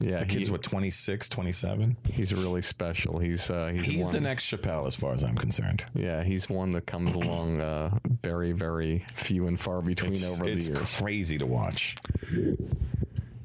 [0.00, 3.18] Yeah the kid's he- what 26 27 he's really special.
[3.18, 5.84] He's uh he's, he's one, the next chappelle as far as i'm concerned.
[5.94, 10.44] Yeah he's one that comes along uh very very few and far between it's, over
[10.44, 10.82] it's the years.
[10.82, 11.96] It's crazy to watch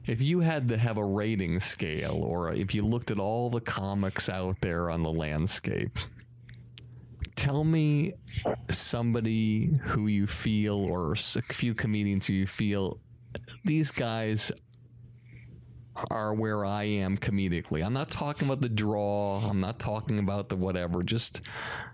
[0.06, 3.62] if you had to have a rating scale or if you looked at all the
[3.62, 5.98] comics out there on the landscape
[7.36, 8.14] tell me
[8.70, 13.00] somebody who you feel or a few comedians who you feel
[13.64, 14.52] these guys
[16.10, 17.86] are where I am comedically.
[17.86, 19.40] I'm not talking about the draw.
[19.40, 21.04] I'm not talking about the whatever.
[21.04, 21.42] Just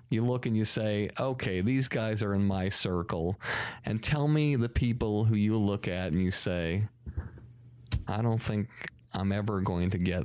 [0.10, 3.40] you look and you say, okay, these guys are in my circle.
[3.86, 6.86] And tell me the people who you look at and you say,
[8.10, 8.68] I don't think
[9.14, 10.24] I'm ever going to get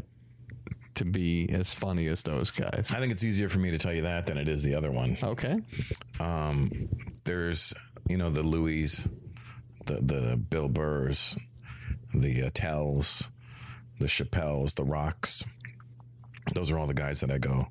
[0.97, 2.89] to be as funny as those guys.
[2.93, 4.93] i think it's easier for me to tell you that than it is the other
[4.93, 5.56] one Okay.
[6.20, 6.89] um,
[7.24, 7.74] there's
[8.09, 9.09] you know the Louis,
[9.86, 11.36] the the Bill Burrs,
[12.15, 13.28] the uh, Tells,
[13.98, 15.43] the Chappelles, the Rocks.
[16.55, 17.69] Those are all the guys that I go.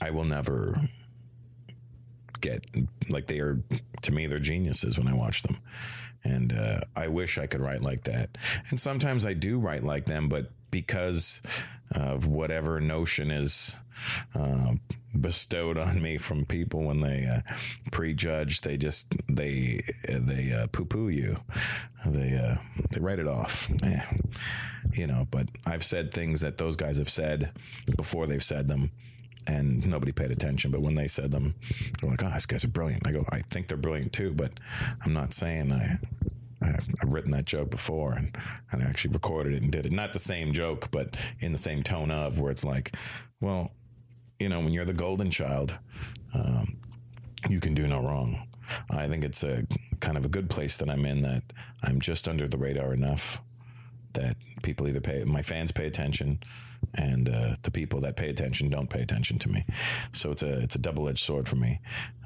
[0.00, 0.80] I will never
[2.40, 2.64] get
[3.10, 3.60] like they are
[4.02, 5.58] to me they're geniuses when I watch them,
[6.24, 8.36] and uh, I wish I could write like that.
[8.70, 11.42] And sometimes I do write like them, but because
[11.92, 13.76] of whatever notion is
[14.34, 14.74] uh,
[15.18, 17.40] bestowed on me from people when they uh,
[17.90, 21.38] prejudge, they just they they uh, poo poo you.
[22.06, 22.56] They uh,
[22.90, 23.70] they write it off.
[23.82, 24.00] Eh,
[24.92, 27.52] you know, but I've said things that those guys have said
[27.96, 28.90] before they've said them.
[29.46, 31.54] And nobody paid attention, but when they said them,
[32.00, 34.52] they're like, "Oh, these guys are brilliant." I go, "I think they're brilliant too," but
[35.02, 35.98] I'm not saying I
[36.62, 38.36] I've, written that joke before and,
[38.70, 39.92] and I actually recorded it and did it.
[39.92, 42.94] Not the same joke, but in the same tone of where it's like,
[43.40, 43.72] well,
[44.38, 45.74] you know, when you're the golden child,
[46.34, 46.76] um,
[47.48, 48.46] you can do no wrong.
[48.90, 49.66] I think it's a
[50.00, 51.42] kind of a good place that I'm in that
[51.82, 53.42] I'm just under the radar enough
[54.12, 56.40] that people either pay, my fans pay attention
[56.94, 59.64] and uh, the people that pay attention don't pay attention to me.
[60.12, 61.80] So it's a, it's a double edged sword for me.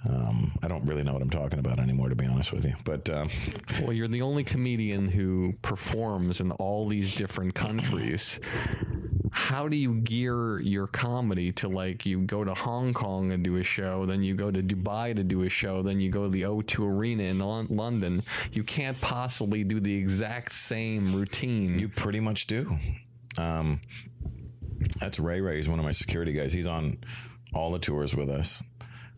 [0.08, 2.74] Um, I don't really know what I'm talking about anymore, to be honest with you.
[2.84, 3.30] But um,
[3.82, 8.38] Well, you're the only comedian who performs in all these different countries.
[9.30, 13.56] How do you gear your comedy to like you go to Hong Kong and do
[13.56, 16.30] a show, then you go to Dubai to do a show, then you go to
[16.30, 18.22] the O2 Arena in London?
[18.52, 21.78] You can't possibly do the exact same routine.
[21.78, 22.78] You pretty much do.
[23.36, 23.80] Um,
[25.00, 25.56] that's Ray Ray.
[25.56, 26.52] He's one of my security guys.
[26.52, 26.98] He's on
[27.52, 28.62] all the tours with us.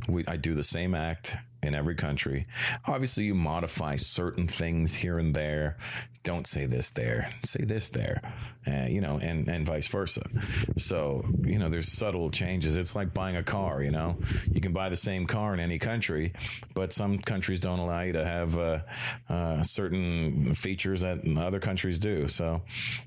[0.08, 2.44] We, I do the same act in every country.
[2.86, 5.76] Obviously, you modify certain things here and there.
[6.26, 7.30] Don't say this there.
[7.44, 8.20] Say this there.
[8.66, 10.28] Uh, you know, and and vice versa.
[10.76, 12.76] So you know, there's subtle changes.
[12.76, 13.80] It's like buying a car.
[13.80, 14.18] You know,
[14.50, 16.32] you can buy the same car in any country,
[16.74, 18.80] but some countries don't allow you to have uh,
[19.28, 22.26] uh, certain features that other countries do.
[22.26, 22.60] So,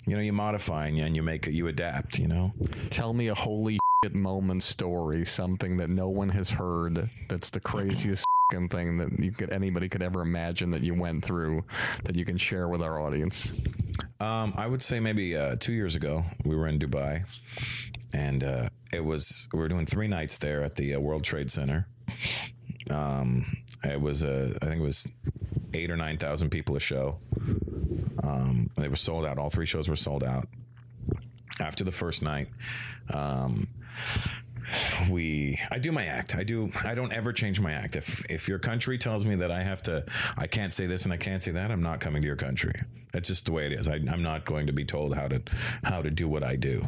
[0.07, 2.19] you know, you modify and you, and you make you adapt.
[2.19, 2.53] You know.
[2.89, 3.79] Tell me a holy
[4.13, 7.09] moment story, something that no one has heard.
[7.27, 11.23] That's the craziest f***ing thing that you could anybody could ever imagine that you went
[11.23, 11.63] through
[12.03, 13.53] that you can share with our audience.
[14.19, 17.25] Um, I would say maybe uh, two years ago we were in Dubai,
[18.13, 21.51] and uh, it was we were doing three nights there at the uh, World Trade
[21.51, 21.87] Center.
[22.89, 25.07] Um, it was uh, I think it was
[25.73, 27.19] eight or nine thousand people a show.
[28.23, 29.37] Um, they were sold out.
[29.37, 30.47] All three shows were sold out.
[31.59, 32.47] After the first night,
[33.13, 33.67] um,
[35.09, 36.35] we I do my act.
[36.35, 37.95] I do I don't ever change my act.
[37.95, 40.05] If if your country tells me that I have to
[40.37, 42.81] I can't say this and I can't say that, I'm not coming to your country.
[43.11, 43.87] That's just the way it is.
[43.87, 45.41] I, I'm not going to be told how to
[45.83, 46.87] how to do what I do.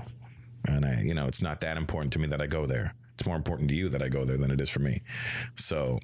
[0.65, 2.93] And I you know, it's not that important to me that I go there.
[3.15, 5.01] it's more important to you that I go there than it is for me.
[5.55, 5.99] So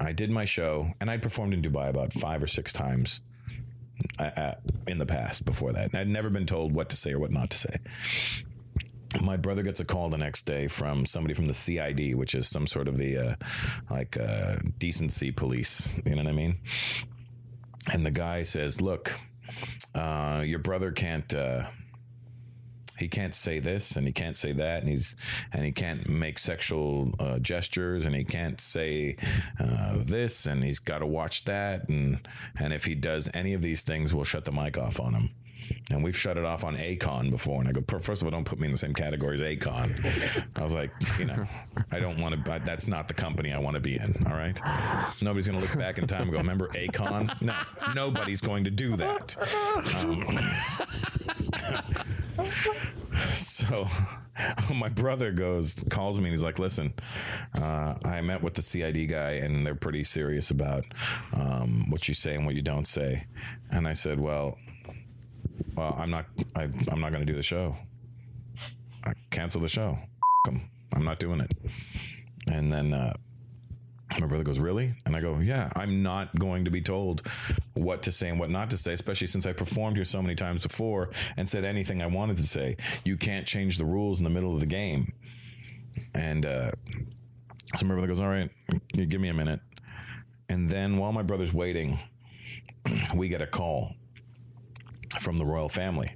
[0.00, 3.22] I did my show, and I'd performed in Dubai about five or six times
[4.20, 4.54] uh, uh,
[4.86, 5.92] in the past before that.
[5.92, 7.76] And I'd never been told what to say or what not to say.
[9.22, 12.46] My brother gets a call the next day from somebody from the CID, which is
[12.46, 13.34] some sort of the uh,
[13.90, 15.88] like uh, decency police.
[16.04, 16.58] You know what I mean?
[17.92, 19.18] And the guy says, "Look,
[19.94, 21.64] uh, your brother can't." Uh,
[22.98, 25.14] he can't say this and he can't say that and he's
[25.52, 29.16] and he can't make sexual uh, gestures and he can't say
[29.60, 32.26] uh, this and he's got to watch that and
[32.58, 35.30] and if he does any of these things we'll shut the mic off on him
[35.90, 37.60] and we've shut it off on Akon before.
[37.60, 40.46] And I go, first of all, don't put me in the same category as Akon.
[40.56, 41.46] I was like, you know,
[41.90, 42.60] I don't want to.
[42.64, 44.26] That's not the company I want to be in.
[44.26, 44.60] All right,
[45.20, 47.42] nobody's going to look back in time and go, remember Akon?
[47.42, 47.54] No,
[47.94, 49.36] nobody's going to do that.
[49.96, 50.38] Um,
[53.34, 53.86] so
[54.74, 56.92] my brother goes calls me and he's like listen
[57.56, 60.84] uh, i met with the cid guy and they're pretty serious about
[61.34, 63.26] um, what you say and what you don't say
[63.70, 64.56] and i said well
[65.74, 66.26] well i'm not
[66.56, 67.76] I, i'm not going to do the show
[69.04, 69.98] i cancel the show
[70.46, 71.52] i'm not doing it
[72.46, 73.12] and then uh,
[74.20, 74.94] my brother goes, Really?
[75.04, 77.22] And I go, Yeah, I'm not going to be told
[77.74, 80.34] what to say and what not to say, especially since I performed here so many
[80.34, 82.76] times before and said anything I wanted to say.
[83.04, 85.12] You can't change the rules in the middle of the game.
[86.14, 86.72] And uh,
[87.76, 88.50] so my brother goes, All right,
[88.92, 89.60] give me a minute.
[90.48, 91.98] And then while my brother's waiting,
[93.14, 93.94] we get a call
[95.20, 96.14] from the royal family.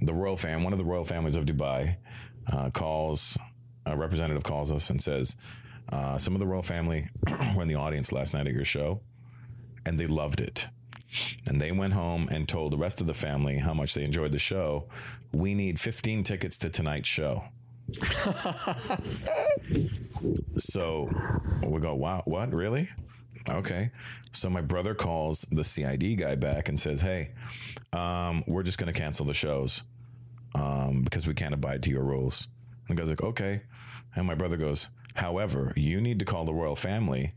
[0.00, 1.96] The royal fam, one of the royal families of Dubai,
[2.52, 3.36] uh, calls,
[3.84, 5.36] a representative calls us and says,
[5.90, 7.08] uh, some of the royal family
[7.56, 9.00] were in the audience last night at your show,
[9.86, 10.68] and they loved it.
[11.46, 14.32] And they went home and told the rest of the family how much they enjoyed
[14.32, 14.88] the show.
[15.32, 17.44] We need 15 tickets to tonight's show.
[20.52, 21.08] so
[21.66, 22.52] we go, wow, what?
[22.52, 22.90] Really?
[23.48, 23.90] Okay.
[24.32, 27.30] So my brother calls the CID guy back and says, hey,
[27.92, 29.82] um, we're just going to cancel the shows
[30.54, 32.48] um, because we can't abide to your rules.
[32.88, 33.62] And the guy's like, okay.
[34.14, 37.32] And my brother goes, however, you need to call the royal family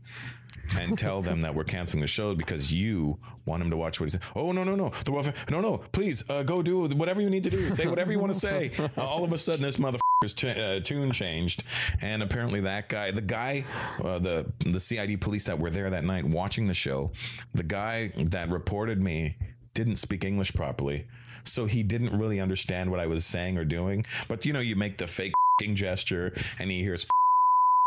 [0.78, 4.06] and tell them that we're canceling the show because you want them to watch what
[4.06, 4.22] he said.
[4.34, 7.44] Oh no no no the fam- no no please uh, go do whatever you need
[7.44, 8.70] to do say whatever you want to say.
[8.96, 11.62] Uh, all of a sudden this motherfucker's uh, tune changed
[12.00, 13.64] and apparently that guy the guy
[14.02, 17.10] uh, the the CID police that were there that night watching the show
[17.54, 19.36] the guy that reported me
[19.74, 21.06] didn't speak English properly.
[21.44, 24.06] So he didn't really understand what I was saying or doing.
[24.28, 27.06] But you know, you make the fake f***ing gesture and he hears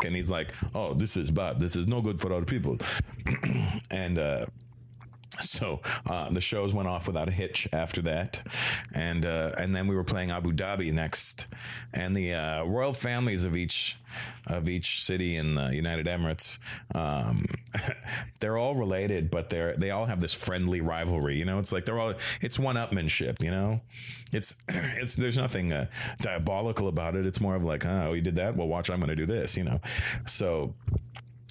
[0.04, 1.60] and he's like, "Oh, this is bad.
[1.60, 2.78] This is no good for other people."
[3.92, 4.46] and uh
[5.40, 8.42] so uh, the shows went off without a hitch after that,
[8.94, 11.48] and uh, and then we were playing Abu Dhabi next,
[11.94, 13.98] and the uh, royal families of each
[14.48, 16.60] of each city in the United Emirates,
[16.94, 17.46] um,
[18.40, 21.36] they're all related, but they're they all have this friendly rivalry.
[21.36, 23.42] You know, it's like they're all it's one upmanship.
[23.42, 23.82] You know,
[24.32, 25.88] it's it's there's nothing uh,
[26.22, 27.26] diabolical about it.
[27.26, 28.56] It's more of like, oh, you did that.
[28.56, 29.58] Well, watch, I'm going to do this.
[29.58, 29.82] You know,
[30.26, 30.74] so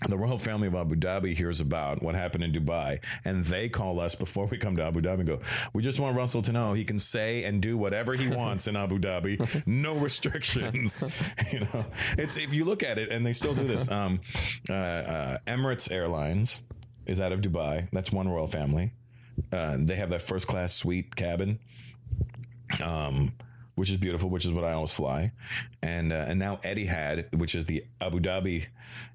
[0.09, 4.01] the royal family of Abu Dhabi hears about what happened in Dubai, and they call
[4.01, 5.41] us before we come to Abu Dhabi and go,
[5.73, 8.77] We just want Russell to know he can say and do whatever he wants in
[8.77, 11.03] Abu Dhabi, no restrictions.
[11.53, 11.87] you know,
[12.19, 13.91] it's if you look at it, and they still do this.
[13.91, 14.21] Um,
[14.69, 16.63] uh, uh, Emirates Airlines
[17.07, 17.89] is out of Dubai.
[17.93, 18.93] That's one royal family.
[19.53, 21.59] Uh, they have that first class suite cabin.
[22.83, 23.33] Um,
[23.75, 25.33] which is beautiful, which is what I always fly,
[25.83, 28.67] and uh, and now Etihad, which is the Abu Dhabi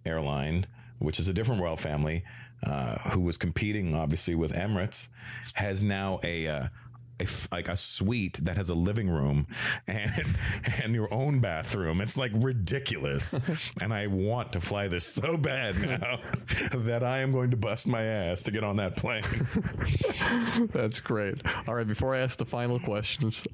[0.06, 0.66] airline,
[0.99, 2.23] which is a different royal family,
[2.63, 5.09] uh, who was competing obviously with Emirates,
[5.55, 6.47] has now a.
[6.47, 6.67] Uh,
[7.19, 9.47] a f- like a suite that has a living room
[9.88, 10.11] and
[10.84, 12.01] and your own bathroom.
[12.01, 13.38] It's like ridiculous,
[13.81, 16.19] and I want to fly this so bad now
[16.77, 19.23] that I am going to bust my ass to get on that plane.
[20.71, 21.41] That's great.
[21.67, 23.45] All right, before I ask the final questions,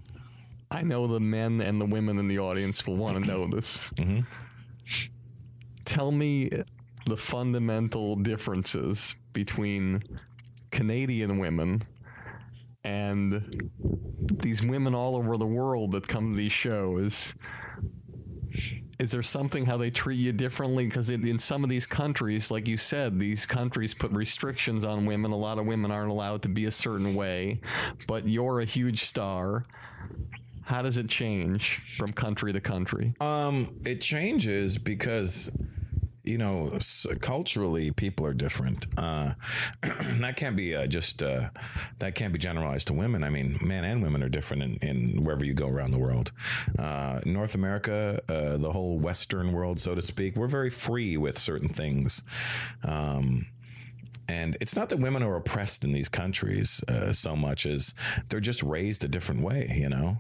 [0.72, 3.92] I know the men and the women in the audience will want to know this.
[5.86, 6.50] Tell me
[7.06, 10.04] the fundamental differences between
[10.72, 11.82] Canadian women
[12.84, 13.72] and
[14.42, 17.34] these women all over the world that come to these shows.
[18.98, 20.86] Is there something how they treat you differently?
[20.86, 25.06] Because in, in some of these countries, like you said, these countries put restrictions on
[25.06, 25.32] women.
[25.32, 27.60] A lot of women aren't allowed to be a certain way,
[28.08, 29.66] but you're a huge star.
[30.64, 33.14] How does it change from country to country?
[33.20, 35.52] Um, it changes because
[36.26, 36.78] you know,
[37.22, 38.88] culturally, people are different.
[38.98, 39.34] Uh,
[39.82, 41.50] that can't be uh, just uh,
[42.00, 43.24] that can't be generalized to women.
[43.24, 46.32] I mean, men and women are different in, in wherever you go around the world.
[46.78, 51.38] Uh, North America, uh, the whole Western world, so to speak, we're very free with
[51.38, 52.24] certain things.
[52.84, 53.48] Um,
[54.28, 57.94] and it's not that women are oppressed in these countries uh, so much as
[58.30, 60.18] they're just raised a different way, you know?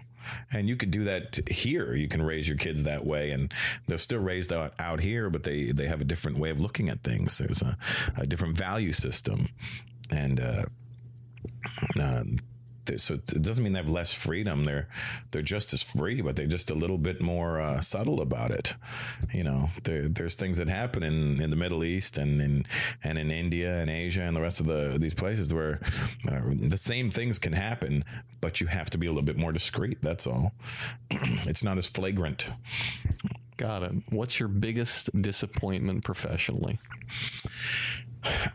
[0.51, 1.93] And you could do that here.
[1.95, 3.53] You can raise your kids that way, and
[3.87, 6.89] they're still raised out, out here, but they, they have a different way of looking
[6.89, 7.37] at things.
[7.37, 7.77] There's a,
[8.17, 9.49] a different value system.
[10.11, 10.65] And, uh,
[11.99, 12.23] uh,
[12.97, 14.65] so it doesn't mean they have less freedom.
[14.65, 14.87] They're
[15.31, 18.75] they're just as free, but they're just a little bit more uh, subtle about it.
[19.33, 22.65] You know, there, there's things that happen in, in the Middle East and in
[23.03, 25.79] and in India and Asia and the rest of the these places where
[26.29, 28.03] uh, the same things can happen,
[28.41, 29.99] but you have to be a little bit more discreet.
[30.01, 30.53] That's all.
[31.11, 32.47] it's not as flagrant.
[33.57, 33.93] Got it.
[34.09, 36.79] What's your biggest disappointment professionally?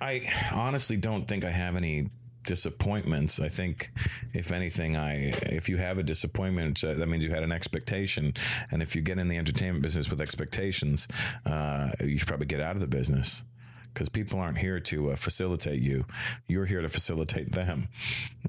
[0.01, 2.11] I honestly don't think I have any
[2.45, 3.41] disappointments.
[3.41, 3.91] I think,
[4.33, 8.35] if anything, I if you have a disappointment, uh, that means you had an expectation,
[8.71, 11.09] and if you get in the entertainment business with expectations,
[11.47, 13.45] uh, you should probably get out of the business.
[13.93, 16.07] Because people aren't here to uh, facilitate you,
[16.47, 17.89] you're here to facilitate them.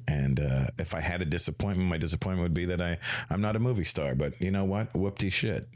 [0.08, 3.56] And uh, if I had a disappointment, my disappointment would be that I I'm not
[3.56, 4.14] a movie star.
[4.14, 4.94] But you know what?
[4.94, 5.68] Whoopty shit.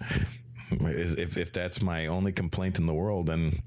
[0.72, 3.62] Is- If, if that's my only complaint in the world, then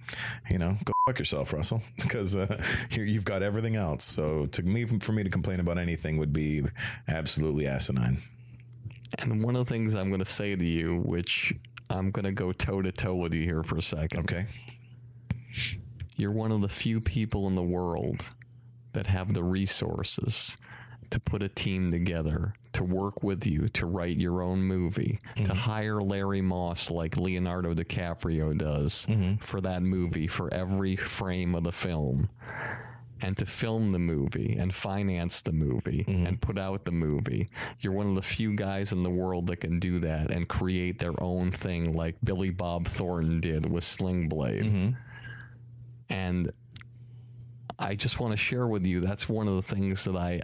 [0.50, 4.04] you know, go fuck yourself, Russell, because uh, you've got everything else.
[4.04, 6.62] So to me, for me to complain about anything would be
[7.08, 8.22] absolutely asinine.
[9.20, 11.54] And one of the things I'm going to say to you, which
[11.88, 14.20] I'm going to go toe to toe with you here for a second.
[14.20, 14.46] Okay.
[16.16, 18.26] You're one of the few people in the world
[18.92, 20.56] that have the resources
[21.10, 25.43] to put a team together, to work with you, to write your own movie, to
[25.43, 25.52] mm-hmm.
[25.52, 29.36] hire Larry Moss like Leonardo DiCaprio does mm-hmm.
[29.36, 32.28] for that movie, for every frame of the film,
[33.20, 36.26] and to film the movie and finance the movie mm-hmm.
[36.26, 37.48] and put out the movie.
[37.80, 40.98] You're one of the few guys in the world that can do that and create
[40.98, 44.94] their own thing like Billy Bob Thornton did with Sling Blade.
[46.10, 46.52] And
[47.78, 50.43] I just want to share with you that's one of the things that I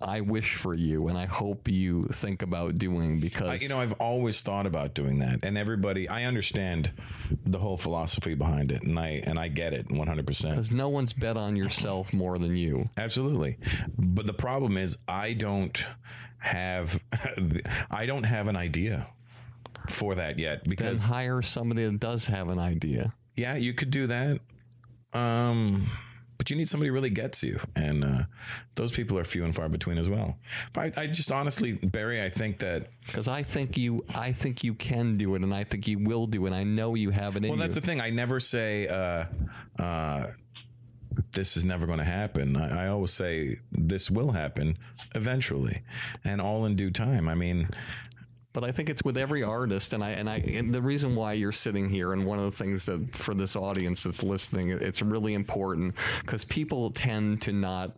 [0.00, 3.80] I wish for you and I hope you think about doing because I, you know,
[3.80, 6.92] I've always thought about doing that, and everybody, I understand
[7.44, 10.54] the whole philosophy behind it, and I and I get it one hundred percent.
[10.54, 12.84] because no one's bet on yourself more than you.
[12.96, 13.58] Absolutely.
[13.98, 15.84] But the problem is I don't
[16.38, 17.02] have
[17.90, 19.08] I don't have an idea
[19.88, 23.12] for that yet Then because hire somebody that does have an idea.
[23.34, 24.38] yeah, you could do that.
[25.12, 25.90] Um
[26.38, 28.22] but you need somebody who really gets you, and uh,
[28.76, 30.38] those people are few and far between as well.
[30.72, 34.62] But I, I just honestly, Barry, I think that Because I think you, I think
[34.64, 36.52] you can do it, and I think you will do it.
[36.52, 37.56] I know you have it Well, you.
[37.58, 38.00] that's the thing.
[38.00, 39.24] I never say uh,
[39.82, 40.28] uh,
[41.32, 42.56] this is never going to happen.
[42.56, 44.78] I, I always say this will happen
[45.16, 45.82] eventually,
[46.24, 47.28] and all in due time.
[47.28, 47.68] I mean,
[48.58, 51.34] but I think it's with every artist, and I and I and the reason why
[51.34, 55.00] you're sitting here, and one of the things that for this audience that's listening, it's
[55.00, 57.92] really important because people tend to not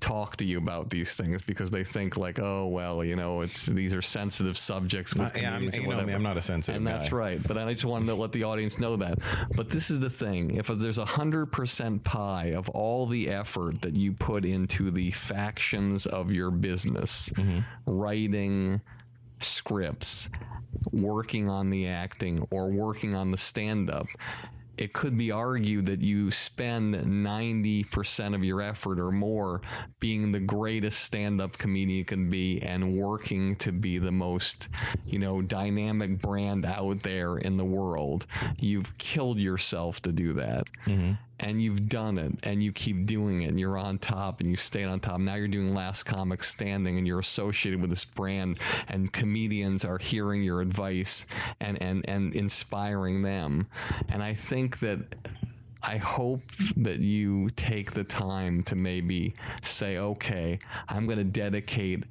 [0.00, 3.66] talk to you about these things because they think like, oh well, you know, it's
[3.66, 6.12] these are sensitive subjects with Uh, yeah, I'm- you know me.
[6.12, 7.40] I'm not a sensitive and that's right.
[7.40, 9.18] But I just wanted to let the audience know that.
[9.54, 13.82] But this is the thing: if there's a hundred percent pie of all the effort
[13.82, 17.60] that you put into the factions of your business, Mm-hmm.
[17.86, 18.80] writing
[19.44, 20.28] scripts,
[20.90, 24.06] working on the acting, or working on the stand up.
[24.78, 29.60] It could be argued that you spend 90% of your effort or more
[30.00, 34.68] being the greatest stand up comedian you can be and working to be the most,
[35.06, 38.26] you know, dynamic brand out there in the world.
[38.58, 40.68] You've killed yourself to do that.
[40.86, 41.12] Mm-hmm.
[41.42, 44.56] And you've done it and you keep doing it and you're on top and you
[44.56, 45.18] stayed on top.
[45.18, 48.58] Now you're doing Last Comic Standing and you're associated with this brand
[48.88, 51.26] and comedians are hearing your advice
[51.60, 53.66] and, and, and inspiring them.
[54.08, 55.16] And I think that
[55.82, 56.42] I hope
[56.76, 62.04] that you take the time to maybe say, okay, I'm going to dedicate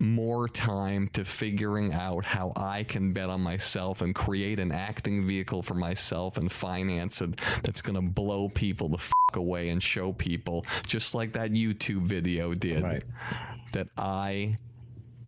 [0.00, 5.26] more time to figuring out how I can bet on myself and create an acting
[5.26, 9.82] vehicle for myself and finance it that's going to blow people the f- away and
[9.82, 13.04] show people, just like that YouTube video did, Right.
[13.72, 14.56] that I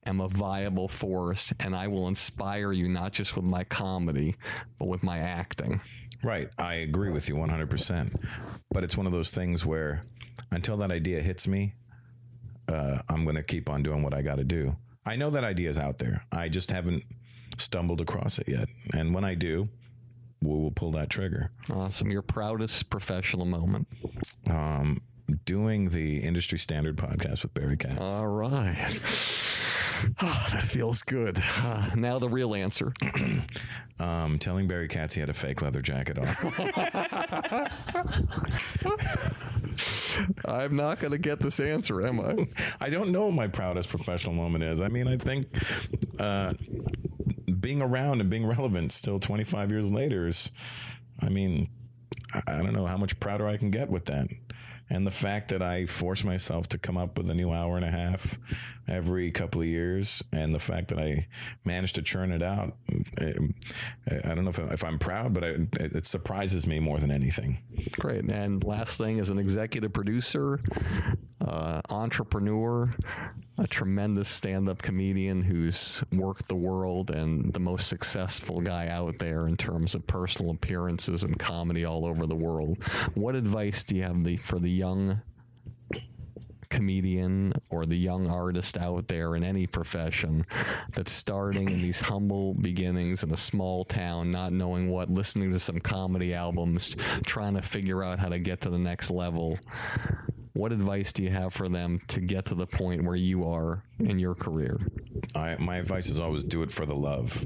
[0.06, 4.36] am a viable force and I will inspire you not just with my comedy,
[4.78, 5.80] but with my acting.
[6.24, 7.68] right, I agree with you 100.
[7.70, 8.14] percent
[8.70, 10.04] But it's one of those things where
[10.50, 11.74] until that idea hits me,
[12.68, 14.76] uh, I'm going to keep on doing what I got to do.
[15.04, 16.24] I know that idea is out there.
[16.30, 17.02] I just haven't
[17.58, 18.68] stumbled across it yet.
[18.94, 19.68] And when I do,
[20.40, 21.50] we will pull that trigger.
[21.70, 22.10] Awesome.
[22.10, 23.88] Your proudest professional moment.
[24.50, 25.02] Um,
[25.44, 27.98] doing the industry standard podcast with Barry Katz.
[28.00, 29.00] All right.
[30.20, 31.38] Ah, that feels good.
[31.40, 32.92] Ah, now the real answer.
[34.00, 36.26] Um, telling Barry Katz he had a fake leather jacket on.
[40.44, 42.48] I'm not going to get this answer, am I?
[42.80, 44.80] I don't know what my proudest professional moment is.
[44.80, 45.48] I mean, I think
[46.18, 46.54] uh,
[47.60, 50.50] being around and being relevant still 25 years later is,
[51.20, 51.68] I mean,
[52.34, 54.28] I, I don't know how much prouder I can get with that.
[54.90, 57.84] And the fact that I force myself to come up with a new hour and
[57.84, 58.38] a half
[58.88, 61.26] every couple of years, and the fact that I
[61.64, 62.76] managed to churn it out,
[63.18, 63.32] eh,
[64.24, 67.58] I don't know if, if I'm proud, but I, it, surprises me more than anything.
[67.92, 68.24] Great.
[68.30, 70.60] And last thing, as an executive producer,
[71.40, 72.92] uh, entrepreneur,
[73.58, 79.18] a tremendous stand up comedian who's worked the world and the most successful guy out
[79.18, 82.82] there in terms of personal appearances and comedy all over the world.
[83.14, 85.20] What advice do you have the, for the young
[86.72, 90.46] comedian or the young artist out there in any profession
[90.96, 95.58] that's starting in these humble beginnings in a small town, not knowing what, listening to
[95.58, 96.96] some comedy albums,
[97.26, 99.58] trying to figure out how to get to the next level.
[100.54, 103.84] What advice do you have for them to get to the point where you are
[103.98, 104.78] in your career?
[105.36, 107.44] I, my advice is always do it for the love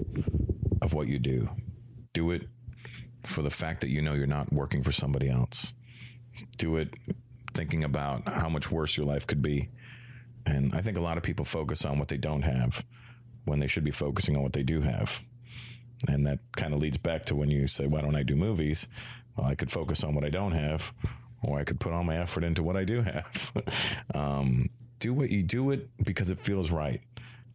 [0.83, 1.49] of what you do.
[2.13, 2.47] Do it
[3.25, 5.75] for the fact that you know you're not working for somebody else.
[6.59, 6.97] Do it
[7.57, 9.71] thinking about how much worse your life could be.
[10.45, 12.85] And I think a lot of people focus on what they don't have
[13.45, 15.23] when they should be focusing on what they do have.
[16.09, 18.87] And that kind of leads back to when you say, Why don't I do movies?
[19.37, 20.93] Well, I could focus on what I don't have,
[21.43, 23.53] or I could put all my effort into what I do have.
[24.15, 24.69] um,
[24.99, 27.01] do what you do it because it feels right.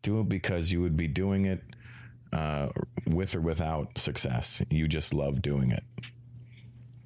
[0.02, 1.62] Do it because you would be doing it
[2.34, 2.70] uh,
[3.08, 4.62] with or without success.
[4.70, 5.84] You just love doing it.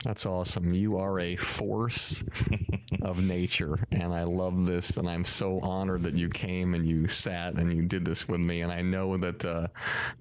[0.05, 0.71] That's awesome.
[0.71, 2.23] You are a force
[3.01, 4.97] of nature, and I love this.
[4.97, 8.39] And I'm so honored that you came and you sat and you did this with
[8.39, 8.61] me.
[8.61, 9.67] And I know that uh,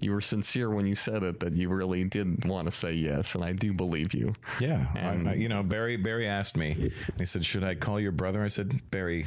[0.01, 3.35] you were sincere when you said it, that you really did want to say yes,
[3.35, 4.33] and I do believe you.
[4.59, 5.97] Yeah, And- I, I, you know, Barry.
[5.99, 6.91] Barry asked me.
[7.19, 9.27] He said, "Should I call your brother?" I said, "Barry,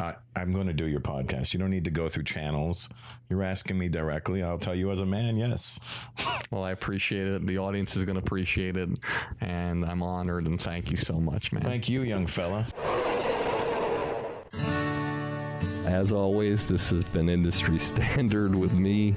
[0.00, 1.52] I, I'm going to do your podcast.
[1.52, 2.88] You don't need to go through channels.
[3.28, 4.42] You're asking me directly.
[4.42, 5.80] I'll tell you as a man, yes.
[6.50, 7.46] Well, I appreciate it.
[7.46, 8.88] The audience is going to appreciate it,
[9.42, 10.46] and I'm honored.
[10.46, 11.62] And thank you so much, man.
[11.62, 12.66] Thank you, young fella.
[15.84, 19.14] As always, this has been Industry Standard with me,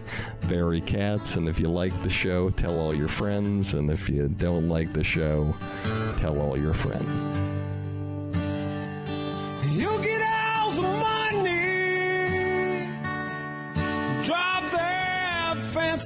[0.49, 1.37] Barry Katz.
[1.37, 3.75] And if you like the show, tell all your friends.
[3.75, 5.55] And if you don't like the show,
[6.17, 7.60] tell all your friends.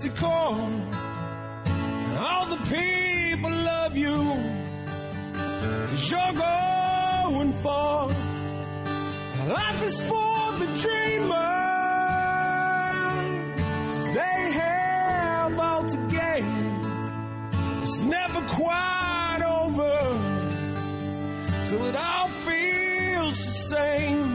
[0.03, 0.69] Car.
[2.19, 4.15] All the people love you,
[6.09, 8.09] you're going far.
[9.47, 11.33] Life is for the dreamers,
[14.13, 16.81] they have all to gain.
[17.83, 19.95] It's never quite over
[21.67, 24.34] till it all feels the same.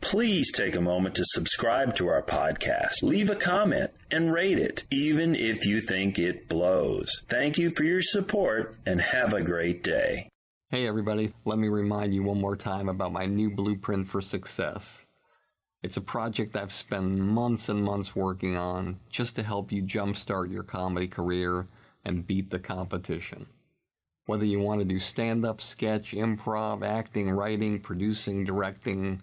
[0.00, 4.84] please take a moment to subscribe to our podcast, leave a comment, and rate it,
[4.90, 7.22] even if you think it blows.
[7.28, 10.28] Thank you for your support and have a great day.
[10.70, 15.04] Hey everybody, let me remind you one more time about my new blueprint for success.
[15.82, 20.52] It's a project I've spent months and months working on just to help you jumpstart
[20.52, 21.66] your comedy career
[22.04, 23.46] and beat the competition.
[24.26, 29.22] Whether you want to do stand up, sketch, improv, acting, writing, producing, directing,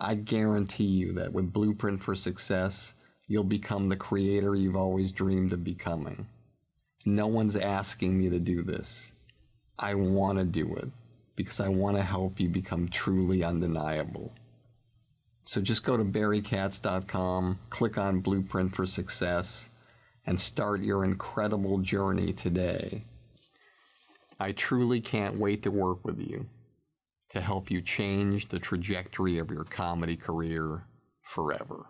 [0.00, 2.94] I guarantee you that with Blueprint for Success,
[3.28, 6.26] you'll become the creator you've always dreamed of becoming.
[7.06, 9.12] No one's asking me to do this.
[9.78, 10.88] I want to do it
[11.36, 14.32] because I want to help you become truly undeniable.
[15.44, 19.68] So just go to barrykatz.com, click on Blueprint for Success,
[20.26, 23.04] and start your incredible journey today.
[24.40, 26.46] I truly can't wait to work with you
[27.34, 30.84] to help you change the trajectory of your comedy career
[31.22, 31.86] forever.